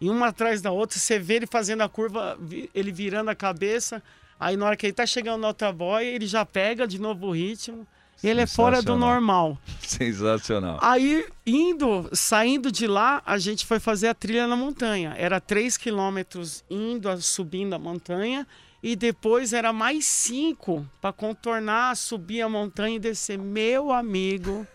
e 0.00 0.08
uma 0.08 0.28
atrás 0.28 0.62
da 0.62 0.70
outra, 0.72 0.98
você 0.98 1.18
vê 1.18 1.34
ele 1.34 1.46
fazendo 1.46 1.82
a 1.82 1.88
curva, 1.90 2.38
ele 2.74 2.90
virando 2.90 3.28
a 3.28 3.34
cabeça. 3.34 4.02
Aí 4.40 4.56
na 4.56 4.64
hora 4.64 4.76
que 4.78 4.86
ele 4.86 4.94
tá 4.94 5.04
chegando 5.04 5.42
na 5.42 5.48
outra 5.48 5.70
boia, 5.70 6.06
ele 6.06 6.26
já 6.26 6.42
pega 6.46 6.88
de 6.88 6.98
novo 6.98 7.26
o 7.26 7.32
ritmo. 7.32 7.86
Ele 8.22 8.40
é 8.40 8.46
fora 8.46 8.82
do 8.82 8.96
normal. 8.96 9.56
Sensacional. 9.80 10.78
Aí, 10.82 11.24
indo, 11.46 12.08
saindo 12.12 12.72
de 12.72 12.86
lá, 12.86 13.22
a 13.24 13.38
gente 13.38 13.64
foi 13.64 13.78
fazer 13.78 14.08
a 14.08 14.14
trilha 14.14 14.46
na 14.46 14.56
montanha. 14.56 15.14
Era 15.16 15.40
3 15.40 15.76
quilômetros 15.76 16.64
indo, 16.68 17.08
a- 17.08 17.16
subindo 17.20 17.74
a 17.74 17.78
montanha. 17.78 18.46
E 18.82 18.94
depois 18.96 19.52
era 19.52 19.72
mais 19.72 20.04
5 20.06 20.86
para 21.00 21.12
contornar, 21.12 21.96
subir 21.96 22.42
a 22.42 22.48
montanha 22.48 22.96
e 22.96 23.00
descer. 23.00 23.36
Meu 23.38 23.90
amigo, 23.92 24.66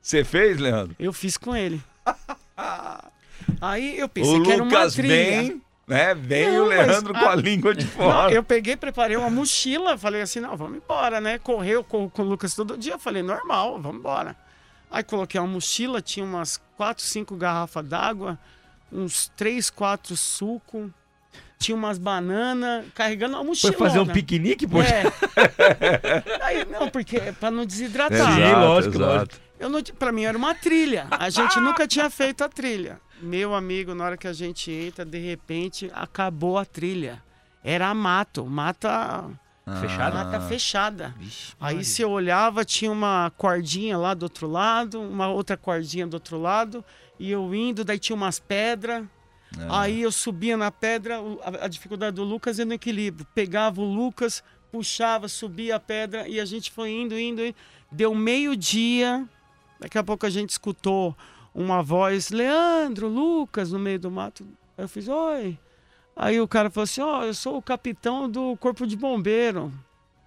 Você 0.00 0.22
fez, 0.24 0.58
Leandro? 0.58 0.94
eu 0.98 1.12
fiz 1.12 1.36
com 1.36 1.54
ele. 1.56 1.82
Aí 3.60 3.98
eu 3.98 4.08
pensei 4.08 4.38
o 4.38 4.42
que 4.42 4.52
era 4.52 4.62
uma 4.62 4.90
trilha. 4.90 5.08
bem, 5.42 5.62
né? 5.86 6.14
Não, 6.14 6.64
o 6.64 6.68
Leandro 6.68 7.16
a- 7.16 7.20
com 7.20 7.28
a 7.28 7.34
língua 7.34 7.74
de 7.74 7.84
Não, 7.84 7.90
fora. 7.92 8.32
eu 8.32 8.42
peguei, 8.42 8.76
preparei 8.76 9.16
uma 9.16 9.30
mochila, 9.30 9.96
falei 9.96 10.22
assim, 10.22 10.40
não, 10.40 10.56
vamos 10.56 10.78
embora, 10.78 11.20
né? 11.20 11.38
Correu, 11.38 11.84
corro 11.84 12.10
com 12.10 12.22
o 12.22 12.24
Lucas 12.24 12.54
todo 12.54 12.76
dia, 12.76 12.98
falei, 12.98 13.22
normal, 13.22 13.80
vamos 13.80 13.98
embora. 14.00 14.36
Aí 14.90 15.02
coloquei 15.02 15.40
uma 15.40 15.46
mochila, 15.48 16.00
tinha 16.00 16.24
umas 16.24 16.60
4, 16.76 17.02
5 17.04 17.36
garrafas 17.36 17.84
d'água, 17.86 18.38
uns 18.92 19.30
3, 19.36 19.68
4 19.70 20.16
suco, 20.16 20.90
tinha 21.58 21.74
umas 21.74 21.98
bananas, 21.98 22.84
carregando 22.94 23.34
uma 23.34 23.40
Foi 23.42 23.48
mochila. 23.48 23.72
fazer 23.76 23.98
um 24.00 24.06
piquenique, 24.06 24.66
pô? 24.66 24.80
É. 24.82 25.02
Aí, 26.42 26.64
não, 26.66 26.88
porque 26.88 27.16
é 27.16 27.32
pra 27.32 27.50
não 27.50 27.64
desidratar. 27.64 28.34
Sim, 28.34 28.52
lógico, 28.52 28.98
lógico. 28.98 29.34
Eu 29.58 29.68
não, 29.70 29.82
pra 29.82 30.12
mim 30.12 30.24
era 30.24 30.36
uma 30.36 30.54
trilha. 30.54 31.06
A 31.10 31.30
gente 31.30 31.58
nunca 31.60 31.86
tinha 31.86 32.10
feito 32.10 32.44
a 32.44 32.48
trilha. 32.48 33.00
Meu 33.20 33.54
amigo, 33.54 33.94
na 33.94 34.04
hora 34.04 34.16
que 34.16 34.28
a 34.28 34.32
gente 34.32 34.70
entra, 34.70 35.04
de 35.04 35.18
repente 35.18 35.90
acabou 35.94 36.58
a 36.58 36.64
trilha. 36.64 37.22
Era 37.64 37.92
mato, 37.94 38.46
mata 38.46 39.30
Fechado? 39.80 40.14
mata 40.14 40.40
fechada. 40.42 41.14
Vixe, 41.18 41.54
Aí 41.58 41.80
eu 41.98 42.10
olhava, 42.10 42.64
tinha 42.64 42.92
uma 42.92 43.32
cordinha 43.36 43.98
lá 43.98 44.14
do 44.14 44.22
outro 44.22 44.46
lado, 44.46 45.00
uma 45.00 45.28
outra 45.28 45.56
cordinha 45.56 46.06
do 46.06 46.14
outro 46.14 46.38
lado, 46.38 46.84
e 47.18 47.32
eu 47.32 47.52
indo, 47.52 47.84
daí 47.84 47.98
tinha 47.98 48.14
umas 48.14 48.38
pedras. 48.38 49.04
Aí 49.68 50.02
eu 50.02 50.12
subia 50.12 50.56
na 50.56 50.70
pedra, 50.70 51.18
a 51.60 51.66
dificuldade 51.66 52.14
do 52.14 52.22
Lucas 52.22 52.60
é 52.60 52.64
no 52.64 52.74
equilíbrio. 52.74 53.26
Pegava 53.34 53.80
o 53.80 53.84
Lucas, 53.84 54.44
puxava, 54.70 55.26
subia 55.28 55.76
a 55.76 55.80
pedra 55.80 56.28
e 56.28 56.38
a 56.38 56.44
gente 56.44 56.70
foi 56.70 56.90
indo, 56.90 57.18
indo, 57.18 57.44
indo. 57.44 57.56
Deu 57.90 58.14
meio-dia, 58.14 59.26
daqui 59.80 59.98
a 59.98 60.04
pouco 60.04 60.26
a 60.26 60.30
gente 60.30 60.50
escutou 60.50 61.16
uma 61.56 61.82
voz, 61.82 62.28
Leandro, 62.28 63.08
Lucas, 63.08 63.72
no 63.72 63.78
meio 63.78 63.98
do 63.98 64.10
mato. 64.10 64.46
Eu 64.76 64.86
fiz, 64.86 65.08
oi. 65.08 65.58
Aí 66.14 66.38
o 66.38 66.46
cara 66.46 66.70
falou 66.70 66.84
assim, 66.84 67.00
ó, 67.00 67.24
eu 67.24 67.32
sou 67.32 67.56
o 67.56 67.62
capitão 67.62 68.28
do 68.30 68.54
corpo 68.58 68.86
de 68.86 68.94
bombeiro. 68.94 69.72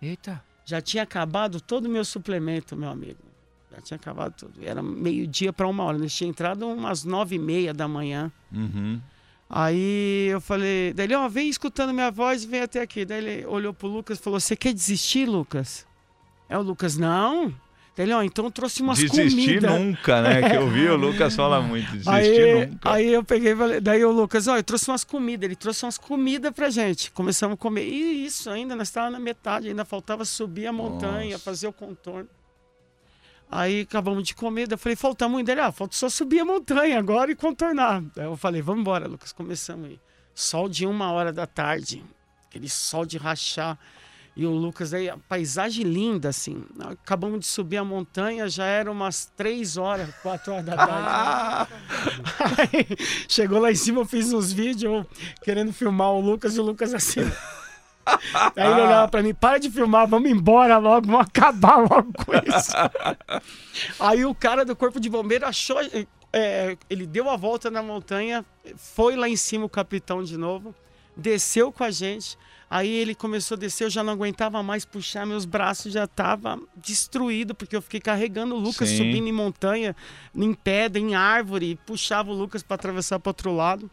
Eita. 0.01 0.43
Já 0.65 0.81
tinha 0.81 1.03
acabado 1.03 1.61
todo 1.61 1.85
o 1.85 1.89
meu 1.89 2.03
suplemento, 2.03 2.75
meu 2.75 2.89
amigo. 2.89 3.19
Já 3.71 3.79
tinha 3.81 3.95
acabado 3.95 4.33
tudo. 4.33 4.53
Era 4.63 4.81
meio-dia 4.81 5.53
para 5.53 5.67
uma 5.67 5.83
hora. 5.83 5.99
Nós 5.99 6.15
tinha 6.15 6.29
entrado 6.29 6.67
umas 6.67 7.03
nove 7.03 7.35
e 7.35 7.39
meia 7.39 7.73
da 7.75 7.87
manhã. 7.87 8.31
Uhum. 8.51 8.99
Aí 9.47 10.27
eu 10.31 10.41
falei, 10.41 10.93
daí 10.93 11.05
ele, 11.05 11.15
ó, 11.15 11.27
vem 11.29 11.47
escutando 11.47 11.93
minha 11.93 12.09
voz 12.09 12.43
e 12.43 12.47
vem 12.47 12.61
até 12.61 12.81
aqui. 12.81 13.05
Daí 13.05 13.23
ele 13.23 13.45
olhou 13.45 13.73
pro 13.73 13.87
Lucas 13.87 14.17
e 14.17 14.21
falou, 14.21 14.39
você 14.39 14.55
quer 14.55 14.73
desistir, 14.73 15.27
Lucas? 15.27 15.85
É 16.47 16.57
o 16.57 16.61
Lucas, 16.61 16.97
não. 16.97 17.53
Ó, 18.13 18.23
então 18.23 18.45
eu 18.45 18.51
trouxe 18.51 18.81
umas 18.81 18.97
Desistir 18.97 19.59
comidas. 19.59 19.71
nunca, 19.79 20.21
né? 20.21 20.49
Que 20.49 20.55
eu 20.55 20.69
vi, 20.69 20.87
o 20.87 20.95
Lucas 20.95 21.35
fala 21.35 21.61
muito. 21.61 21.89
Desistir 21.91 22.09
Aí, 22.09 22.65
nunca. 22.67 22.91
aí 22.93 23.13
eu 23.13 23.23
peguei 23.23 23.51
e 23.51 23.55
falei, 23.55 23.81
daí 23.81 24.05
o 24.05 24.11
Lucas, 24.11 24.47
ó, 24.47 24.55
eu 24.57 24.63
trouxe 24.63 24.89
umas 24.89 25.03
comidas, 25.03 25.45
ele 25.45 25.55
trouxe 25.55 25.83
umas 25.85 25.97
comidas 25.97 26.51
pra 26.53 26.69
gente. 26.69 27.11
Começamos 27.11 27.55
a 27.55 27.57
comer. 27.57 27.83
E 27.85 28.25
isso 28.25 28.49
ainda, 28.49 28.75
nós 28.75 28.87
estávamos 28.87 29.19
na 29.19 29.19
metade, 29.19 29.67
ainda 29.67 29.83
faltava 29.83 30.23
subir 30.23 30.67
a 30.67 30.71
montanha, 30.71 31.31
Nossa. 31.33 31.43
fazer 31.43 31.67
o 31.67 31.73
contorno. 31.73 32.29
Aí 33.51 33.81
acabamos 33.81 34.23
de 34.23 34.35
comer, 34.35 34.67
daí 34.67 34.75
eu 34.75 34.77
falei, 34.77 34.95
falta 34.95 35.27
muito. 35.27 35.49
Ele, 35.49 35.59
ah, 35.59 35.71
falta 35.71 35.95
só 35.95 36.07
subir 36.07 36.39
a 36.39 36.45
montanha 36.45 36.99
agora 36.99 37.31
e 37.31 37.35
contornar. 37.35 38.01
Daí 38.15 38.25
eu 38.25 38.37
falei, 38.37 38.61
vamos 38.61 38.81
embora, 38.81 39.07
Lucas, 39.07 39.31
começamos 39.31 39.89
aí. 39.89 39.99
Sol 40.35 40.69
de 40.69 40.85
uma 40.85 41.11
hora 41.11 41.33
da 41.33 41.47
tarde, 41.47 42.03
aquele 42.47 42.69
sol 42.69 43.05
de 43.05 43.17
rachar. 43.17 43.77
E 44.39 44.45
o 44.45 44.51
Lucas, 44.51 44.93
aí, 44.93 45.09
a 45.09 45.17
paisagem 45.17 45.83
linda, 45.83 46.29
assim. 46.29 46.63
Acabamos 46.79 47.41
de 47.41 47.45
subir 47.45 47.75
a 47.75 47.83
montanha, 47.83 48.47
já 48.47 48.63
era 48.63 48.89
umas 48.89 49.25
três 49.35 49.75
horas, 49.75 50.15
quatro 50.23 50.53
horas 50.53 50.65
da 50.65 50.77
tarde. 50.77 51.73
Aí, 52.71 52.87
chegou 53.27 53.59
lá 53.59 53.69
em 53.69 53.75
cima, 53.75 53.99
eu 53.99 54.05
fiz 54.05 54.31
uns 54.31 54.53
vídeos 54.53 55.05
querendo 55.43 55.73
filmar 55.73 56.13
o 56.13 56.21
Lucas 56.21 56.55
e 56.55 56.59
o 56.61 56.63
Lucas 56.63 56.93
assim. 56.93 57.29
Aí 58.55 58.71
ele 58.71 58.81
olhava 58.81 59.09
pra 59.09 59.21
mim, 59.21 59.33
para 59.33 59.57
de 59.57 59.69
filmar, 59.69 60.07
vamos 60.07 60.31
embora 60.31 60.77
logo, 60.77 61.07
vamos 61.07 61.27
acabar 61.27 61.75
logo 61.75 62.13
com 62.13 62.31
isso. 62.33 62.71
Aí 63.99 64.23
o 64.23 64.33
cara 64.33 64.63
do 64.63 64.73
corpo 64.73 65.01
de 65.01 65.09
bombeiro 65.09 65.45
achou, 65.45 65.81
é, 66.31 66.77
ele 66.89 67.05
deu 67.05 67.29
a 67.29 67.35
volta 67.35 67.69
na 67.69 67.83
montanha, 67.83 68.45
foi 68.77 69.17
lá 69.17 69.27
em 69.27 69.35
cima 69.35 69.65
o 69.65 69.69
capitão 69.69 70.23
de 70.23 70.37
novo, 70.37 70.73
desceu 71.17 71.73
com 71.73 71.83
a 71.83 71.91
gente. 71.91 72.37
Aí 72.69 72.87
ele 72.89 73.15
começou 73.15 73.55
a 73.55 73.59
descer, 73.59 73.85
eu 73.85 73.89
já 73.89 74.03
não 74.03 74.13
aguentava 74.13 74.61
mais 74.61 74.85
puxar, 74.85 75.25
meus 75.25 75.43
braços 75.43 75.91
já 75.91 76.03
estavam 76.03 76.67
destruídos, 76.75 77.55
porque 77.57 77.75
eu 77.75 77.81
fiquei 77.81 77.99
carregando 77.99 78.53
o 78.55 78.59
Lucas 78.59 78.89
Sim. 78.89 78.97
subindo 78.97 79.27
em 79.27 79.31
montanha, 79.31 79.95
em 80.35 80.53
pedra, 80.53 81.01
em 81.01 81.15
árvore, 81.15 81.71
e 81.71 81.75
puxava 81.75 82.29
o 82.29 82.33
Lucas 82.33 82.61
para 82.61 82.75
atravessar 82.75 83.19
para 83.19 83.29
outro 83.31 83.51
lado. 83.55 83.89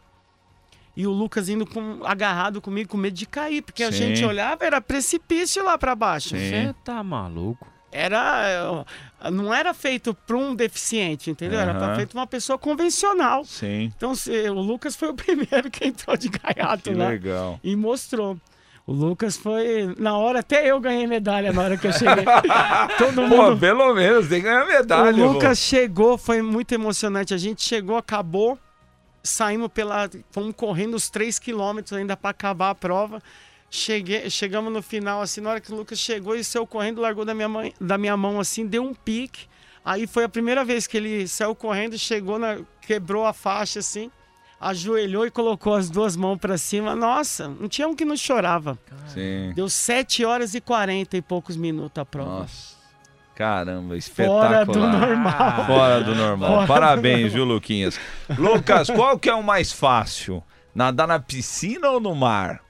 E 0.95 1.07
o 1.07 1.11
Lucas 1.11 1.49
indo 1.49 1.65
com- 1.65 2.01
agarrado 2.03 2.61
comigo, 2.61 2.89
com 2.89 2.97
medo 2.97 3.13
de 3.15 3.25
cair, 3.25 3.61
porque 3.63 3.83
a 3.83 3.91
Sim. 3.91 3.97
gente 4.13 4.23
olhava, 4.25 4.63
era 4.65 4.79
precipício 4.81 5.63
lá 5.63 5.75
para 5.77 5.95
baixo. 5.95 6.29
Você 6.29 6.73
tá 6.83 7.03
maluco? 7.03 7.67
Era, 7.91 8.85
eh, 9.23 9.31
não 9.31 9.51
era 9.53 9.73
feito 9.73 10.13
para 10.13 10.35
um 10.37 10.53
deficiente, 10.53 11.31
entendeu? 11.31 11.59
Era 11.59 11.71
Aham. 11.71 11.79
pra 11.79 11.95
feito 11.95 12.09
pra 12.11 12.19
uma 12.19 12.27
pessoa 12.27 12.59
convencional. 12.59 13.43
Sim. 13.45 13.91
Então 13.95 14.11
o 14.55 14.61
Lucas 14.61 14.95
foi 14.95 15.09
o 15.09 15.13
primeiro 15.15 15.71
que 15.71 15.87
entrou 15.87 16.15
de 16.17 16.29
gaiato 16.29 16.89
Que 16.91 16.95
lá 16.95 17.07
legal. 17.09 17.59
e 17.63 17.75
mostrou. 17.75 18.37
O 18.87 18.93
Lucas 18.93 19.35
foi. 19.35 19.93
Na 19.99 20.17
hora, 20.17 20.39
até 20.39 20.65
eu 20.71 20.79
ganhei 20.79 21.05
medalha 21.05 21.51
na 21.51 21.61
hora 21.61 21.77
que 21.77 21.85
eu 21.85 21.91
cheguei. 21.91 22.23
Todo 22.97 23.15
Pô, 23.15 23.27
mundo. 23.27 23.59
pelo 23.59 23.93
menos, 23.93 24.29
tem 24.29 24.39
que 24.41 24.47
ganhar 24.47 24.65
medalha. 24.65 25.11
o 25.25 25.27
pô. 25.27 25.33
Lucas 25.33 25.59
chegou, 25.59 26.17
foi 26.17 26.41
muito 26.41 26.71
emocionante. 26.71 27.33
A 27.33 27.37
gente 27.37 27.61
chegou, 27.61 27.97
acabou, 27.97 28.57
saímos 29.21 29.67
pela. 29.73 30.09
Fomos 30.31 30.53
correndo 30.55 30.93
os 30.93 31.09
3 31.09 31.37
quilômetros 31.37 31.91
ainda 31.91 32.15
para 32.15 32.29
acabar 32.29 32.69
a 32.69 32.75
prova. 32.75 33.21
Cheguei, 33.69 34.29
chegamos 34.29 34.71
no 34.71 34.81
final, 34.81 35.21
assim, 35.21 35.41
na 35.41 35.49
hora 35.49 35.59
que 35.59 35.69
o 35.73 35.75
Lucas 35.75 35.99
chegou, 35.99 36.33
ele 36.33 36.43
saiu 36.45 36.65
correndo, 36.65 37.01
largou 37.01 37.25
da 37.25 37.33
minha, 37.33 37.49
mãe, 37.49 37.73
da 37.81 37.97
minha 37.97 38.15
mão, 38.15 38.39
assim, 38.39 38.65
deu 38.65 38.81
um 38.81 38.93
pique. 38.93 39.47
Aí 39.83 40.07
foi 40.07 40.23
a 40.23 40.29
primeira 40.29 40.63
vez 40.63 40.87
que 40.87 40.95
ele 40.95 41.27
saiu 41.27 41.53
correndo, 41.53 41.97
chegou, 41.97 42.39
na, 42.39 42.59
quebrou 42.81 43.25
a 43.25 43.33
faixa, 43.33 43.79
assim, 43.79 44.09
ajoelhou 44.59 45.25
e 45.25 45.31
colocou 45.31 45.75
as 45.75 45.89
duas 45.89 46.15
mãos 46.15 46.37
para 46.37 46.57
cima. 46.57 46.95
Nossa, 46.95 47.47
não 47.47 47.67
tinha 47.67 47.87
um 47.87 47.95
que 47.95 48.05
não 48.05 48.15
chorava. 48.17 48.77
Sim. 49.07 49.51
Deu 49.55 49.69
7 49.69 50.25
horas 50.25 50.53
e 50.53 50.61
40 50.61 51.17
e 51.17 51.21
poucos 51.21 51.55
minutos 51.55 52.01
a 52.01 52.05
prova. 52.05 52.39
Nossa. 52.39 52.77
Caramba, 53.35 53.89
Fora 53.89 53.97
espetacular. 53.97 54.65
do 54.65 54.79
normal. 54.79 55.65
Fora 55.67 56.03
do 56.03 56.15
normal. 56.15 56.49
Fora 56.49 56.61
do 56.63 56.67
Parabéns, 56.67 57.33
viu, 57.33 57.45
Luquinhas? 57.45 57.99
Lucas, 58.35 58.89
qual 58.89 59.19
que 59.19 59.29
é 59.29 59.33
o 59.35 59.43
mais 59.43 59.71
fácil? 59.71 60.43
Nadar 60.73 61.07
na 61.07 61.19
piscina 61.19 61.89
ou 61.89 61.99
no 61.99 62.15
mar? 62.15 62.61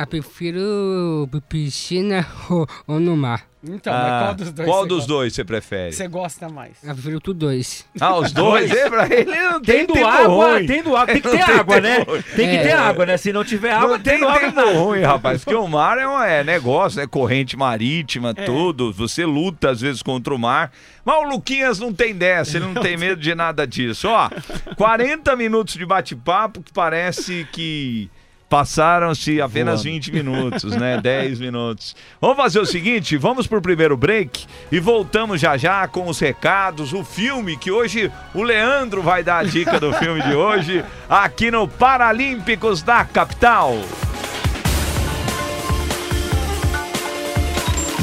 Eu 0.00 0.06
prefiro 0.06 1.28
piscina 1.48 2.26
ou, 2.48 2.66
ou 2.86 3.00
no 3.00 3.16
mar. 3.16 3.46
Então, 3.68 3.92
Ah, 3.92 3.98
mas 3.98 4.22
qual 4.22 4.34
dos 4.36 4.52
dois? 4.52 4.68
qual 4.68 4.82
você 4.82 4.88
dos 4.88 4.96
gosta? 4.98 5.12
dois 5.12 5.34
você 5.34 5.44
prefere? 5.44 5.92
Você 5.92 6.06
gosta 6.06 6.48
mais? 6.48 6.76
Eu 6.84 6.94
prefiro 6.94 7.20
tudo 7.20 7.40
dois. 7.40 7.84
Ah, 8.00 8.16
os 8.16 8.30
dois? 8.32 8.70
É, 8.70 8.88
pra 8.88 9.06
ele 9.06 9.24
não 9.34 9.60
tem 9.60 9.78
Tendo 9.84 9.94
tempo 9.94 10.06
água, 10.06 10.52
ruim. 10.54 10.66
tendo 10.68 10.96
água. 10.96 11.06
Tem 11.12 11.20
que 11.20 11.28
ter 11.28 11.44
tem 11.44 11.54
água, 11.56 11.80
né? 11.80 12.04
Tem 12.36 12.48
que 12.48 12.56
É. 12.56 12.62
ter 12.62 12.72
água, 12.72 13.04
né? 13.06 13.16
Se 13.16 13.32
não 13.32 13.42
tiver 13.44 13.72
água, 13.72 13.96
Não 13.96 13.98
tem 13.98 14.22
água. 14.24 14.38
tempo 14.38 14.60
ruim, 14.74 15.02
rapaz, 15.02 15.42
porque 15.42 15.56
o 15.58 15.66
mar 15.66 15.98
é, 15.98 16.06
um, 16.06 16.22
é 16.22 16.44
negócio, 16.44 17.00
é 17.00 17.06
corrente 17.08 17.56
marítima, 17.56 18.30
É. 18.36 18.44
tudo. 18.44 18.92
Você 18.92 19.26
luta 19.26 19.70
às 19.70 19.80
vezes 19.80 20.04
contra 20.04 20.32
o 20.32 20.38
mar. 20.38 20.70
Mas 21.04 21.16
o 21.18 21.28
Luquinhas 21.28 21.80
não 21.80 21.92
tem 21.92 22.14
dessa, 22.14 22.58
ele 22.58 22.66
não 22.66 22.80
tem 22.80 22.96
medo 22.96 23.20
de 23.20 23.34
nada 23.34 23.66
disso. 23.66 24.06
Ó, 24.08 24.30
40 24.76 25.34
minutos 25.34 25.74
de 25.74 25.84
bate-papo 25.84 26.62
que 26.62 26.72
parece 26.72 27.44
que 27.52 28.08
passaram-se 28.48 29.40
apenas 29.40 29.82
20 29.82 30.12
minutos, 30.12 30.76
né? 30.76 30.98
10 31.02 31.40
minutos. 31.40 31.94
Vamos 32.20 32.36
fazer 32.36 32.60
o 32.60 32.66
seguinte, 32.66 33.16
vamos 33.16 33.46
pro 33.46 33.60
primeiro 33.60 33.96
break 33.96 34.46
e 34.72 34.80
voltamos 34.80 35.40
já 35.40 35.56
já 35.56 35.86
com 35.86 36.08
os 36.08 36.18
recados, 36.18 36.92
o 36.92 37.04
filme 37.04 37.56
que 37.56 37.70
hoje 37.70 38.10
o 38.34 38.42
Leandro 38.42 39.02
vai 39.02 39.22
dar 39.22 39.38
a 39.38 39.44
dica 39.44 39.78
do 39.78 39.92
filme 39.92 40.22
de 40.22 40.34
hoje 40.34 40.84
aqui 41.08 41.50
no 41.50 41.68
Paralímpicos 41.68 42.82
da 42.82 43.04
Capital. 43.04 43.76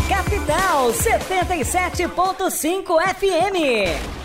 Capital 0.08 0.92
77.5 0.92 2.86
FM. 3.16 4.25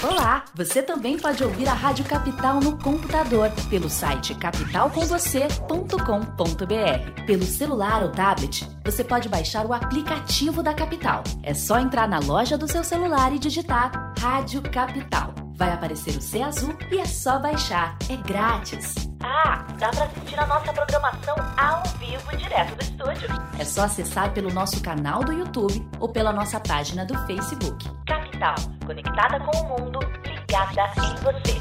Olá, 0.00 0.44
você 0.54 0.80
também 0.80 1.18
pode 1.18 1.42
ouvir 1.42 1.68
a 1.68 1.72
Rádio 1.72 2.04
Capital 2.04 2.60
no 2.60 2.78
computador 2.78 3.50
pelo 3.68 3.90
site 3.90 4.32
capitalcomvocê.com.br. 4.36 7.24
Pelo 7.26 7.42
celular 7.42 8.04
ou 8.04 8.12
tablet, 8.12 8.64
você 8.84 9.02
pode 9.02 9.28
baixar 9.28 9.66
o 9.66 9.72
aplicativo 9.72 10.62
da 10.62 10.72
Capital. 10.72 11.24
É 11.42 11.52
só 11.52 11.80
entrar 11.80 12.06
na 12.06 12.20
loja 12.20 12.56
do 12.56 12.70
seu 12.70 12.84
celular 12.84 13.34
e 13.34 13.40
digitar 13.40 14.14
Rádio 14.16 14.62
Capital. 14.70 15.34
Vai 15.58 15.72
aparecer 15.72 16.16
o 16.16 16.22
C 16.22 16.40
azul 16.40 16.72
e 16.88 16.98
é 16.98 17.04
só 17.04 17.40
baixar. 17.40 17.98
É 18.08 18.16
grátis. 18.16 18.94
Ah, 19.20 19.66
dá 19.76 19.88
pra 19.88 20.04
assistir 20.04 20.38
a 20.38 20.46
nossa 20.46 20.72
programação 20.72 21.34
ao 21.56 21.82
vivo 21.98 22.36
direto 22.36 22.76
do 22.76 22.82
estúdio. 22.82 23.28
É 23.58 23.64
só 23.64 23.82
acessar 23.82 24.32
pelo 24.32 24.52
nosso 24.52 24.80
canal 24.80 25.24
do 25.24 25.32
YouTube 25.32 25.84
ou 25.98 26.08
pela 26.08 26.32
nossa 26.32 26.60
página 26.60 27.04
do 27.04 27.18
Facebook. 27.26 27.90
Capital, 28.06 28.54
conectada 28.86 29.40
com 29.40 29.58
o 29.58 29.68
mundo, 29.80 29.98
ligada 30.24 30.92
em 30.96 31.16
você. 31.24 31.58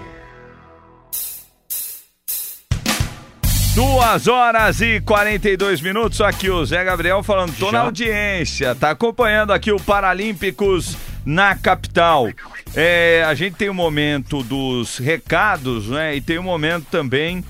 Duas 3.74 4.28
horas 4.28 4.82
e 4.82 5.00
42 5.00 5.80
minutos. 5.80 6.20
Aqui 6.20 6.50
o 6.50 6.62
Zé 6.62 6.84
Gabriel 6.84 7.22
falando, 7.22 7.56
tô 7.56 7.72
na 7.72 7.80
audiência, 7.80 8.74
tá 8.74 8.90
acompanhando 8.90 9.50
aqui 9.50 9.72
o 9.72 9.80
Paralímpicos 9.80 10.94
na 11.24 11.54
capital. 11.54 12.28
É, 12.74 13.24
a 13.26 13.32
gente 13.32 13.56
tem 13.56 13.70
o 13.70 13.74
momento 13.74 14.42
dos 14.42 14.98
recados, 14.98 15.88
né? 15.88 16.14
E 16.14 16.20
tem 16.20 16.36
o 16.36 16.42
momento 16.42 16.86
também 16.90 17.42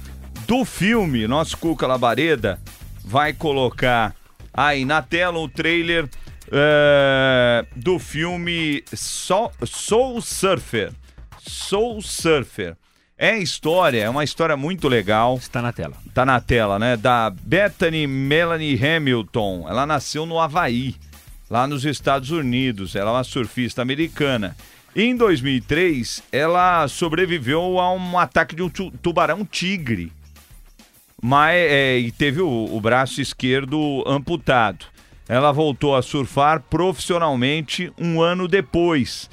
do 0.46 0.64
filme. 0.64 1.26
Nosso 1.26 1.56
Cuca 1.56 1.88
Labareda 1.88 2.60
vai 3.04 3.32
colocar 3.32 4.14
aí 4.54 4.84
na 4.84 5.02
tela 5.02 5.40
o 5.40 5.48
trailer 5.48 6.08
é, 6.52 7.66
do 7.74 7.98
filme 7.98 8.84
Soul, 8.94 9.50
Soul 9.64 10.22
Surfer. 10.22 10.92
Soul 11.40 12.00
Surfer. 12.00 12.76
É 13.24 13.38
história, 13.38 14.02
é 14.02 14.10
uma 14.10 14.24
história 14.24 14.56
muito 14.56 14.88
legal. 14.88 15.36
Está 15.36 15.62
na 15.62 15.72
tela. 15.72 15.94
Tá 16.12 16.26
na 16.26 16.40
tela, 16.40 16.76
né? 16.76 16.96
Da 16.96 17.30
Bethany 17.30 18.04
Melanie 18.04 18.76
Hamilton. 18.84 19.64
Ela 19.68 19.86
nasceu 19.86 20.26
no 20.26 20.40
Havaí, 20.40 20.96
lá 21.48 21.68
nos 21.68 21.84
Estados 21.84 22.32
Unidos. 22.32 22.96
Ela 22.96 23.10
é 23.10 23.14
uma 23.14 23.22
surfista 23.22 23.80
americana. 23.80 24.56
Em 24.96 25.14
2003, 25.14 26.20
ela 26.32 26.88
sobreviveu 26.88 27.78
a 27.78 27.92
um 27.92 28.18
ataque 28.18 28.56
de 28.56 28.62
um 28.64 28.68
tu- 28.68 28.90
tubarão 29.00 29.44
tigre. 29.44 30.12
Mas, 31.22 31.54
é, 31.54 31.98
e 32.00 32.10
teve 32.10 32.40
o, 32.40 32.48
o 32.74 32.80
braço 32.80 33.20
esquerdo 33.20 34.02
amputado. 34.04 34.86
Ela 35.28 35.52
voltou 35.52 35.94
a 35.94 36.02
surfar 36.02 36.60
profissionalmente 36.68 37.92
um 37.96 38.20
ano 38.20 38.48
depois. 38.48 39.30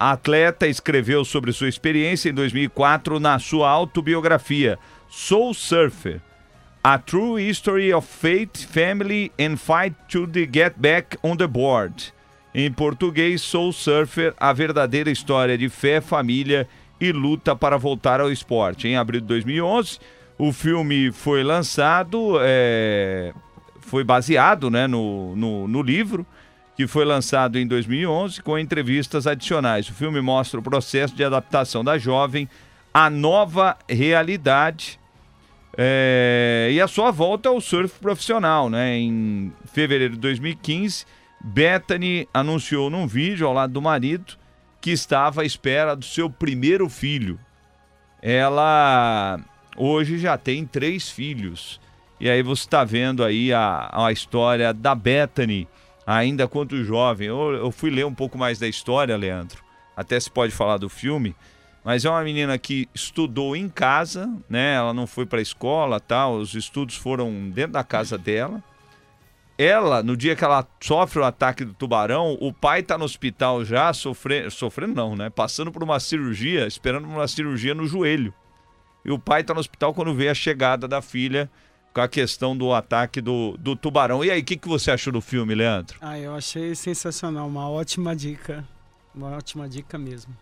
A 0.00 0.12
atleta 0.12 0.68
escreveu 0.68 1.24
sobre 1.24 1.52
sua 1.52 1.68
experiência 1.68 2.30
em 2.30 2.34
2004 2.34 3.18
na 3.18 3.38
sua 3.40 3.68
autobiografia 3.68 4.78
Soul 5.08 5.52
Surfer. 5.52 6.20
A 6.84 6.96
True 6.98 7.42
History 7.42 7.92
of 7.92 8.06
Faith, 8.06 8.64
Family 8.68 9.32
and 9.40 9.56
Fight 9.56 9.96
to 10.08 10.28
the 10.28 10.48
Get 10.50 10.74
Back 10.76 11.18
on 11.20 11.36
the 11.36 11.48
Board. 11.48 12.14
Em 12.54 12.70
português, 12.72 13.42
Soul 13.42 13.72
Surfer, 13.72 14.34
a 14.38 14.52
verdadeira 14.52 15.10
história 15.10 15.58
de 15.58 15.68
fé, 15.68 16.00
família 16.00 16.68
e 17.00 17.10
luta 17.10 17.56
para 17.56 17.76
voltar 17.76 18.20
ao 18.20 18.30
esporte. 18.30 18.86
Em 18.86 18.96
abril 18.96 19.20
de 19.20 19.26
2011, 19.26 19.98
o 20.38 20.52
filme 20.52 21.10
foi 21.10 21.42
lançado, 21.42 22.38
é, 22.40 23.32
foi 23.80 24.04
baseado 24.04 24.70
né, 24.70 24.86
no, 24.86 25.34
no, 25.34 25.66
no 25.66 25.82
livro, 25.82 26.24
que 26.78 26.86
foi 26.86 27.04
lançado 27.04 27.58
em 27.58 27.66
2011 27.66 28.40
com 28.40 28.56
entrevistas 28.56 29.26
adicionais. 29.26 29.88
O 29.88 29.92
filme 29.92 30.20
mostra 30.20 30.60
o 30.60 30.62
processo 30.62 31.12
de 31.12 31.24
adaptação 31.24 31.82
da 31.82 31.98
jovem 31.98 32.48
à 32.94 33.10
nova 33.10 33.76
realidade 33.88 34.96
é, 35.76 36.70
e 36.70 36.80
a 36.80 36.86
sua 36.86 37.10
volta 37.10 37.48
ao 37.48 37.60
surf 37.60 37.98
profissional, 37.98 38.70
né? 38.70 38.96
Em 38.96 39.52
fevereiro 39.72 40.14
de 40.14 40.20
2015, 40.20 41.04
Bethany 41.40 42.28
anunciou 42.32 42.88
num 42.88 43.08
vídeo 43.08 43.48
ao 43.48 43.52
lado 43.52 43.72
do 43.72 43.82
marido 43.82 44.34
que 44.80 44.92
estava 44.92 45.42
à 45.42 45.44
espera 45.44 45.96
do 45.96 46.04
seu 46.04 46.30
primeiro 46.30 46.88
filho. 46.88 47.40
Ela 48.22 49.40
hoje 49.76 50.16
já 50.16 50.38
tem 50.38 50.64
três 50.64 51.10
filhos. 51.10 51.80
E 52.20 52.30
aí 52.30 52.40
você 52.40 52.62
está 52.62 52.84
vendo 52.84 53.24
aí 53.24 53.52
a, 53.52 53.90
a 53.92 54.12
história 54.12 54.72
da 54.72 54.94
Bethany, 54.94 55.66
ainda 56.08 56.48
quanto 56.48 56.82
jovem. 56.82 57.28
Eu, 57.28 57.52
eu 57.52 57.70
fui 57.70 57.90
ler 57.90 58.06
um 58.06 58.14
pouco 58.14 58.38
mais 58.38 58.58
da 58.58 58.66
história, 58.66 59.14
Leandro. 59.14 59.62
Até 59.94 60.18
se 60.18 60.30
pode 60.30 60.52
falar 60.54 60.78
do 60.78 60.88
filme. 60.88 61.36
Mas 61.84 62.04
é 62.04 62.10
uma 62.10 62.24
menina 62.24 62.56
que 62.56 62.88
estudou 62.94 63.54
em 63.54 63.68
casa, 63.68 64.28
né? 64.48 64.74
Ela 64.74 64.94
não 64.94 65.06
foi 65.06 65.26
para 65.26 65.38
a 65.38 65.42
escola, 65.42 66.00
tal. 66.00 66.36
Os 66.36 66.54
estudos 66.54 66.96
foram 66.96 67.50
dentro 67.50 67.72
da 67.72 67.84
casa 67.84 68.16
dela. 68.16 68.62
Ela, 69.58 70.02
no 70.02 70.16
dia 70.16 70.34
que 70.34 70.44
ela 70.44 70.66
sofre 70.80 71.20
o 71.20 71.24
ataque 71.24 71.64
do 71.64 71.74
tubarão, 71.74 72.38
o 72.40 72.52
pai 72.52 72.82
tá 72.82 72.96
no 72.96 73.04
hospital 73.04 73.64
já 73.64 73.92
sofrendo, 73.92 74.50
sofrendo 74.50 74.94
não, 74.94 75.14
né? 75.14 75.28
Passando 75.28 75.70
por 75.70 75.82
uma 75.82 76.00
cirurgia, 76.00 76.66
esperando 76.66 77.06
uma 77.06 77.28
cirurgia 77.28 77.74
no 77.74 77.86
joelho. 77.86 78.32
E 79.04 79.10
o 79.10 79.18
pai 79.18 79.44
tá 79.44 79.52
no 79.52 79.60
hospital 79.60 79.92
quando 79.92 80.14
vê 80.14 80.28
a 80.28 80.34
chegada 80.34 80.88
da 80.88 81.02
filha 81.02 81.50
com 81.92 82.00
a 82.00 82.08
questão 82.08 82.56
do 82.56 82.72
ataque 82.72 83.20
do, 83.20 83.56
do 83.58 83.74
tubarão. 83.74 84.24
E 84.24 84.30
aí, 84.30 84.40
o 84.40 84.44
que, 84.44 84.56
que 84.56 84.68
você 84.68 84.90
achou 84.90 85.12
do 85.12 85.20
filme, 85.20 85.54
Leandro? 85.54 85.96
Ah, 86.00 86.18
eu 86.18 86.34
achei 86.34 86.74
sensacional, 86.74 87.46
uma 87.46 87.68
ótima 87.68 88.14
dica. 88.14 88.64
Uma 89.14 89.30
ótima 89.30 89.68
dica 89.68 89.98
mesmo. 89.98 90.34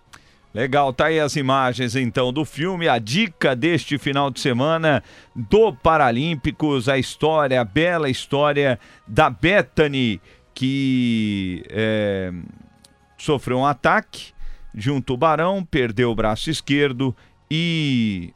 Legal, 0.56 0.90
tá 0.90 1.06
aí 1.06 1.20
as 1.20 1.36
imagens 1.36 1.94
então 1.94 2.32
do 2.32 2.42
filme, 2.42 2.88
a 2.88 2.98
dica 2.98 3.54
deste 3.54 3.98
final 3.98 4.30
de 4.30 4.40
semana 4.40 5.02
do 5.34 5.70
Paralímpicos, 5.70 6.88
a 6.88 6.96
história, 6.96 7.60
a 7.60 7.64
bela 7.64 8.08
história 8.08 8.80
da 9.06 9.28
Bethany, 9.28 10.18
que 10.54 11.62
é, 11.68 12.32
sofreu 13.18 13.58
um 13.58 13.66
ataque 13.66 14.32
de 14.74 14.90
um 14.90 14.98
tubarão, 14.98 15.62
perdeu 15.62 16.10
o 16.10 16.14
braço 16.14 16.48
esquerdo 16.48 17.14
e 17.50 18.32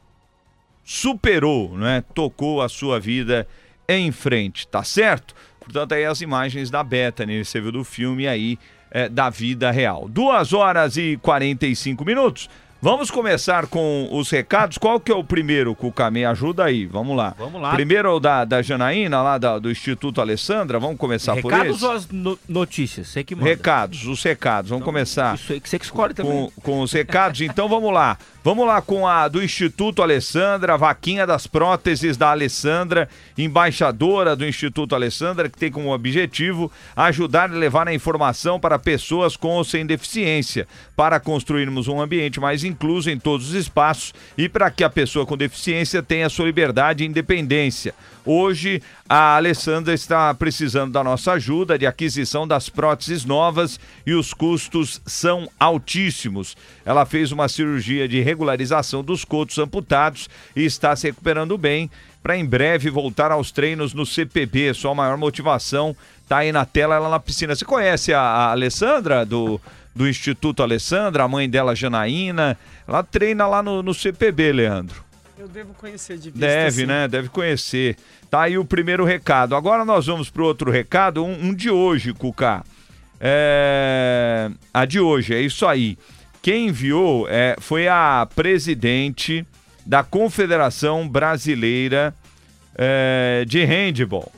superou, 0.91 1.77
né? 1.77 2.03
Tocou 2.13 2.61
a 2.61 2.67
sua 2.69 2.99
vida 2.99 3.47
em 3.87 4.11
frente, 4.11 4.67
tá 4.67 4.83
certo? 4.83 5.33
Portanto, 5.59 5.93
aí 5.93 6.03
as 6.05 6.19
imagens 6.21 6.69
da 6.69 6.83
Bethany, 6.83 7.43
você 7.45 7.61
viu 7.61 7.71
do 7.71 7.83
filme 7.83 8.27
aí 8.27 8.57
é, 8.91 9.07
da 9.07 9.29
vida 9.29 9.71
real. 9.71 10.07
Duas 10.09 10.51
horas 10.53 10.97
e 10.97 11.17
45 11.21 12.03
minutos. 12.03 12.49
Vamos 12.83 13.11
começar 13.11 13.67
com 13.67 14.09
os 14.11 14.27
recados. 14.31 14.79
Qual 14.79 14.99
que 14.99 15.11
é 15.11 15.15
o 15.15 15.23
primeiro, 15.23 15.75
Cuca? 15.75 16.09
Me 16.09 16.25
ajuda 16.25 16.65
aí, 16.65 16.87
vamos 16.87 17.15
lá. 17.15 17.35
Vamos 17.37 17.61
lá. 17.61 17.69
Primeiro 17.73 18.07
é 18.07 18.11
o 18.11 18.19
da, 18.19 18.43
da 18.43 18.59
Janaína, 18.63 19.21
lá 19.21 19.37
da- 19.37 19.59
do 19.59 19.69
Instituto 19.69 20.19
Alessandra. 20.19 20.79
Vamos 20.79 20.97
começar 20.97 21.35
por 21.39 21.51
Recados 21.51 21.75
esse? 21.75 21.85
ou 21.85 21.91
as 21.91 22.07
no- 22.09 22.39
notícias? 22.49 23.09
Você 23.09 23.23
que 23.23 23.35
manda. 23.35 23.47
Recados, 23.47 24.07
os 24.07 24.23
recados. 24.23 24.71
Vamos 24.71 24.83
começar. 24.83 25.35
Isso 25.35 25.53
aí 25.53 25.59
que 25.61 25.69
você 25.69 25.77
que 25.77 25.85
escolhe 25.85 26.15
também. 26.15 26.49
Com, 26.55 26.61
com 26.61 26.81
os 26.81 26.91
recados, 26.91 27.39
então 27.41 27.69
vamos 27.69 27.93
lá. 27.93 28.17
Vamos 28.43 28.65
lá 28.65 28.81
com 28.81 29.07
a 29.07 29.27
do 29.27 29.43
Instituto 29.43 30.01
Alessandra, 30.01 30.75
vaquinha 30.75 31.27
das 31.27 31.45
próteses 31.45 32.17
da 32.17 32.31
Alessandra, 32.31 33.07
embaixadora 33.37 34.35
do 34.35 34.47
Instituto 34.47 34.95
Alessandra, 34.95 35.47
que 35.47 35.59
tem 35.59 35.71
como 35.71 35.93
objetivo 35.93 36.71
ajudar 36.95 37.51
e 37.51 37.53
levar 37.53 37.87
a 37.87 37.93
informação 37.93 38.59
para 38.59 38.79
pessoas 38.79 39.37
com 39.37 39.49
ou 39.49 39.63
sem 39.63 39.85
deficiência, 39.85 40.67
para 40.95 41.19
construirmos 41.19 41.87
um 41.87 42.01
ambiente 42.01 42.39
mais 42.39 42.63
incluso 42.63 43.11
em 43.11 43.19
todos 43.19 43.49
os 43.49 43.53
espaços 43.53 44.11
e 44.35 44.49
para 44.49 44.71
que 44.71 44.83
a 44.83 44.89
pessoa 44.89 45.23
com 45.23 45.37
deficiência 45.37 46.01
tenha 46.01 46.27
sua 46.27 46.45
liberdade 46.45 47.03
e 47.03 47.07
independência. 47.07 47.93
Hoje, 48.23 48.83
a 49.09 49.35
Alessandra 49.35 49.93
está 49.93 50.31
precisando 50.33 50.91
da 50.91 51.03
nossa 51.03 51.33
ajuda 51.33 51.77
de 51.77 51.87
aquisição 51.87 52.47
das 52.47 52.69
próteses 52.69 53.25
novas 53.25 53.79
e 54.05 54.13
os 54.13 54.31
custos 54.31 55.01
são 55.07 55.49
altíssimos. 55.59 56.55
Ela 56.85 57.03
fez 57.05 57.31
uma 57.31 57.49
cirurgia 57.49 58.07
de 58.07 58.21
regularização 58.21 59.03
dos 59.03 59.25
cotos 59.25 59.57
amputados 59.57 60.29
e 60.55 60.63
está 60.63 60.95
se 60.95 61.07
recuperando 61.07 61.57
bem 61.57 61.89
para 62.21 62.37
em 62.37 62.45
breve 62.45 62.91
voltar 62.91 63.31
aos 63.31 63.51
treinos 63.51 63.93
no 63.93 64.05
CPB. 64.05 64.75
Sua 64.75 64.93
maior 64.93 65.17
motivação 65.17 65.95
está 66.21 66.37
aí 66.37 66.51
na 66.51 66.63
tela, 66.63 66.95
ela 66.95 67.09
na 67.09 67.19
piscina. 67.19 67.55
Você 67.55 67.65
conhece 67.65 68.13
a, 68.13 68.21
a 68.21 68.51
Alessandra 68.51 69.25
do, 69.25 69.59
do 69.95 70.07
Instituto 70.07 70.61
Alessandra, 70.61 71.23
a 71.23 71.27
mãe 71.27 71.49
dela, 71.49 71.75
Janaína. 71.75 72.55
Ela 72.87 73.01
treina 73.01 73.47
lá 73.47 73.63
no, 73.63 73.81
no 73.81 73.95
CPB, 73.95 74.51
Leandro. 74.51 75.10
Eu 75.41 75.47
devo 75.47 75.73
conhecer 75.73 76.19
de 76.19 76.29
vista. 76.29 76.45
Deve, 76.45 76.81
sim. 76.81 76.85
né? 76.85 77.07
Deve 77.07 77.27
conhecer. 77.27 77.97
Tá 78.29 78.43
aí 78.43 78.59
o 78.59 78.63
primeiro 78.63 79.03
recado. 79.03 79.55
Agora 79.55 79.83
nós 79.83 80.05
vamos 80.05 80.29
pro 80.29 80.45
outro 80.45 80.69
recado, 80.69 81.25
um, 81.25 81.47
um 81.47 81.51
de 81.51 81.67
hoje, 81.67 82.13
Cuca. 82.13 82.63
É... 83.19 84.51
A 84.71 84.85
de 84.85 84.99
hoje, 84.99 85.33
é 85.33 85.41
isso 85.41 85.65
aí. 85.65 85.97
Quem 86.43 86.67
enviou 86.67 87.27
é, 87.27 87.55
foi 87.59 87.87
a 87.87 88.27
presidente 88.35 89.43
da 89.83 90.03
Confederação 90.03 91.09
Brasileira 91.09 92.13
é, 92.75 93.43
de 93.47 93.65
Handball. 93.65 94.31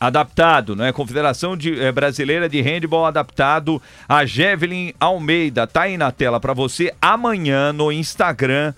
Adaptado, 0.00 0.74
né? 0.74 0.90
Confederação 0.90 1.54
de, 1.54 1.78
eh, 1.78 1.92
Brasileira 1.92 2.48
de 2.48 2.62
Handball 2.62 3.04
adaptado, 3.04 3.80
a 4.08 4.24
Jevelin 4.24 4.94
Almeida. 4.98 5.66
Tá 5.66 5.82
aí 5.82 5.98
na 5.98 6.10
tela 6.10 6.40
para 6.40 6.54
você 6.54 6.94
amanhã 7.00 7.74
no 7.74 7.92
Instagram 7.92 8.74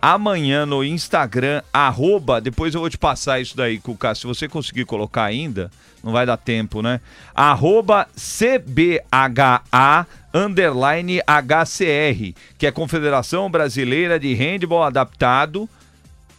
amanhã 0.00 0.64
no 0.64 0.82
Instagram, 0.84 1.62
arroba, 1.72 2.40
depois 2.40 2.74
eu 2.74 2.80
vou 2.80 2.90
te 2.90 2.98
passar 2.98 3.40
isso 3.40 3.56
daí, 3.56 3.78
Cuca, 3.78 4.14
se 4.14 4.26
você 4.26 4.48
conseguir 4.48 4.84
colocar 4.84 5.24
ainda, 5.24 5.70
não 6.02 6.12
vai 6.12 6.24
dar 6.24 6.36
tempo, 6.36 6.82
né? 6.82 7.00
Arroba 7.34 8.08
CBHA 8.16 10.06
underline 10.32 11.20
HCR, 11.20 12.34
que 12.56 12.66
é 12.66 12.70
Confederação 12.70 13.50
Brasileira 13.50 14.18
de 14.18 14.32
Handball 14.34 14.84
Adaptado, 14.84 15.68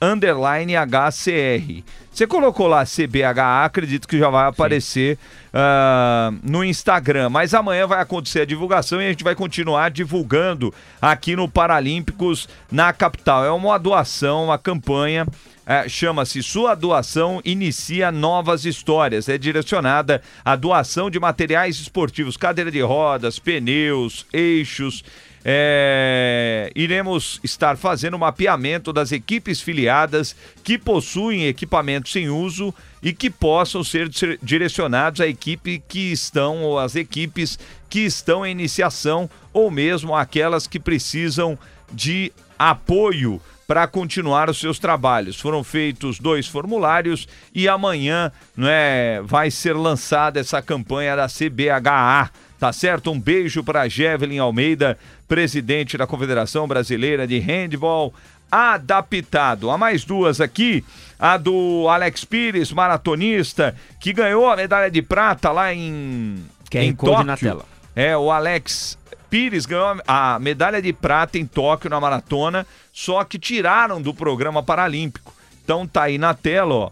underline 0.02 0.74
HCR. 0.76 1.84
Você 2.12 2.28
colocou 2.28 2.68
lá 2.68 2.84
CBHA, 2.84 3.64
acredito 3.64 4.08
que 4.08 4.18
já 4.20 4.30
vai 4.30 4.48
aparecer 4.48 5.18
uh, 5.54 6.38
no 6.44 6.64
Instagram. 6.64 7.30
Mas 7.30 7.54
amanhã 7.54 7.88
vai 7.88 8.02
acontecer 8.02 8.42
a 8.42 8.46
divulgação 8.46 9.02
e 9.02 9.06
a 9.06 9.10
gente 9.10 9.24
vai 9.24 9.36
continuar 9.36 9.90
divulgando 9.92 10.74
aqui 11.02 11.36
no 11.36 11.48
Paralímpicos 11.48 12.50
na 12.70 12.92
capital. 12.92 13.46
É 13.46 13.52
uma 13.52 13.78
doação, 13.78 14.46
uma 14.46 14.58
campanha. 14.58 15.26
é, 15.66 15.88
Chama-se 15.88 16.44
Sua 16.44 16.76
Doação 16.76 17.40
Inicia 17.46 18.12
Novas 18.12 18.66
Histórias. 18.66 19.30
É 19.30 19.38
direcionada 19.38 20.22
à 20.44 20.58
doação 20.58 21.10
de 21.10 21.20
materiais 21.20 21.80
esportivos, 21.80 22.36
cadeira 22.36 22.72
de 22.72 22.82
rodas, 22.82 23.40
pneus, 23.40 24.26
eixos. 24.34 25.04
É, 25.44 26.72
iremos 26.76 27.40
estar 27.44 27.76
fazendo 27.76 28.16
um 28.16 28.20
mapeamento 28.20 28.94
das 28.94 29.12
equipes 29.12 29.60
filiadas 29.60 30.36
que 30.64 30.78
possuem 30.78 31.48
equipamentos 31.48 32.16
em 32.16 32.30
uso 32.30 32.74
e 33.02 33.12
que 33.12 33.30
possam 33.30 33.84
ser 33.84 34.08
dire- 34.08 34.40
direcionados 34.42 35.20
à 35.20 35.28
equipe 35.28 35.84
que 35.88 36.12
estão, 36.12 36.62
ou 36.64 36.78
às 36.78 36.96
equipes 36.96 37.58
que 37.90 38.02
estão 38.02 38.46
em 38.46 38.52
iniciação, 38.52 39.30
ou 39.52 39.72
mesmo 39.72 40.16
aquelas 40.16 40.68
que 40.68 40.80
precisam 40.80 41.58
de 41.92 42.32
apoio 42.58 43.42
para 43.68 43.88
continuar 43.88 44.50
os 44.50 44.60
seus 44.60 44.78
trabalhos. 44.78 45.40
Foram 45.40 45.64
feitos 45.64 46.20
dois 46.20 46.46
formulários 46.46 47.28
e 47.56 47.68
amanhã 47.70 48.32
né, 48.56 49.22
vai 49.24 49.50
ser 49.50 49.74
lançada 49.74 50.40
essa 50.40 50.62
campanha 50.62 51.16
da 51.16 51.28
CBHA. 51.28 52.30
Tá 52.62 52.72
certo? 52.72 53.12
Um 53.12 53.20
beijo 53.20 53.64
para 53.64 53.90
Jevelin 53.90 54.38
Almeida, 54.38 54.96
presidente 55.28 55.98
da 55.98 56.06
Confederação 56.06 56.68
Brasileira 56.68 57.26
de 57.26 57.40
Handball 57.40 58.14
adaptado. 58.52 59.72
Há 59.72 59.80
mais 59.80 60.06
duas 60.06 60.40
aqui. 60.40 60.86
A 61.18 61.38
do 61.38 61.88
Alex 61.90 62.24
Pires, 62.24 62.72
maratonista, 62.72 63.76
que 64.00 64.14
ganhou 64.14 64.48
a 64.48 64.56
medalha 64.56 64.92
de 64.92 65.02
prata 65.02 65.52
lá 65.52 65.74
em, 65.74 66.46
QR 66.70 66.84
em 66.84 66.94
Tóquio. 66.94 67.24
na 67.24 67.36
tela. 67.36 67.66
É, 67.96 68.16
o 68.16 68.30
Alex 68.30 68.96
Pires 69.28 69.66
ganhou 69.66 70.00
a 70.08 70.38
medalha 70.38 70.84
de 70.84 70.94
prata 70.94 71.40
em 71.40 71.48
Tóquio 71.48 71.90
na 71.90 72.00
maratona, 72.00 72.68
só 72.94 73.24
que 73.24 73.40
tiraram 73.40 74.00
do 74.00 74.14
programa 74.14 74.62
paralímpico. 74.62 75.34
Então 75.64 75.88
tá 75.88 76.04
aí 76.04 76.20
na 76.20 76.36
tela, 76.36 76.76
ó. 76.76 76.92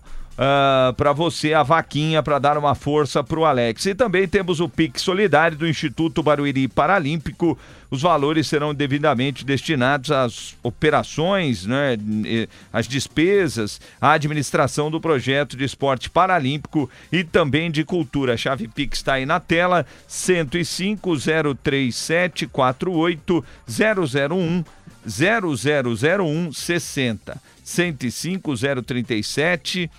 Para 0.96 1.12
você 1.12 1.54
a 1.54 1.64
vaquinha 1.64 2.24
para 2.24 2.40
dar 2.40 2.58
uma 2.58 2.74
força 2.74 3.22
pro 3.22 3.44
Alex. 3.44 3.86
E 3.86 3.94
também 3.94 4.26
temos 4.28 4.62
o 4.62 4.70
Pix 4.70 5.02
Solidário 5.02 5.58
do 5.58 5.68
Instituto 5.68 6.24
Barueri 6.24 6.68
Paralímpico. 6.68 7.58
Os 7.92 8.04
valores 8.04 8.48
serão 8.48 8.74
devidamente 8.74 9.44
destinados 9.44 10.12
às 10.12 10.56
operações, 10.64 11.66
né, 11.66 11.98
às 12.72 12.88
despesas, 12.88 13.82
à 14.00 14.12
administração 14.12 14.90
do 14.90 15.02
projeto 15.02 15.58
de 15.58 15.66
esporte 15.66 16.10
paralímpico 16.10 16.90
e 17.12 17.24
também 17.24 17.70
de 17.70 17.84
cultura. 17.84 18.36
A 18.36 18.38
chave 18.38 18.68
Pix 18.68 19.00
está 19.00 19.14
aí 19.14 19.26
na 19.26 19.40
tela: 19.40 19.86
105 20.08 21.16
037 21.62 22.48
48 22.48 23.46
001 23.68 24.64
0001 25.06 26.54
60. 26.54 27.42
105 27.64 28.54
037 28.86 29.90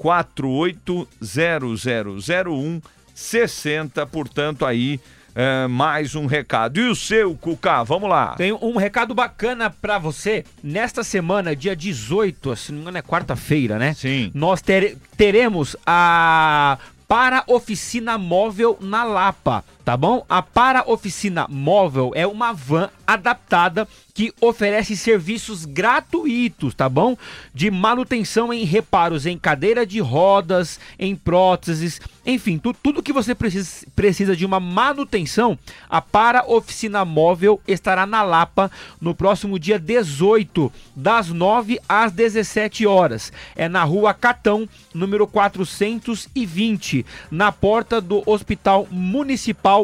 480001 0.00 2.80
60, 3.14 4.06
portanto 4.06 4.64
aí 4.64 4.98
é, 5.34 5.66
mais 5.68 6.14
um 6.16 6.26
recado. 6.26 6.78
E 6.80 6.88
o 6.88 6.94
seu, 6.94 7.34
Cuca, 7.36 7.84
vamos 7.84 8.08
lá. 8.10 8.34
Tem 8.36 8.52
um 8.52 8.76
recado 8.76 9.14
bacana 9.14 9.70
pra 9.70 9.96
você. 9.98 10.44
Nesta 10.62 11.04
semana, 11.04 11.54
dia 11.54 11.76
18, 11.76 12.56
se 12.56 12.72
não 12.72 12.76
me 12.78 12.82
engano 12.82 12.98
é 12.98 13.02
quarta-feira, 13.02 13.78
né? 13.78 13.94
Sim. 13.94 14.30
Nós 14.34 14.60
tere- 14.60 14.96
teremos 15.16 15.76
a 15.86 16.78
Para 17.06 17.44
Oficina 17.46 18.18
Móvel 18.18 18.76
na 18.80 19.04
Lapa, 19.04 19.64
tá 19.90 19.96
bom? 19.96 20.24
A 20.28 20.40
Para 20.40 20.84
Oficina 20.88 21.48
Móvel 21.48 22.12
é 22.14 22.24
uma 22.24 22.52
van 22.52 22.88
adaptada 23.04 23.88
que 24.14 24.32
oferece 24.40 24.96
serviços 24.96 25.64
gratuitos, 25.64 26.74
tá 26.74 26.88
bom? 26.88 27.16
De 27.52 27.70
manutenção 27.72 28.52
em 28.52 28.64
reparos 28.64 29.26
em 29.26 29.36
cadeira 29.36 29.84
de 29.84 29.98
rodas, 29.98 30.78
em 30.96 31.16
próteses, 31.16 32.00
enfim, 32.24 32.56
tu- 32.58 32.72
tudo 32.74 33.02
que 33.02 33.12
você 33.12 33.34
precisa, 33.34 33.84
precisa 33.96 34.36
de 34.36 34.44
uma 34.46 34.60
manutenção, 34.60 35.58
a 35.88 36.00
Para 36.00 36.44
Oficina 36.46 37.04
Móvel 37.04 37.60
estará 37.66 38.06
na 38.06 38.22
Lapa 38.22 38.70
no 39.00 39.12
próximo 39.14 39.58
dia 39.58 39.78
18, 39.78 40.72
das 40.94 41.30
9 41.30 41.80
às 41.88 42.12
17 42.12 42.86
horas. 42.86 43.32
É 43.56 43.68
na 43.68 43.82
rua 43.82 44.14
Catão, 44.14 44.68
número 44.94 45.26
420, 45.26 47.04
na 47.30 47.50
porta 47.50 48.00
do 48.00 48.22
Hospital 48.26 48.86
Municipal 48.90 49.79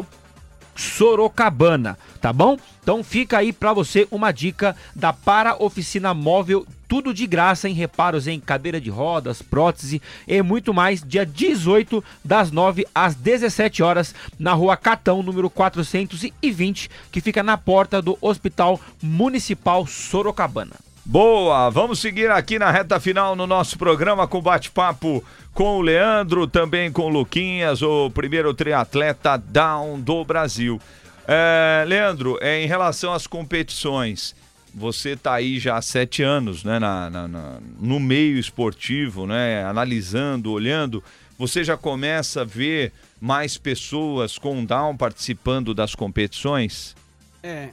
Sorocabana, 0.75 1.97
tá 2.21 2.31
bom? 2.31 2.57
Então 2.81 3.03
fica 3.03 3.39
aí 3.39 3.51
pra 3.51 3.73
você 3.73 4.07
uma 4.11 4.31
dica 4.31 4.75
da 4.95 5.11
Para 5.11 5.61
Oficina 5.61 6.13
Móvel, 6.13 6.65
tudo 6.87 7.13
de 7.13 7.25
graça 7.25 7.67
em 7.67 7.73
reparos 7.73 8.27
em 8.27 8.39
cadeira 8.39 8.79
de 8.79 8.89
rodas, 8.89 9.41
prótese 9.41 10.01
e 10.27 10.41
muito 10.41 10.73
mais, 10.73 11.03
dia 11.03 11.25
18 11.25 12.03
das 12.23 12.51
9 12.51 12.85
às 12.93 13.15
17 13.15 13.81
horas 13.83 14.13
na 14.39 14.53
Rua 14.53 14.77
Catão, 14.77 15.23
número 15.23 15.49
420, 15.49 16.89
que 17.11 17.21
fica 17.21 17.41
na 17.41 17.57
porta 17.57 18.01
do 18.01 18.17
Hospital 18.21 18.79
Municipal 19.01 19.85
Sorocabana. 19.85 20.86
Boa, 21.09 21.69
vamos 21.69 21.99
seguir 21.99 22.29
aqui 22.29 22.59
na 22.59 22.69
reta 22.69 22.99
final 22.99 23.33
no 23.33 23.47
nosso 23.47 23.77
programa 23.77 24.27
com 24.27 24.41
bate-papo 24.41 25.23
com 25.53 25.77
o 25.77 25.81
Leandro, 25.81 26.45
também 26.47 26.91
com 26.91 27.03
o 27.03 27.07
Luquinhas, 27.09 27.81
o 27.81 28.09
primeiro 28.11 28.53
triatleta 28.53 29.37
down 29.37 30.01
do 30.01 30.25
Brasil. 30.25 30.81
É, 31.25 31.85
Leandro, 31.87 32.37
é, 32.41 32.61
em 32.61 32.67
relação 32.67 33.13
às 33.13 33.25
competições, 33.25 34.35
você 34.75 35.11
está 35.11 35.35
aí 35.35 35.59
já 35.59 35.77
há 35.77 35.81
sete 35.81 36.21
anos 36.23 36.65
né, 36.65 36.77
na- 36.77 37.09
na- 37.09 37.27
na- 37.27 37.57
no 37.79 38.01
meio 38.01 38.37
esportivo, 38.37 39.25
né, 39.25 39.63
analisando, 39.63 40.51
olhando, 40.51 41.01
você 41.39 41.63
já 41.63 41.77
começa 41.77 42.41
a 42.41 42.45
ver 42.45 42.91
mais 43.19 43.57
pessoas 43.57 44.37
com 44.37 44.65
down 44.65 44.97
participando 44.97 45.73
das 45.73 45.95
competições? 45.95 46.95
É, 47.41 47.69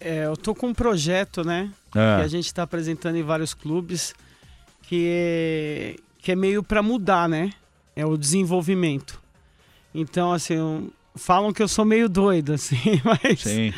é, 0.00 0.24
eu 0.26 0.36
tô 0.36 0.54
com 0.54 0.68
um 0.68 0.74
projeto, 0.74 1.44
né? 1.44 1.70
Ah. 1.92 2.18
Que 2.18 2.24
a 2.24 2.28
gente 2.28 2.52
tá 2.52 2.62
apresentando 2.62 3.16
em 3.16 3.22
vários 3.22 3.54
clubes, 3.54 4.14
que 4.82 5.06
é, 5.08 5.96
que 6.18 6.32
é 6.32 6.36
meio 6.36 6.62
para 6.62 6.82
mudar, 6.82 7.28
né? 7.28 7.50
É 7.96 8.04
o 8.06 8.16
desenvolvimento. 8.16 9.20
Então, 9.94 10.32
assim, 10.32 10.54
eu- 10.54 10.92
falam 11.16 11.52
que 11.52 11.62
eu 11.62 11.68
sou 11.68 11.84
meio 11.84 12.08
doido, 12.08 12.52
assim, 12.54 13.00
mas 13.04 13.40
Sim. 13.40 13.72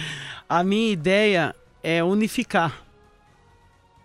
a 0.49 0.63
minha 0.63 0.93
ideia 0.93 1.55
é 1.83 2.03
unificar. 2.05 2.83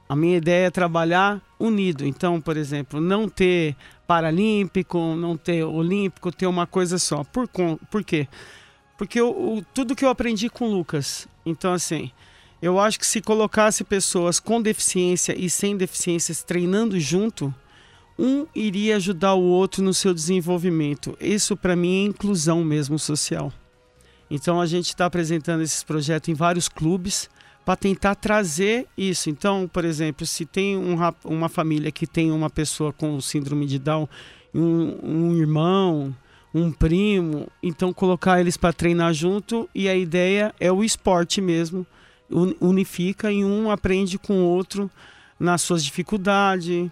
A 0.08 0.16
minha 0.16 0.38
ideia 0.38 0.68
é 0.68 0.72
trabalhar 0.72 1.42
unido. 1.60 2.06
Então, 2.06 2.40
por 2.40 2.56
exemplo, 2.58 3.02
não 3.02 3.28
ter 3.28 3.76
paralímpico, 4.06 5.00
não 5.16 5.36
ter 5.36 5.64
olímpico, 5.64 6.32
ter 6.32 6.46
uma 6.46 6.68
coisa 6.68 7.00
só. 7.00 7.24
Por, 7.24 7.48
por 7.90 8.04
quê? 8.04 8.28
Porque 8.98 9.22
o- 9.22 9.64
tudo 9.74 9.96
que 9.96 10.06
eu 10.06 10.10
aprendi 10.10 10.50
com 10.50 10.70
Lucas. 10.70 11.28
Então, 11.46 11.74
assim, 11.74 12.12
eu 12.62 12.80
acho 12.80 13.00
que 13.00 13.06
se 13.06 13.22
colocasse 13.22 13.84
pessoas 13.84 14.40
com 14.40 14.62
deficiência 14.62 15.36
e 15.38 15.50
sem 15.50 15.76
deficiências 15.76 16.44
treinando 16.44 17.00
junto, 17.00 17.54
um 18.18 18.46
iria 18.56 18.96
ajudar 18.96 19.34
o 19.34 19.44
outro 19.44 19.84
no 19.84 19.94
seu 19.94 20.14
desenvolvimento. 20.14 21.18
Isso, 21.20 21.58
para 21.58 21.76
mim, 21.76 22.04
é 22.06 22.08
inclusão 22.08 22.64
mesmo 22.64 22.98
social. 22.98 23.52
Então 24.32 24.60
a 24.60 24.66
gente 24.66 24.88
está 24.88 25.06
apresentando 25.06 25.62
esses 25.62 25.84
projetos 25.84 26.30
em 26.30 26.34
vários 26.34 26.68
clubes 26.68 27.30
para 27.64 27.76
tentar 27.76 28.16
trazer 28.16 28.88
isso. 28.98 29.30
Então, 29.30 29.70
por 29.72 29.84
exemplo, 29.84 30.26
se 30.26 30.46
tem 30.46 30.78
um, 30.78 30.96
uma 31.24 31.50
família 31.50 31.92
que 31.92 32.08
tem 32.08 32.32
uma 32.32 32.50
pessoa 32.50 32.94
com 32.94 33.20
síndrome 33.22 33.66
de 33.66 33.78
Down, 33.78 34.08
um, 34.54 34.98
um 35.04 35.36
irmão, 35.38 36.16
um 36.58 36.72
primo, 36.72 37.48
então 37.62 37.92
colocar 37.92 38.40
eles 38.40 38.56
para 38.56 38.72
treinar 38.72 39.14
junto 39.14 39.70
e 39.76 39.90
a 39.90 39.96
ideia 39.96 40.56
é 40.60 40.72
o 40.72 40.84
esporte 40.86 41.42
mesmo, 41.42 41.86
un- 42.32 42.56
unifica 42.62 43.30
e 43.32 43.44
um 43.44 43.70
aprende 43.70 44.18
com 44.18 44.36
o 44.40 44.46
outro 44.46 44.90
nas 45.38 45.62
suas 45.62 45.84
dificuldades. 45.84 46.90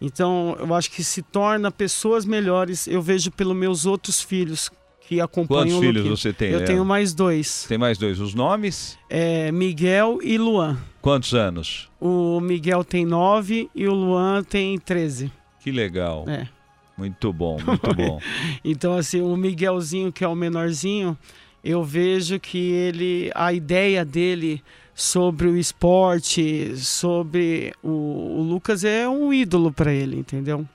Então, 0.00 0.56
eu 0.58 0.74
acho 0.74 0.90
que 0.90 1.04
se 1.04 1.20
torna 1.22 1.70
pessoas 1.70 2.24
melhores. 2.24 2.86
Eu 2.86 3.00
vejo 3.02 3.30
pelos 3.30 3.54
meus 3.56 3.84
outros 3.86 4.20
filhos 4.22 4.70
que 5.08 5.20
acompanham 5.20 5.64
Quantos 5.64 5.74
o 5.76 5.80
filhos 5.80 6.08
você 6.20 6.32
tem, 6.32 6.48
Eu 6.48 6.52
Leandro? 6.58 6.66
tenho 6.74 6.84
mais 6.84 7.14
dois. 7.14 7.64
Tem 7.68 7.78
mais 7.78 7.96
dois. 7.98 8.18
Os 8.18 8.34
nomes? 8.34 8.98
É 9.08 9.52
Miguel 9.52 10.18
e 10.22 10.36
Luan. 10.36 10.78
Quantos 11.00 11.32
anos? 11.34 11.88
O 12.00 12.40
Miguel 12.40 12.82
tem 12.82 13.06
nove 13.06 13.70
e 13.74 13.86
o 13.86 13.94
Luan 13.94 14.42
tem 14.42 14.78
13. 14.78 15.30
Que 15.60 15.70
legal. 15.70 16.24
É. 16.28 16.48
Muito 16.96 17.32
bom, 17.32 17.58
muito 17.64 17.94
bom. 17.94 18.20
Então, 18.64 18.94
assim, 18.94 19.20
o 19.20 19.36
Miguelzinho, 19.36 20.12
que 20.12 20.24
é 20.24 20.28
o 20.28 20.34
menorzinho, 20.34 21.16
eu 21.62 21.84
vejo 21.84 22.40
que 22.40 22.58
ele, 22.58 23.30
a 23.34 23.52
ideia 23.52 24.04
dele 24.04 24.62
sobre 24.94 25.46
o 25.46 25.58
esporte, 25.58 26.74
sobre 26.76 27.74
o, 27.82 28.38
o 28.38 28.42
Lucas 28.42 28.82
é 28.82 29.06
um 29.08 29.32
ídolo 29.32 29.70
para 29.70 29.92
ele, 29.92 30.16
entendeu? 30.16 30.66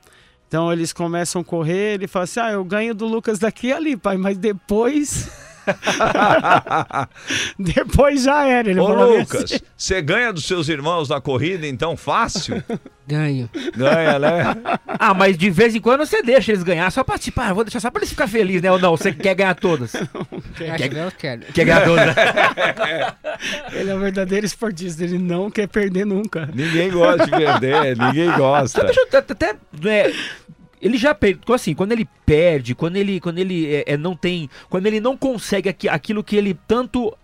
Então 0.47 0.72
eles 0.72 0.91
começam 0.91 1.41
a 1.41 1.45
correr, 1.45 1.93
ele 1.93 2.07
fala 2.07 2.26
assim: 2.26 2.39
"Ah, 2.39 2.51
eu 2.51 2.63
ganho 2.63 2.93
do 2.93 3.07
Lucas 3.07 3.39
daqui 3.39 3.67
e 3.67 3.74
ali, 3.74 3.97
pai, 3.97 4.17
mas 4.17 4.38
depois 4.38 5.32
depois 7.57 8.24
já 8.24 8.45
era". 8.47 8.70
Ele 8.70 8.80
Ô, 8.80 8.88
falou 8.88 9.18
Lucas, 9.20 9.43
assim. 9.43 9.59
você 9.76 10.01
ganha 10.01 10.32
dos 10.34 10.45
seus 10.45 10.70
irmãos 10.70 11.09
na 11.09 11.20
corrida, 11.22 11.68
então 11.68 11.95
fácil? 11.97 12.64
Ganho. 13.07 13.49
Ganha, 13.76 14.20
né? 14.20 14.55
Ah, 15.03 15.16
mas 15.16 15.36
de 15.36 15.49
vez 15.49 15.74
em 15.74 15.82
quando 15.82 16.05
você 16.05 16.22
deixa 16.22 16.51
eles 16.51 16.62
ganhar 16.62 16.91
só 16.91 17.03
pra, 17.03 17.18
tipo, 17.18 17.41
ah, 17.41 17.51
vou 17.53 17.64
deixar 17.64 17.80
só 17.80 17.89
pra 17.89 18.01
eles 18.01 18.12
ficarem 18.12 18.32
felizes, 18.32 18.62
né? 18.62 18.72
Ou 18.72 18.78
não, 18.78 18.95
você 18.95 19.12
quer 19.12 19.34
ganhar 19.34 19.55
todas. 19.55 19.93
Quer, 20.55 20.93
eu 20.93 21.12
quero. 21.12 21.41
Quer 21.53 21.66
ganhar 21.66 21.84
todas, 21.84 22.05
né? 22.05 22.14
Ele 23.74 23.89
é 23.89 23.95
um 23.95 23.99
verdadeiro 23.99 24.45
esportista, 24.45 25.03
ele 25.03 25.18
não 25.18 25.49
quer 25.49 25.68
perder 25.68 26.05
nunca. 26.05 26.47
Ninguém 26.53 26.91
gosta 26.91 27.26
de 27.26 27.32
perder, 27.32 27.97
ninguém 27.97 28.32
gosta. 28.34 28.84
Deixa 28.84 28.99
eu 28.99 29.05
até, 29.07 29.18
até, 29.34 29.55
né, 29.82 30.14
ele 30.82 30.98
já 30.98 31.14
perde, 31.14 31.42
assim, 31.54 31.74
quando 31.76 31.92
ele 31.92 32.08
perde, 32.26 32.74
quando 32.74 32.96
ele, 32.96 33.20
quando 33.20 33.38
ele 33.38 33.74
é, 33.74 33.84
é, 33.94 33.98
não 33.98 34.16
tem, 34.16 34.50
quando 34.70 34.88
ele 34.88 35.00
não 35.00 35.16
consegue 35.16 35.70
aqui- 35.70 35.88
aquilo 35.88 36.24
que 36.24 36.36
ele 36.36 36.58
tanto 36.68 37.16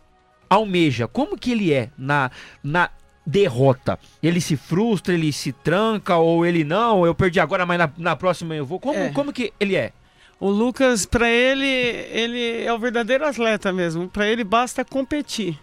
almeja, 0.49 1.07
como 1.07 1.37
que 1.37 1.51
ele 1.51 1.73
é 1.73 1.89
na, 1.97 2.29
na 2.63 2.89
derrota? 3.25 3.99
Ele 4.23 4.39
se 4.39 4.55
frustra, 4.55 5.13
ele 5.13 5.33
se 5.33 5.51
tranca, 5.51 6.15
ou 6.17 6.45
ele 6.45 6.63
não, 6.63 7.05
eu 7.05 7.13
perdi 7.15 7.39
agora, 7.39 7.65
mas 7.65 7.77
na, 7.79 7.89
na 7.97 8.15
próxima 8.15 8.55
eu 8.55 8.65
vou. 8.65 8.79
Como, 8.79 8.97
É. 8.99 9.09
como 9.09 9.33
que 9.33 9.51
ele 9.59 9.75
é? 9.75 9.91
O 10.39 10.49
Lucas, 10.51 11.05
pra 11.05 11.27
ele, 11.29 11.65
ele 11.65 12.63
é 12.63 12.71
o 12.71 12.77
verdadeiro 12.77 13.25
atleta 13.25 13.73
mesmo. 13.73 14.07
Pra 14.07 14.27
ele 14.27 14.43
basta 14.43 14.85
competir. 14.85 15.57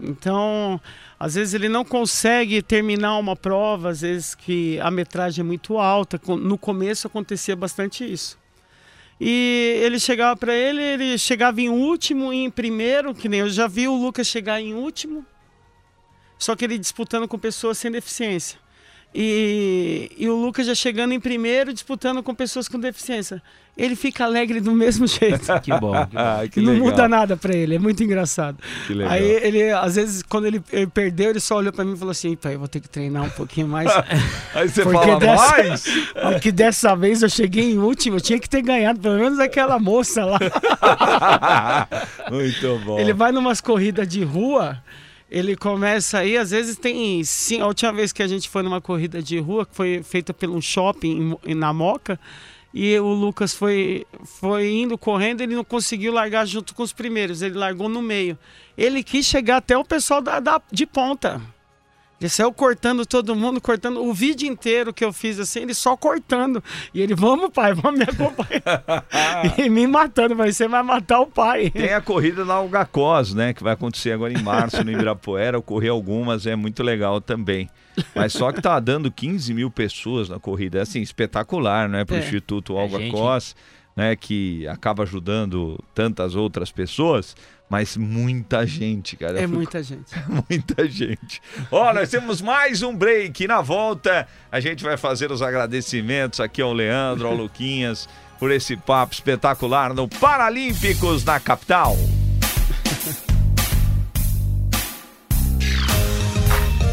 Então, 0.00 0.80
às 1.18 1.34
vezes 1.34 1.54
ele 1.54 1.68
não 1.68 1.84
consegue 1.84 2.62
terminar 2.62 3.18
uma 3.18 3.34
prova, 3.34 3.90
às 3.90 4.02
vezes 4.02 4.34
que 4.34 4.78
a 4.80 4.90
metragem 4.90 5.42
é 5.42 5.46
muito 5.46 5.76
alta. 5.76 6.20
No 6.36 6.56
começo 6.56 7.06
acontecia 7.06 7.56
bastante 7.56 8.04
isso. 8.04 8.38
E 9.20 9.80
ele 9.82 9.98
chegava 9.98 10.36
pra 10.36 10.54
ele, 10.54 10.80
ele 10.80 11.18
chegava 11.18 11.60
em 11.60 11.68
último 11.68 12.32
e 12.32 12.44
em 12.44 12.50
primeiro, 12.50 13.12
que 13.12 13.28
nem 13.28 13.40
eu 13.40 13.48
já 13.48 13.66
vi 13.66 13.88
o 13.88 13.96
Lucas 13.96 14.28
chegar 14.28 14.60
em 14.60 14.74
último, 14.74 15.26
só 16.38 16.54
que 16.54 16.64
ele 16.64 16.78
disputando 16.78 17.26
com 17.26 17.36
pessoas 17.36 17.78
sem 17.78 17.90
deficiência. 17.90 18.60
E, 19.14 20.12
e 20.18 20.28
o 20.28 20.36
Lucas 20.36 20.66
já 20.66 20.74
chegando 20.74 21.12
em 21.14 21.18
primeiro, 21.20 21.72
disputando 21.72 22.22
com 22.22 22.34
pessoas 22.34 22.68
com 22.68 22.78
deficiência. 22.78 23.42
Ele 23.76 23.94
fica 23.96 24.24
alegre 24.24 24.60
do 24.60 24.72
mesmo 24.72 25.06
jeito. 25.08 25.40
Que 25.62 25.70
bom. 25.70 25.92
Que 26.06 26.14
bom. 26.14 26.18
Ah, 26.20 26.42
que 26.50 26.60
não 26.60 26.72
legal. 26.74 26.88
muda 26.90 27.08
nada 27.08 27.36
pra 27.36 27.54
ele, 27.56 27.76
é 27.76 27.78
muito 27.78 28.02
engraçado. 28.02 28.58
Que 28.86 28.92
legal. 28.94 29.12
Aí 29.12 29.22
ele, 29.24 29.70
às 29.72 29.94
vezes, 29.94 30.22
quando 30.22 30.46
ele, 30.46 30.62
ele 30.72 30.86
perdeu, 30.88 31.30
ele 31.30 31.40
só 31.40 31.56
olhou 31.56 31.72
pra 31.72 31.84
mim 31.84 31.94
e 31.94 31.96
falou 31.96 32.10
assim: 32.12 32.36
pai, 32.36 32.54
eu 32.54 32.58
vou 32.58 32.68
ter 32.68 32.80
que 32.80 32.88
treinar 32.88 33.22
um 33.24 33.30
pouquinho 33.30 33.66
mais. 33.68 33.88
Aí 34.54 34.68
você 34.68 34.82
Porque 34.82 34.98
fala 35.06 35.18
dessa- 35.18 35.56
mais? 35.56 35.84
Porque 36.32 36.52
dessa 36.52 36.94
vez 36.96 37.22
eu 37.22 37.28
cheguei 37.30 37.70
em 37.72 37.78
último, 37.78 38.16
eu 38.16 38.20
tinha 38.20 38.38
que 38.38 38.48
ter 38.48 38.62
ganhado 38.62 39.00
pelo 39.00 39.18
menos 39.18 39.38
aquela 39.38 39.78
moça 39.78 40.24
lá. 40.24 40.38
Muito 42.30 42.78
bom. 42.84 42.98
Ele 42.98 43.12
vai 43.12 43.32
numas 43.32 43.60
corridas 43.60 44.06
de 44.08 44.22
rua, 44.24 44.78
ele 45.30 45.56
começa 45.56 46.18
aí, 46.18 46.36
às 46.36 46.50
vezes 46.50 46.76
tem. 46.76 47.22
Sim, 47.24 47.60
a 47.60 47.66
última 47.66 47.92
vez 47.92 48.12
que 48.12 48.22
a 48.22 48.26
gente 48.28 48.48
foi 48.48 48.62
numa 48.62 48.80
corrida 48.80 49.22
de 49.22 49.38
rua, 49.38 49.66
que 49.66 49.74
foi 49.74 50.02
feita 50.02 50.32
pelo 50.32 50.60
shopping 50.62 51.36
na 51.54 51.72
Moca, 51.72 52.18
e 52.72 52.98
o 52.98 53.08
Lucas 53.12 53.54
foi, 53.54 54.06
foi 54.24 54.70
indo 54.70 54.96
correndo, 54.98 55.40
ele 55.42 55.54
não 55.54 55.64
conseguiu 55.64 56.12
largar 56.12 56.46
junto 56.46 56.74
com 56.74 56.82
os 56.82 56.92
primeiros, 56.92 57.42
ele 57.42 57.56
largou 57.56 57.88
no 57.88 58.00
meio. 58.02 58.38
Ele 58.76 59.02
quis 59.02 59.26
chegar 59.26 59.56
até 59.58 59.76
o 59.76 59.84
pessoal 59.84 60.20
da, 60.20 60.38
da- 60.40 60.62
de 60.70 60.86
ponta. 60.86 61.40
Ele 62.20 62.28
saiu 62.28 62.52
cortando 62.52 63.06
todo 63.06 63.36
mundo, 63.36 63.60
cortando 63.60 64.02
o 64.04 64.12
vídeo 64.12 64.48
inteiro 64.48 64.92
que 64.92 65.04
eu 65.04 65.12
fiz 65.12 65.38
assim, 65.38 65.60
ele 65.60 65.72
só 65.74 65.96
cortando. 65.96 66.62
E 66.92 67.00
ele, 67.00 67.14
vamos 67.14 67.50
pai, 67.50 67.72
vamos 67.72 67.98
me 68.00 68.04
acompanhar. 68.04 69.04
e 69.56 69.68
me 69.70 69.86
matando, 69.86 70.34
mas 70.34 70.56
você 70.56 70.66
vai 70.66 70.82
matar 70.82 71.20
o 71.20 71.26
pai. 71.26 71.70
Tem 71.70 71.92
a 71.94 72.00
corrida 72.00 72.44
na 72.44 72.54
Algacos, 72.54 73.34
né? 73.34 73.52
Que 73.52 73.62
vai 73.62 73.74
acontecer 73.74 74.10
agora 74.10 74.32
em 74.32 74.42
março 74.42 74.82
no 74.82 74.90
Ibirapuera. 74.90 75.56
Eu 75.56 75.62
corri 75.62 75.88
algumas, 75.88 76.44
é 76.44 76.56
muito 76.56 76.82
legal 76.82 77.20
também. 77.20 77.70
Mas 78.14 78.32
só 78.32 78.50
que 78.50 78.60
tá 78.60 78.78
dando 78.80 79.12
15 79.12 79.54
mil 79.54 79.70
pessoas 79.70 80.28
na 80.28 80.40
corrida. 80.40 80.78
É 80.78 80.82
assim, 80.82 81.00
espetacular, 81.00 81.88
né? 81.88 82.04
Para 82.04 82.16
o 82.16 82.18
É. 82.18 82.22
Instituto 82.22 82.76
É 82.76 82.80
Algacos, 82.82 83.54
né? 83.94 84.16
Que 84.16 84.66
acaba 84.66 85.04
ajudando 85.04 85.78
tantas 85.94 86.34
outras 86.34 86.72
pessoas. 86.72 87.36
Mas 87.70 87.96
muita 87.98 88.66
gente, 88.66 89.14
cara. 89.16 89.38
É 89.38 89.42
fico- 89.42 89.54
muita 89.54 89.82
gente. 89.82 90.14
Muita 90.48 90.88
gente. 90.88 91.42
Ó, 91.70 91.92
nós 91.92 92.08
temos 92.08 92.40
mais 92.40 92.82
um 92.82 92.96
break. 92.96 93.46
Na 93.46 93.60
volta, 93.60 94.26
a 94.50 94.58
gente 94.58 94.82
vai 94.82 94.96
fazer 94.96 95.30
os 95.30 95.42
agradecimentos 95.42 96.40
aqui 96.40 96.62
ao 96.62 96.72
Leandro, 96.72 97.28
ao 97.28 97.34
Luquinhas, 97.34 98.08
por 98.38 98.50
esse 98.50 98.74
papo 98.76 99.12
espetacular 99.12 99.92
no 99.92 100.08
Paralímpicos 100.08 101.22
na 101.24 101.38
capital. 101.38 101.94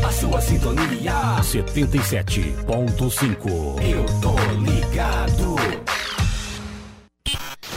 A 0.05 0.11
sua 0.11 0.41
sintonia 0.41 1.37
77.5. 1.41 3.81
Eu 3.81 4.05
tô 4.21 4.35
ligado. 4.61 5.55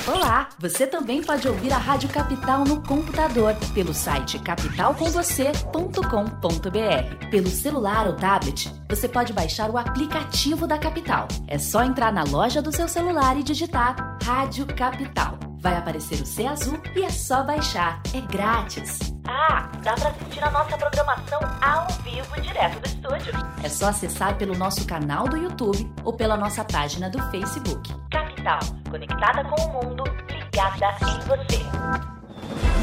Olá, 0.09 0.49
você 0.59 0.87
também 0.87 1.23
pode 1.23 1.47
ouvir 1.47 1.71
a 1.71 1.77
Rádio 1.77 2.09
Capital 2.09 2.65
no 2.65 2.83
computador 2.83 3.55
pelo 3.75 3.93
site 3.93 4.39
capitalcomvocê.com.br. 4.39 7.29
Pelo 7.31 7.49
celular 7.49 8.07
ou 8.07 8.17
tablet, 8.17 8.73
você 8.89 9.07
pode 9.07 9.35
baixar 9.35 9.69
o 9.69 9.77
aplicativo 9.77 10.67
da 10.67 10.79
Capital. 10.79 11.29
É 11.47 11.59
só 11.59 11.85
entrar 11.85 12.11
na 12.11 12.25
loja 12.25 12.63
do 12.63 12.75
seu 12.75 12.89
celular 12.89 13.39
e 13.39 13.43
digitar 13.43 14.17
Rádio 14.25 14.67
Capital. 14.75 15.39
Vai 15.61 15.77
aparecer 15.77 16.23
o 16.23 16.27
C 16.27 16.47
azul 16.47 16.81
e 16.97 17.03
é 17.03 17.11
só 17.11 17.43
baixar. 17.43 18.01
É 18.15 18.23
grátis. 18.23 18.99
Ah, 19.27 19.71
dá 19.83 19.93
pra 19.93 20.09
assistir 20.09 20.43
a 20.43 20.51
nossa 20.51 20.79
programação 20.79 21.41
ao 21.61 21.87
vivo 22.03 22.41
direto 22.41 22.81
do 22.81 22.87
estúdio. 22.87 23.33
É 23.63 23.69
só 23.69 23.89
acessar 23.89 24.39
pelo 24.39 24.57
nosso 24.57 24.87
canal 24.87 25.29
do 25.29 25.37
YouTube 25.37 25.93
ou 26.03 26.15
pela 26.15 26.37
nossa 26.37 26.65
página 26.65 27.11
do 27.11 27.23
Facebook. 27.31 27.93
Capital, 28.11 28.61
conectada 28.89 29.45
com 29.45 29.61
o 29.63 29.73
mundo, 29.85 30.05
ligada 30.29 30.97
em 31.03 31.21
você. 31.27 31.69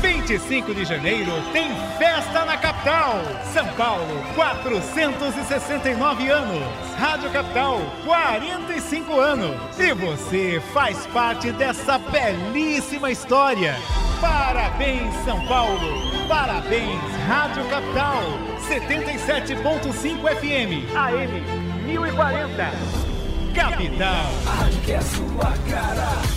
25 0.01 0.73
de 0.73 0.85
janeiro 0.85 1.31
tem 1.51 1.69
festa 1.97 2.45
na 2.45 2.57
capital. 2.57 3.15
São 3.53 3.67
Paulo, 3.73 4.23
469 4.35 6.29
anos. 6.29 6.63
Rádio 6.97 7.29
Capital, 7.31 7.79
45 8.05 9.19
anos. 9.19 9.79
E 9.79 9.93
você 9.93 10.61
faz 10.73 11.07
parte 11.07 11.51
dessa 11.51 11.97
belíssima 11.97 13.11
história. 13.11 13.75
Parabéns, 14.21 15.13
São 15.25 15.43
Paulo. 15.47 16.27
Parabéns, 16.27 17.01
Rádio 17.27 17.63
Capital. 17.69 18.21
77.5 18.67 20.19
FM. 20.35 20.95
AM 20.95 21.41
1040. 21.85 23.14
Capital. 23.55 24.25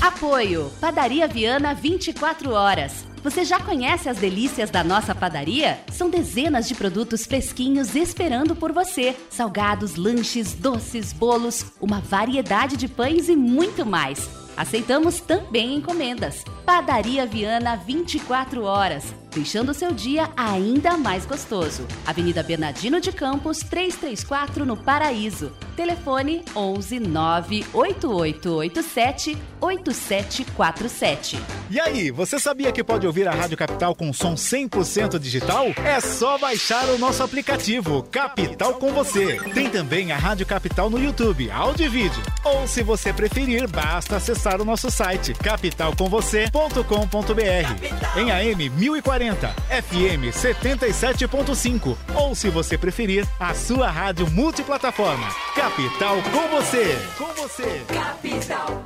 Apoio 0.00 0.70
Padaria 0.80 1.26
Viana 1.26 1.74
24 1.74 2.52
horas. 2.52 3.04
Você 3.24 3.44
já 3.44 3.58
conhece 3.58 4.08
as 4.08 4.18
delícias 4.18 4.70
da 4.70 4.84
nossa 4.84 5.16
padaria? 5.16 5.80
São 5.90 6.08
dezenas 6.08 6.68
de 6.68 6.76
produtos 6.76 7.26
fresquinhos 7.26 7.96
esperando 7.96 8.54
por 8.54 8.70
você. 8.70 9.16
Salgados, 9.30 9.96
lanches, 9.96 10.54
doces, 10.54 11.12
bolos, 11.12 11.66
uma 11.80 12.00
variedade 12.00 12.76
de 12.76 12.86
pães 12.86 13.28
e 13.28 13.34
muito 13.34 13.84
mais. 13.84 14.30
Aceitamos 14.56 15.20
também 15.20 15.74
encomendas. 15.74 16.44
Padaria 16.64 17.26
Viana 17.26 17.76
24 17.76 18.62
horas, 18.62 19.12
deixando 19.35 19.74
seu 19.74 19.93
dia 19.93 20.31
ainda 20.37 20.97
mais 20.97 21.26
gostoso. 21.26 21.87
Avenida 22.07 22.43
Bernardino 22.43 23.01
de 23.01 23.12
Campos, 23.12 23.59
334 23.61 24.64
no 24.64 24.76
Paraíso. 24.76 25.53
Telefone 25.76 26.43
11 26.57 27.01
98887 27.01 29.37
8747. 29.61 31.39
E 31.70 31.79
aí, 31.79 32.11
você 32.11 32.39
sabia 32.39 32.72
que 32.72 32.83
pode 32.83 33.07
ouvir 33.07 33.29
a 33.29 33.33
Rádio 33.33 33.57
Capital 33.57 33.95
com 33.95 34.12
som 34.12 34.35
100% 34.35 35.18
digital? 35.18 35.66
É 35.85 36.01
só 36.01 36.39
baixar 36.39 36.89
o 36.89 36.99
nosso 36.99 37.22
aplicativo 37.22 38.03
Capital 38.05 38.74
com 38.74 38.93
você. 38.93 39.39
Tem 39.55 39.70
também 39.70 40.12
a 40.12 40.16
Rádio 40.16 40.47
Capital 40.47 40.91
no 40.91 40.99
YouTube, 40.99 41.51
áudio 41.51 41.87
e 41.87 41.89
vídeo. 41.89 42.22
Ou 42.45 42.66
se 42.66 42.83
você 42.83 43.12
preferir, 43.12 43.68
basta 43.68 44.16
acessar 44.16 44.61
o 44.61 44.64
nosso 44.64 44.91
site 44.91 45.35
capitalcomvocê.com.br. 45.35 48.18
Em 48.18 48.31
AM 48.31 48.70
1040, 48.70 49.28
FM 49.37 50.33
77.5. 50.33 51.97
Ou 52.14 52.35
se 52.35 52.49
você 52.49 52.79
preferir, 52.79 53.26
a 53.39 53.55
sua 53.55 53.91
rádio 53.91 54.31
multiplataforma. 54.31 55.29
Capital 55.55 56.16
com 56.22 56.49
você. 56.49 56.97
Com 57.16 57.26
você. 57.35 57.83
Capital. 57.93 58.85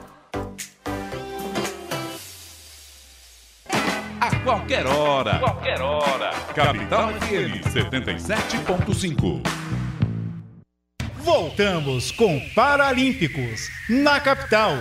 A 4.20 4.36
qualquer 4.45 4.86
hora. 4.86 5.38
Qualquer 5.40 5.80
hora. 5.80 6.30
Capital 6.55 7.12
FM 7.14 7.66
77.5. 7.66 9.43
Voltamos 11.16 12.11
com 12.11 12.40
Paralímpicos 12.55 13.68
na 13.88 14.20
capital. 14.20 14.74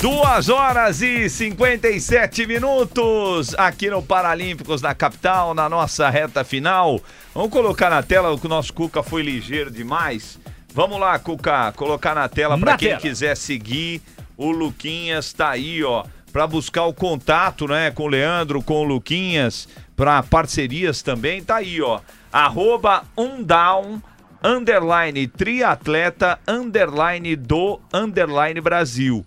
Duas 0.00 0.48
horas 0.48 1.02
e 1.02 1.28
57 1.28 2.46
minutos 2.46 3.54
aqui 3.58 3.90
no 3.90 4.02
Paralímpicos 4.02 4.80
da 4.80 4.94
capital, 4.94 5.52
na 5.52 5.68
nossa 5.68 6.08
reta 6.08 6.42
final. 6.42 6.98
Vamos 7.34 7.50
colocar 7.50 7.90
na 7.90 8.02
tela, 8.02 8.34
o 8.34 8.48
nosso 8.48 8.72
Cuca 8.72 9.02
foi 9.02 9.20
ligeiro 9.20 9.70
demais. 9.70 10.40
Vamos 10.72 10.98
lá, 10.98 11.18
Cuca, 11.18 11.70
colocar 11.72 12.14
na 12.14 12.30
tela 12.30 12.56
para 12.56 12.78
quem 12.78 12.88
tela. 12.88 13.00
quiser 13.02 13.36
seguir. 13.36 14.00
O 14.38 14.50
Luquinhas 14.50 15.34
tá 15.34 15.50
aí, 15.50 15.84
ó, 15.84 16.04
para 16.32 16.46
buscar 16.46 16.84
o 16.84 16.94
contato, 16.94 17.68
né, 17.68 17.90
com 17.90 18.04
o 18.04 18.08
Leandro, 18.08 18.62
com 18.62 18.80
o 18.80 18.84
Luquinhas, 18.84 19.68
para 19.94 20.22
parcerias 20.22 21.02
também. 21.02 21.44
Tá 21.44 21.56
aí, 21.56 21.82
ó. 21.82 22.00
Arroba 22.32 23.02
um 23.18 23.42
down 23.42 24.00
underline 24.42 25.26
triatleta 25.26 26.38
underline 26.48 27.36
do 27.36 27.78
underline 27.92 28.62
Brasil. 28.62 29.26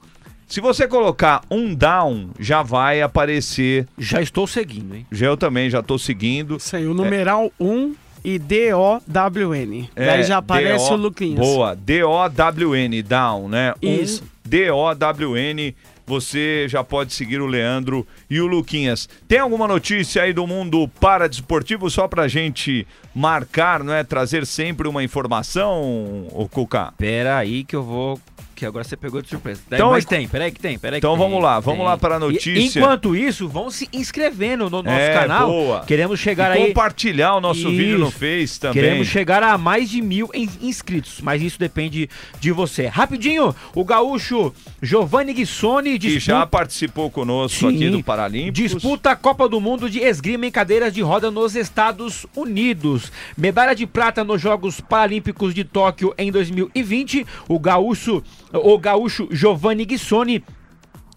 Se 0.54 0.62
você 0.62 0.88
colocar 0.88 1.42
um 1.50 1.74
down, 1.74 2.30
já 2.40 2.62
vai 2.62 3.02
aparecer. 3.02 3.88
Já 3.98 4.22
estou 4.22 4.46
seguindo, 4.46 4.94
hein? 4.94 5.04
Já 5.12 5.26
eu 5.26 5.36
também 5.36 5.68
já 5.68 5.80
estou 5.80 5.98
seguindo. 5.98 6.58
Isso 6.58 6.76
aí, 6.76 6.86
o 6.86 6.94
numeral 6.94 7.52
1 7.60 7.96
e 8.24 8.38
D-O-W-N. 8.38 9.90
Daí 9.96 10.24
já 10.24 10.38
aparece 10.38 10.94
o 10.94 10.96
Luquinhas. 10.96 11.40
Boa, 11.40 11.76
D-O-W-N, 11.76 13.02
down, 13.02 13.50
né? 13.50 13.74
Isso. 13.82 14.22
Um 14.22 14.28
D-O-W-N. 14.48 15.76
Você 16.06 16.68
já 16.70 16.84
pode 16.84 17.14
seguir 17.14 17.42
o 17.42 17.48
Leandro 17.48 18.06
e 18.30 18.40
o 18.40 18.46
Luquinhas. 18.46 19.10
Tem 19.28 19.40
alguma 19.40 19.68
notícia 19.68 20.22
aí 20.22 20.34
do 20.34 20.46
mundo 20.46 20.88
paradesportivo 21.00 21.90
só 21.90 22.08
pra 22.08 22.28
gente 22.28 22.86
marcar, 23.16 23.84
não 23.84 23.94
é? 23.94 24.04
Trazer 24.04 24.46
sempre 24.46 24.88
uma 24.88 25.04
informação, 25.04 26.28
o 26.30 26.48
Cuca? 26.48 26.94
Pera 26.96 27.38
aí 27.38 27.64
que 27.64 27.76
eu 27.76 27.82
vou. 27.82 28.20
Que 28.56 28.66
agora 28.66 28.84
você 28.84 28.96
pegou 28.96 29.22
de 29.22 29.30
surpresa. 29.30 29.62
Então, 29.68 29.92
mas 29.92 30.06
tem, 30.06 30.28
peraí 30.28 30.52
que 30.52 30.60
tem, 30.60 30.78
peraí 30.78 31.00
Então 31.00 31.12
tem, 31.18 31.20
vamos 31.20 31.42
lá, 31.44 31.60
vamos 31.60 31.80
tem. 31.80 31.88
lá 31.88 31.98
para 31.98 32.16
a 32.16 32.18
E- 32.18 32.22
notícia. 32.22 32.80
enquanto 32.80 33.16
isso, 33.16 33.48
vão 33.48 33.70
se 33.72 33.90
inscrevendo 33.92 34.70
no 34.70 34.84
nosso 34.84 34.90
É, 34.96 35.14
canal. 35.14 35.48
boa. 35.48 35.80
Queremos 35.86 36.20
chegar 36.20 36.56
E 36.56 36.62
aí. 36.62 36.68
compartilhar 36.68 37.36
o 37.36 37.42
nosso 37.42 37.70
vídeo 37.70 37.98
no 37.98 38.10
Isso. 38.10 38.20
Face 38.20 38.60
também. 38.60 38.82
Queremos 38.84 39.08
chegar 39.08 39.42
a 39.42 39.58
mais 39.58 39.90
de 39.90 40.02
mil 40.02 40.30
in- 40.36 40.48
inscritos, 40.62 41.20
mas 41.22 41.42
isso 41.42 41.58
depende 41.60 42.10
de 42.40 42.52
você. 42.52 42.86
Rapidinho, 42.88 43.56
o 43.74 43.84
gaúcho 43.84 44.54
Giovanni 44.82 45.34
Guissoni 45.34 45.98
que 45.98 46.20
já 46.20 46.46
participou 46.46 47.10
conosco 47.10 47.68
aqui 47.68 47.90
do 47.90 48.04
Paralímpicos. 48.04 48.72
Disputa 48.74 49.12
a 49.12 49.16
Copa 49.16 49.50
do 49.50 49.60
Mundo 49.60 49.90
de 49.90 50.00
esgrima 50.00 50.46
em 50.46 50.52
cadeiras 50.52 50.94
de 50.94 51.02
roda 51.02 51.32
nos 51.32 51.56
Estados 51.56 52.26
Unidos. 52.36 53.12
Medalha 53.38 53.74
de 53.76 53.86
prata 53.88 54.24
nos 54.24 54.40
Jogos 54.42 54.80
Paralímpicos 54.80 55.54
de 55.54 55.64
Tóquio 55.64 56.14
em 56.18 56.32
2020. 56.32 57.26
O 57.48 57.60
gaúcho, 57.60 58.22
o 58.54 58.78
gaúcho 58.78 59.28
Giovanni 59.32 59.86
Guissoni 59.86 60.44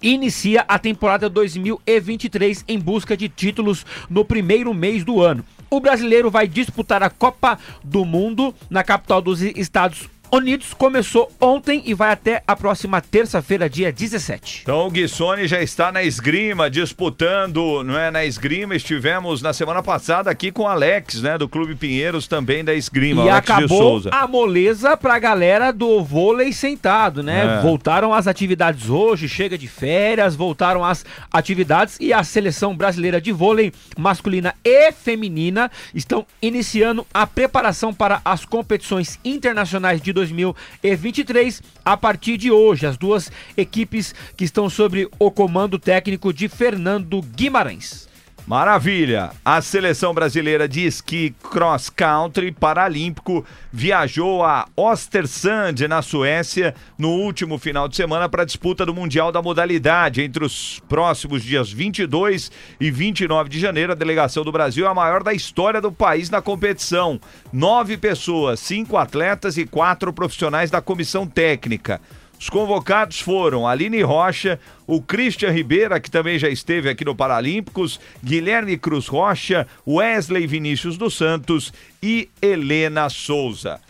inicia 0.02 0.64
a 0.66 0.78
temporada 0.78 1.28
2023 1.28 2.64
em 2.68 2.78
busca 2.78 3.16
de 3.16 3.28
títulos 3.28 3.84
no 4.08 4.24
primeiro 4.24 4.72
mês 4.72 5.04
do 5.04 5.22
ano. 5.22 5.44
O 5.68 5.80
brasileiro 5.80 6.30
vai 6.30 6.46
disputar 6.46 7.02
a 7.02 7.10
Copa 7.10 7.58
do 7.82 8.04
Mundo 8.04 8.54
na 8.70 8.84
capital 8.84 9.20
dos 9.20 9.42
Estados 9.42 10.08
Unidos. 10.30 10.74
Começou 10.74 11.30
ontem 11.40 11.82
e 11.86 11.94
vai 11.94 12.10
até 12.12 12.42
a 12.46 12.54
próxima 12.56 13.00
terça-feira, 13.00 13.68
dia 13.70 13.92
17. 13.92 14.60
Então 14.62 14.86
o 14.86 14.90
Guissoni 14.90 15.46
já 15.46 15.62
está 15.62 15.90
na 15.92 16.02
esgrima, 16.02 16.68
disputando, 16.70 17.82
não 17.84 17.98
é? 17.98 18.10
Na 18.10 18.24
esgrima 18.24 18.74
estivemos 18.74 19.40
na 19.42 19.52
semana 19.52 19.82
passada 19.82 20.30
aqui 20.30 20.50
com 20.50 20.62
o 20.62 20.66
Alex, 20.66 21.22
né? 21.22 21.38
Do 21.38 21.48
Clube 21.48 21.74
Pinheiros, 21.74 22.26
também 22.26 22.64
da 22.64 22.74
esgrima, 22.74 23.24
E 23.24 23.28
Alex 23.30 23.46
de 23.46 23.52
acabou 23.52 23.78
Souza. 23.78 24.10
a 24.12 24.26
moleza 24.26 24.96
pra 24.96 25.18
galera 25.18 25.72
do 25.72 26.02
vôlei 26.02 26.52
sentado, 26.52 27.22
né? 27.22 27.58
É. 27.58 27.62
Voltaram 27.62 28.12
as 28.12 28.26
atividades 28.26 28.88
hoje, 28.90 29.28
chega 29.28 29.56
de 29.56 29.68
férias, 29.68 30.34
voltaram 30.34 30.84
as 30.84 31.04
atividades 31.32 31.96
e 32.00 32.12
a 32.12 32.22
seleção 32.24 32.76
brasileira 32.76 33.20
de 33.20 33.32
vôlei 33.32 33.72
masculina 33.96 34.54
e 34.64 34.90
feminina 34.92 35.70
estão 35.94 36.26
iniciando 36.42 37.06
a 37.12 37.26
preparação 37.26 37.92
para 37.94 38.20
as 38.24 38.44
competições 38.44 39.18
internacionais 39.24 40.00
de 40.00 40.12
2023 40.16 41.62
a 41.84 41.96
partir 41.96 42.36
de 42.36 42.50
hoje. 42.50 42.86
As 42.86 42.96
duas 42.96 43.30
equipes 43.56 44.14
que 44.36 44.44
estão 44.44 44.68
sob 44.70 45.08
o 45.18 45.30
comando 45.30 45.78
técnico 45.78 46.32
de 46.32 46.48
Fernando 46.48 47.20
Guimarães. 47.20 48.08
Maravilha! 48.46 49.32
A 49.44 49.60
seleção 49.60 50.14
brasileira 50.14 50.68
de 50.68 50.86
esqui 50.86 51.34
cross 51.50 51.90
country 51.90 52.52
paralímpico 52.52 53.44
viajou 53.72 54.44
a 54.44 54.68
Ostersund, 54.76 55.88
na 55.88 56.00
Suécia, 56.00 56.72
no 56.96 57.08
último 57.08 57.58
final 57.58 57.88
de 57.88 57.96
semana 57.96 58.28
para 58.28 58.42
a 58.42 58.46
disputa 58.46 58.86
do 58.86 58.94
Mundial 58.94 59.32
da 59.32 59.42
modalidade. 59.42 60.22
Entre 60.22 60.44
os 60.44 60.78
próximos 60.88 61.42
dias 61.42 61.72
22 61.72 62.52
e 62.78 62.88
29 62.88 63.50
de 63.50 63.58
janeiro, 63.58 63.90
a 63.90 63.96
delegação 63.96 64.44
do 64.44 64.52
Brasil 64.52 64.86
é 64.86 64.88
a 64.88 64.94
maior 64.94 65.24
da 65.24 65.34
história 65.34 65.80
do 65.80 65.90
país 65.90 66.30
na 66.30 66.40
competição. 66.40 67.20
Nove 67.52 67.96
pessoas, 67.96 68.60
cinco 68.60 68.96
atletas 68.96 69.58
e 69.58 69.66
quatro 69.66 70.12
profissionais 70.12 70.70
da 70.70 70.80
comissão 70.80 71.26
técnica. 71.26 72.00
Os 72.38 72.50
convocados 72.50 73.20
foram 73.20 73.66
Aline 73.66 74.02
Rocha, 74.02 74.60
o 74.86 75.00
Christian 75.00 75.50
Ribeira, 75.50 75.98
que 75.98 76.10
também 76.10 76.38
já 76.38 76.48
esteve 76.48 76.88
aqui 76.88 77.04
no 77.04 77.14
Paralímpicos, 77.14 77.98
Guilherme 78.22 78.76
Cruz 78.76 79.06
Rocha, 79.06 79.66
Wesley 79.86 80.46
Vinícius 80.46 80.96
dos 80.96 81.16
Santos 81.16 81.72
e 82.02 82.28
Helena 82.40 83.08
Souza. 83.08 83.80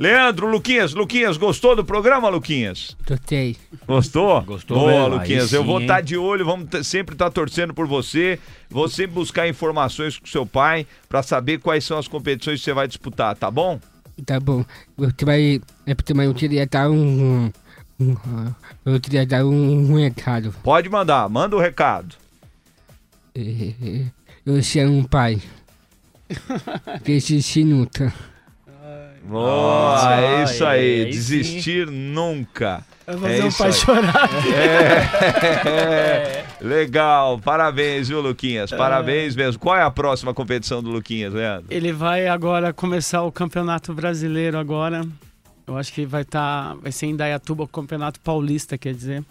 Leandro, 0.00 0.46
Luquinhas, 0.46 0.94
Luquinhas, 0.94 1.36
gostou 1.36 1.76
do 1.76 1.84
programa, 1.84 2.30
Luquinhas? 2.30 2.96
Gostei. 3.06 3.54
Gostou? 3.86 4.40
Gostou 4.40 4.78
Boa, 4.78 4.90
mesmo, 4.92 5.08
Luquinhas. 5.16 5.52
Eu 5.52 5.60
sim, 5.60 5.66
vou 5.66 5.76
hein? 5.76 5.82
estar 5.82 6.00
de 6.00 6.16
olho, 6.16 6.42
vamos 6.42 6.86
sempre 6.86 7.14
estar 7.14 7.30
torcendo 7.30 7.74
por 7.74 7.86
você. 7.86 8.38
Vou 8.70 8.88
sempre 8.88 9.12
buscar 9.12 9.46
informações 9.46 10.18
com 10.18 10.26
seu 10.26 10.46
pai 10.46 10.86
para 11.06 11.22
saber 11.22 11.58
quais 11.58 11.84
são 11.84 11.98
as 11.98 12.08
competições 12.08 12.60
que 12.60 12.64
você 12.64 12.72
vai 12.72 12.88
disputar, 12.88 13.36
tá 13.36 13.50
bom? 13.50 13.78
Tá 14.24 14.40
bom. 14.40 14.64
Você 14.96 15.22
vai. 15.22 15.60
É 15.86 15.94
porque 15.94 16.14
eu 16.14 16.34
queria 16.34 16.66
dar 16.66 16.90
um. 16.90 17.52
Um- 18.00 18.16
um- 18.86 18.92
eu 18.94 19.00
queria 19.00 19.26
dar 19.26 19.44
um, 19.44 19.92
um 19.92 19.96
recado. 19.98 20.54
Pode 20.62 20.88
mandar, 20.88 21.28
manda 21.28 21.54
o 21.56 21.60
recado. 21.60 22.14
É, 23.34 23.40
é, 23.40 24.04
Eu 24.44 24.62
sou 24.62 24.82
um 24.82 25.04
pai. 25.04 25.40
Desse 27.04 27.42
sinuta. 27.42 28.12
Boa, 29.22 30.20
é 30.20 30.44
isso 30.44 30.64
aí. 30.64 31.02
aí 31.04 31.10
Desistir 31.10 31.86
nunca. 31.86 32.84
Vai 33.06 33.16
fazer 33.18 33.38
É 33.40 33.44
um 33.44 33.52
pai 33.52 33.66
aí. 33.68 33.72
chorar. 33.72 34.30
É, 35.66 36.44
legal, 36.64 37.38
parabéns, 37.38 38.08
viu, 38.08 38.20
Luquinhas? 38.20 38.70
Parabéns 38.70 39.36
mesmo. 39.36 39.60
Qual 39.60 39.76
é 39.76 39.82
a 39.82 39.90
próxima 39.90 40.32
competição 40.34 40.82
do 40.82 40.90
Luquinhas, 40.90 41.32
Leandro? 41.32 41.66
Ele 41.70 41.92
vai 41.92 42.26
agora 42.28 42.72
começar 42.72 43.22
o 43.22 43.30
Campeonato 43.30 43.92
Brasileiro 43.94 44.58
agora. 44.58 45.06
Eu 45.70 45.78
acho 45.78 45.92
que 45.92 46.04
vai 46.04 46.22
estar, 46.22 46.74
vai 46.82 46.90
ser 46.90 47.06
em 47.06 47.14
Dayatuba 47.14 47.62
o 47.62 47.68
Campeonato 47.68 48.18
Paulista, 48.18 48.76
quer 48.76 48.92
dizer. 48.92 49.22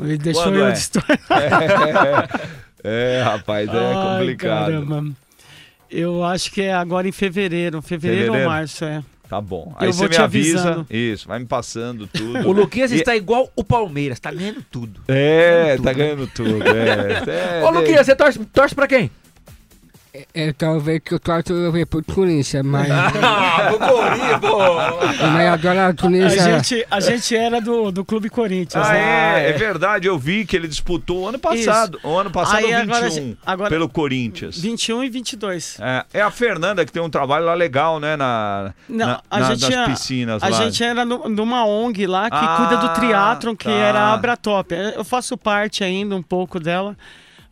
Ele 0.00 0.16
deixou 0.16 0.44
Quando 0.44 0.54
eu 0.58 0.66
é? 0.68 0.72
de 0.72 0.78
história. 0.78 1.18
É, 2.84 3.20
rapaz, 3.24 3.68
é 3.68 3.72
Ai, 3.76 4.18
complicado. 4.20 4.64
caramba. 4.66 5.04
Eu 5.90 6.22
acho 6.22 6.52
que 6.52 6.62
é 6.62 6.72
agora 6.72 7.08
em 7.08 7.12
fevereiro. 7.12 7.82
Fevereiro, 7.82 8.26
Fevereiro? 8.26 8.48
ou 8.48 8.54
março, 8.54 8.84
é. 8.84 9.02
Tá 9.28 9.40
bom. 9.40 9.74
Aí 9.76 9.92
você 9.92 10.06
me 10.08 10.16
avisa. 10.16 10.60
avisando. 10.60 10.86
Isso, 10.88 11.26
vai 11.26 11.40
me 11.40 11.44
passando 11.44 12.06
tudo. 12.06 12.48
O 12.48 12.52
Luquinhas 12.52 12.92
E- 12.92 12.96
está 12.96 13.16
igual 13.16 13.50
o 13.56 13.64
Palmeiras, 13.64 14.20
tá 14.20 14.30
ganhando 14.30 14.62
tudo. 14.70 15.00
É, 15.08 15.76
tá 15.82 15.92
ganhando 15.92 16.28
tudo. 16.28 16.62
É, 16.62 17.58
é, 17.60 17.64
Ô, 17.64 17.70
Luquinhas, 17.70 18.06
você 18.06 18.14
torce, 18.14 18.38
torce 18.46 18.76
pra 18.76 18.86
quem? 18.86 19.10
É, 20.34 20.52
talvez 20.52 21.00
que 21.04 21.14
eu 21.14 21.18
torço 21.20 21.52
pro 21.88 22.02
Corinthians, 22.04 22.64
mas. 22.64 22.88
Ah, 23.20 23.68
pro 23.68 23.78
Corinthians, 23.78 25.32
mas 25.32 25.48
adoro 25.48 25.78
a 25.80 25.86
A 25.88 25.94
Tunísia. 25.94 26.42
gente, 26.60 26.86
a 26.90 27.00
gente 27.00 27.36
era 27.36 27.60
do, 27.60 27.90
do 27.90 28.04
Clube 28.04 28.28
Corinthians, 28.30 28.84
Ah, 28.86 28.92
né? 28.92 29.44
é, 29.46 29.50
é 29.50 29.52
verdade, 29.52 30.06
eu 30.08 30.18
vi 30.18 30.44
que 30.44 30.56
ele 30.56 30.68
disputou 30.68 31.22
o 31.24 31.28
ano 31.28 31.38
passado. 31.38 31.98
O 32.02 32.16
ano 32.16 32.30
passado, 32.30 32.58
Aí 32.64 32.72
ou 32.74 32.80
agora 32.80 33.08
21, 33.10 33.36
a- 33.44 33.52
agora- 33.52 33.70
pelo 33.70 33.88
Corinthians. 33.88 34.58
21 34.60 35.04
e 35.04 35.08
22. 35.10 35.76
É, 35.80 36.04
é 36.14 36.22
a 36.22 36.30
Fernanda 36.30 36.84
que 36.84 36.92
tem 36.92 37.02
um 37.02 37.10
trabalho 37.10 37.44
lá 37.46 37.54
legal, 37.54 37.98
né? 38.00 38.16
Na, 38.16 38.72
Não, 38.88 39.06
na- 39.06 39.22
a 39.30 39.40
na- 39.40 39.54
gente 39.54 39.74
nas 39.74 39.88
piscinas 39.88 40.42
A 40.42 40.48
lá. 40.48 40.56
gente 40.62 40.82
era 40.82 41.04
no- 41.04 41.28
numa 41.28 41.64
ONG 41.66 42.06
lá 42.06 42.30
que 42.30 42.36
Ah, 42.36 42.56
cuida 42.58 42.76
do 42.76 42.88
triatlon, 42.94 43.54
que 43.56 43.64
tá. 43.64 43.70
era 43.70 43.98
a 44.00 44.12
Abratop. 44.14 44.74
Eu 44.74 45.04
faço 45.04 45.36
parte 45.36 45.82
ainda 45.84 46.14
um 46.16 46.22
pouco 46.22 46.58
dela, 46.60 46.96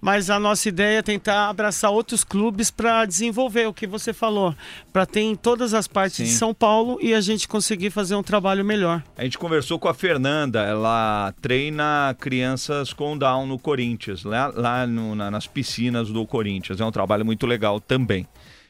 mas 0.01 0.31
a 0.31 0.39
nossa 0.39 0.69
ideia 0.69 0.99
é 0.99 1.03
tentar 1.03 1.49
abraçar 1.49 1.91
outros 1.91 2.23
clubes 2.23 2.71
para 2.71 3.05
desenvolver 3.05 3.67
o 3.67 3.73
que 3.75 3.87
você 3.87 4.13
falou, 4.13 4.55
para 4.93 5.05
ter 5.07 5.21
em 5.23 5.35
todas 5.35 5.75
as 5.75 5.89
partes 5.89 6.25
de 6.25 6.31
Sim. 6.33 6.37
São 6.39 6.55
Paulo 6.55 6.99
e 7.01 7.13
a 7.15 7.21
gente 7.21 7.49
conseguir 7.49 7.91
fazer 7.91 8.15
um 8.15 8.23
trabalho 8.23 8.65
melhor. 8.65 9.03
A 9.17 9.25
gente 9.25 9.39
conversou 9.39 9.79
com 9.79 9.89
a 9.89 9.95
Fernanda, 9.95 10.61
ela 10.63 11.35
treina 11.41 12.15
crianças 12.21 12.93
com 12.93 13.17
Down 13.17 13.47
no 13.47 13.59
Corinthians, 13.59 14.23
lá, 14.25 14.53
lá 14.55 14.87
no- 14.87 15.15
na- 15.15 15.31
nas 15.31 15.47
piscinas 15.47 16.09
do 16.11 16.25
Corinthians. 16.27 16.81
É 16.81 16.85
um 16.85 16.93
trabalho 16.93 17.25
muito 17.25 17.47
legal 17.47 17.81
também. 17.81 18.27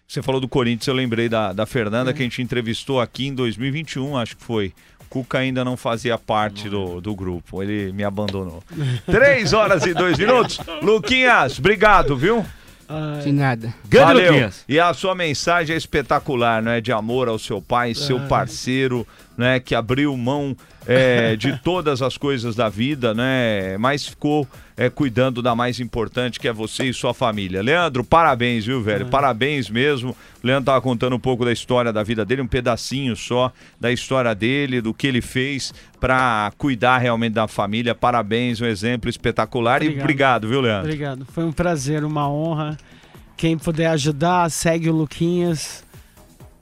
Você 0.09 0.23
falou 0.23 0.41
do 0.41 0.47
Corinthians, 0.47 0.87
eu 0.87 0.95
lembrei 0.95 1.29
da, 1.29 1.53
da 1.53 1.67
Fernanda, 1.67 2.13
que 2.13 2.21
a 2.21 2.23
gente 2.23 2.41
entrevistou 2.41 3.01
aqui 3.01 3.27
em 3.27 3.35
2021, 3.35 4.17
acho 4.17 4.37
que 4.37 4.45
foi. 4.45 4.73
Cuca 5.09 5.39
ainda 5.39 5.65
não 5.65 5.77
fazia 5.77 6.19
parte 6.19 6.69
do, 6.69 7.01
do 7.01 7.15
grupo, 7.15 7.63
ele 7.63 7.93
me 7.93 8.05
abandonou. 8.05 8.63
Três 9.07 9.53
horas 9.53 9.85
e 9.85 9.95
dois 9.95 10.19
minutos. 10.19 10.61
Luquinhas, 10.83 11.59
obrigado, 11.59 12.17
viu? 12.17 12.45
De 13.23 13.33
nada. 13.33 13.75
Grande 13.89 14.07
Valeu. 14.07 14.33
Luquinhas. 14.33 14.65
E 14.69 14.79
a 14.79 14.95
sua 14.95 15.15
mensagem 15.15 15.75
é 15.75 15.77
espetacular, 15.77 16.63
não 16.63 16.71
é? 16.71 16.81
De 16.81 16.93
amor 16.93 17.29
ao 17.29 17.39
seu 17.39 17.61
pai, 17.61 17.95
seu 17.95 18.21
parceiro, 18.21 19.07
né? 19.37 19.61
Que 19.61 19.75
abriu 19.75 20.17
mão 20.17 20.57
é, 20.87 21.37
de 21.37 21.59
todas 21.63 22.03
as 22.03 22.17
coisas 22.17 22.55
da 22.55 22.69
vida, 22.69 23.13
né? 23.15 23.77
Mas 23.79 24.07
ficou 24.07 24.47
é, 24.77 24.91
cuidando 24.91 25.41
da 25.41 25.55
mais 25.55 25.81
importante, 25.81 26.39
que 26.39 26.47
é 26.47 26.53
você 26.53 26.85
e 26.85 26.95
sua 26.95 27.15
família. 27.15 27.63
Leandro, 27.63 28.05
parabéns, 28.05 28.67
viu, 28.67 28.83
velho? 28.83 29.07
Parabéns 29.07 29.71
mesmo. 29.71 30.11
O 30.43 30.47
Leandro 30.47 30.67
tava 30.67 30.81
contando 30.81 31.17
um 31.17 31.19
pouco 31.19 31.45
da 31.45 31.53
história 31.53 31.93
da 31.93 32.03
vida 32.03 32.25
dele, 32.25 32.43
um 32.43 32.47
pedacinho 32.47 33.17
só 33.17 33.51
da 33.81 33.91
história 33.91 34.35
dele, 34.35 34.81
do 34.81 34.93
que 34.93 35.07
ele 35.07 35.23
fez 35.23 35.73
para 35.99 36.53
cuidar 36.59 36.99
realmente 36.99 37.33
da 37.33 37.49
família. 37.49 37.95
Parabéns, 37.95 38.61
um 38.61 38.67
exemplo 38.67 39.09
espetacular. 39.09 39.83
E 39.83 39.87
Obrigado. 39.87 40.03
obrigado, 40.03 40.49
viu, 40.49 40.61
Leandro? 40.61 40.89
Obrigado. 40.89 41.27
Foi 41.33 41.45
um 41.45 41.53
prazer, 41.53 42.05
uma 42.05 42.29
honra. 42.31 42.77
Quem 43.37 43.59
puder 43.59 43.89
ajudar, 43.89 44.51
segue 44.51 44.89
o 44.89 44.95
Luquinhas, 44.95 45.85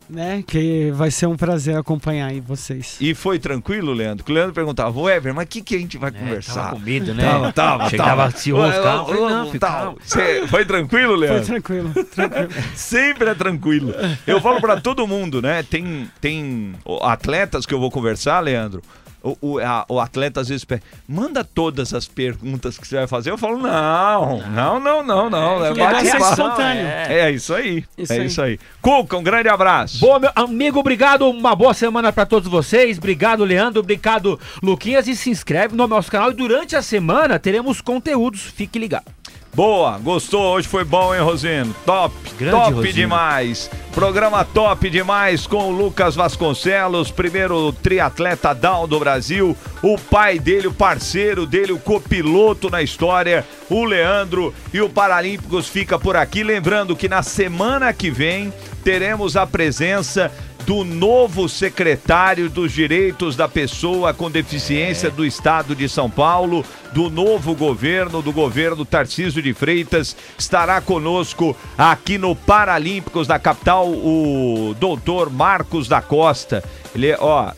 né? 0.09 0.43
Que 0.47 0.91
vai 0.93 1.11
ser 1.11 1.27
um 1.27 1.37
prazer 1.37 1.77
acompanhar 1.77 2.31
aí 2.31 2.41
vocês. 2.41 2.97
E 3.01 3.15
foi 3.15 3.39
tranquilo, 3.39 3.93
Leandro? 3.93 4.25
Que 4.25 4.31
o 4.31 4.35
Leandro 4.35 4.53
perguntava, 4.53 4.99
ô 4.99 5.09
Ever, 5.09 5.35
mas 5.35 5.45
o 5.45 5.49
que, 5.49 5.63
que 5.63 5.75
a 5.75 5.79
gente 5.79 5.97
vai 5.99 6.11
conversar? 6.11 6.55
tava 6.55 6.71
com 6.77 6.79
medo, 6.81 7.15
né? 7.15 7.23
Tava, 7.25 7.53
tava, 7.53 7.91
Chegava 7.91 8.11
tava. 8.11 8.25
ansioso, 8.27 8.83
calma. 8.83 9.03
ô, 9.03 9.07
Falei, 9.07 9.59
não. 9.61 9.97
Cê- 10.05 10.47
Foi 10.49 10.65
tranquilo, 10.65 11.17
Foi 11.17 11.27
Leandro? 11.27 11.45
tranquilo, 11.47 11.93
tranquilo. 12.07 12.49
Sempre 12.75 13.29
é 13.31 13.35
tranquilo. 13.35 13.95
Eu 14.27 14.41
falo 14.41 14.61
pra 14.61 14.81
todo 14.81 15.07
mundo, 15.07 15.41
né? 15.43 15.63
Tem, 15.63 16.09
tem 16.21 16.75
atletas 17.03 17.65
que 17.67 17.73
eu 17.75 17.81
vou 17.81 17.91
conversar, 17.91 18.41
Leandro. 18.41 18.83
O, 19.25 19.37
o, 19.41 19.59
a- 19.59 19.87
o 19.89 19.99
atleta 19.99 20.43
às 20.43 20.49
vezes 20.49 20.66
pede, 20.66 20.83
manda 21.09 21.43
todas 21.43 21.95
as 21.95 22.07
perguntas 22.07 22.77
que 22.77 22.87
você 22.87 22.97
vai 22.97 23.07
fazer. 23.07 23.31
Eu 23.31 23.39
falo, 23.39 23.57
não, 23.57 24.43
não, 24.51 24.79
não, 24.79 25.03
não, 25.03 25.31
não. 25.31 25.64
É, 25.64 25.70
é 25.70 25.75
bate-papo. 25.75 26.25
espontâneo. 26.31 26.87
É 26.87 27.31
isso 27.31 27.55
aí. 27.55 27.85
Isso 27.97 28.12
é 28.12 28.18
aí. 28.18 28.27
isso 28.27 28.43
aí. 28.43 28.59
Cuca, 28.83 29.16
um 29.16 29.22
grande 29.22 29.49
abraço. 29.49 29.99
Boa, 29.99 30.18
meu 30.18 30.31
amigo, 30.37 30.79
obrigado. 30.79 31.27
Uma 31.29 31.57
boa 31.57 31.72
semana 31.72 32.12
pra 32.12 32.27
todos 32.27 32.49
vocês. 32.51 32.99
Obrigado, 32.99 33.43
Leandro. 33.45 33.81
Obrigado, 33.81 34.39
Luquinhas. 34.62 35.09
E 35.09 35.16
se 35.16 35.31
inscreve 35.31 35.75
no 35.75 35.87
nosso 35.87 36.11
canal. 36.11 36.31
E 36.31 36.35
durante 36.35 36.77
a 36.77 36.83
semana 36.83 37.39
teremos 37.39 37.81
conteúdos. 37.81 38.43
Fique 38.43 38.79
ligado. 38.79 39.07
Boa, 39.55 39.99
gostou? 39.99 40.55
Hoje 40.55 40.67
foi 40.67 40.83
bom, 40.85 41.15
hein, 41.15 41.21
Rosino? 41.21 41.75
Top, 41.87 42.13
Grande 42.37 42.57
top 42.57 42.73
Rosino. 42.73 42.93
demais. 42.93 43.71
Programa 43.95 44.45
top 44.45 44.91
demais 44.91 45.47
com 45.47 45.69
o 45.69 45.71
Lucas 45.71 46.17
Vasconcelos, 46.17 47.13
primeiro 47.13 47.73
triatleta 47.73 48.53
down 48.53 48.89
do 48.89 48.99
Brasil. 48.99 49.57
O 49.81 49.97
pai 49.97 50.41
dele, 50.41 50.67
o 50.67 50.73
parceiro 50.73 51.47
dele, 51.47 51.73
o 51.73 51.79
copiloto 51.79 52.69
na 52.69 52.83
história, 52.83 53.47
o 53.71 53.85
Leandro. 53.85 54.53
E 54.73 54.81
o 54.81 54.89
Paralímpicos 54.89 55.69
fica 55.69 56.01
por 56.01 56.17
aqui. 56.17 56.43
Lembrando 56.43 56.97
que 56.97 57.09
na 57.09 57.23
semana 57.23 57.93
que 57.93 58.11
vem 58.11 58.53
teremos 58.83 59.37
a 59.37 59.47
presença 59.47 60.33
do 60.67 60.83
novo 60.83 61.49
secretário 61.49 62.49
dos 62.49 62.73
Direitos 62.73 63.37
da 63.37 63.47
Pessoa 63.47 64.15
com 64.15 64.31
Deficiência 64.31 65.11
do 65.11 65.25
Estado 65.25 65.75
de 65.75 65.89
São 65.89 66.09
Paulo, 66.09 66.65
do 66.93 67.11
novo 67.11 67.55
governo, 67.55 68.23
do 68.23 68.33
governo 68.33 68.85
Tarcísio 68.85 69.43
de 69.43 69.53
Freitas, 69.53 70.17
estará 70.39 70.81
conosco 70.81 71.57
aqui 71.77 72.17
no 72.17 72.35
Paralímpicos 72.35 73.27
da 73.27 73.39
capital 73.39 73.89
o 73.89 74.75
doutor 74.81 75.31
Marcos 75.31 75.87
da 75.87 76.01
Costa. 76.01 76.65
Ele, 76.95 77.09
é, 77.09 77.19
ó, 77.21 77.53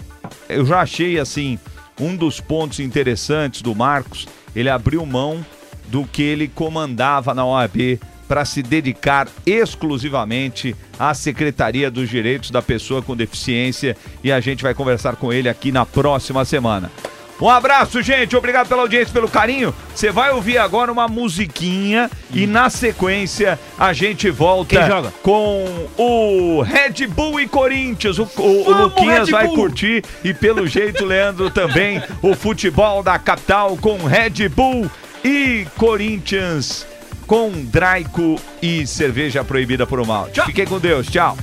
eu 0.49 0.67
já 0.67 0.81
achei 0.81 1.19
assim 1.19 1.59
um 2.01 2.17
dos 2.17 2.41
pontos 2.41 2.81
interessantes 2.81 3.63
do 3.63 3.75
Marcos, 3.75 4.27
ele 4.55 4.69
abriu 4.69 5.07
mão 5.07 5.45
do 5.87 6.05
que 6.05 6.23
ele 6.23 6.49
comandava 6.49 7.33
na 7.33 7.45
OAB 7.45 8.01
para 8.29 8.45
se 8.45 8.63
dedicar 8.63 9.29
exclusivamente 9.45 10.75
à 10.99 11.15
Secretaria 11.15 11.91
dos 11.91 12.09
Direitos 12.09 12.51
da 12.51 12.61
Pessoa 12.63 13.01
com 13.03 13.15
Deficiência 13.17 13.97
e 14.23 14.33
a 14.33 14.41
gente 14.41 14.63
vai 14.63 14.75
conversar 14.75 15.17
com 15.17 15.33
ele 15.33 15.49
aqui 15.49 15.71
na 15.71 15.87
próxima 15.87 16.45
semana. 16.45 16.91
Um 17.39 17.51
abraço, 17.51 18.01
gente. 18.01 18.35
Obrigado 18.35 18.67
pela 18.67 18.81
audiência, 18.81 19.13
pelo 19.13 19.29
carinho. 19.29 19.75
Você 19.95 20.11
vai 20.11 20.31
ouvir 20.31 20.57
agora 20.57 20.91
uma 20.91 21.07
musiquinha 21.07 22.11
e 22.33 22.47
na 22.47 22.71
sequência 22.71 23.59
a 23.79 23.93
gente 23.93 24.31
volta 24.31 24.75
com 25.23 25.87
o 25.99 26.63
Red 26.63 27.07
Bull 27.07 27.39
e 27.39 27.47
Corinthians. 27.47 28.19
O, 28.19 28.23
o- 28.39 28.71
o 28.71 28.83
Luquinhas 28.85 29.29
vai 29.29 29.49
curtir 29.49 30.03
e 30.25 30.33
pelo 30.33 30.67
jeito, 30.67 31.05
Leandro, 31.05 31.51
também 31.51 32.03
o 32.23 32.35
futebol 32.35 33.03
da 33.03 33.19
capital 33.19 33.77
com 33.77 33.99
Red 33.99 34.49
Bull 34.49 34.91
e 35.23 35.67
Corinthians 35.77 36.87
com 37.27 37.51
Draico 37.51 38.41
e 38.63 38.87
cerveja 38.87 39.45
proibida 39.45 39.87
por 39.87 40.01
o 40.01 40.07
mal. 40.07 40.29
Fiquem 40.47 40.67
com 40.67 40.79
Deus. 40.79 41.07
Tchau. 41.07 41.37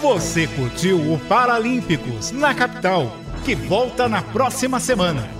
Você 0.00 0.46
curtiu 0.46 1.12
o 1.12 1.18
Paralímpicos 1.28 2.30
na 2.30 2.54
capital, 2.54 3.14
que 3.44 3.54
volta 3.54 4.08
na 4.08 4.22
próxima 4.22 4.80
semana. 4.80 5.37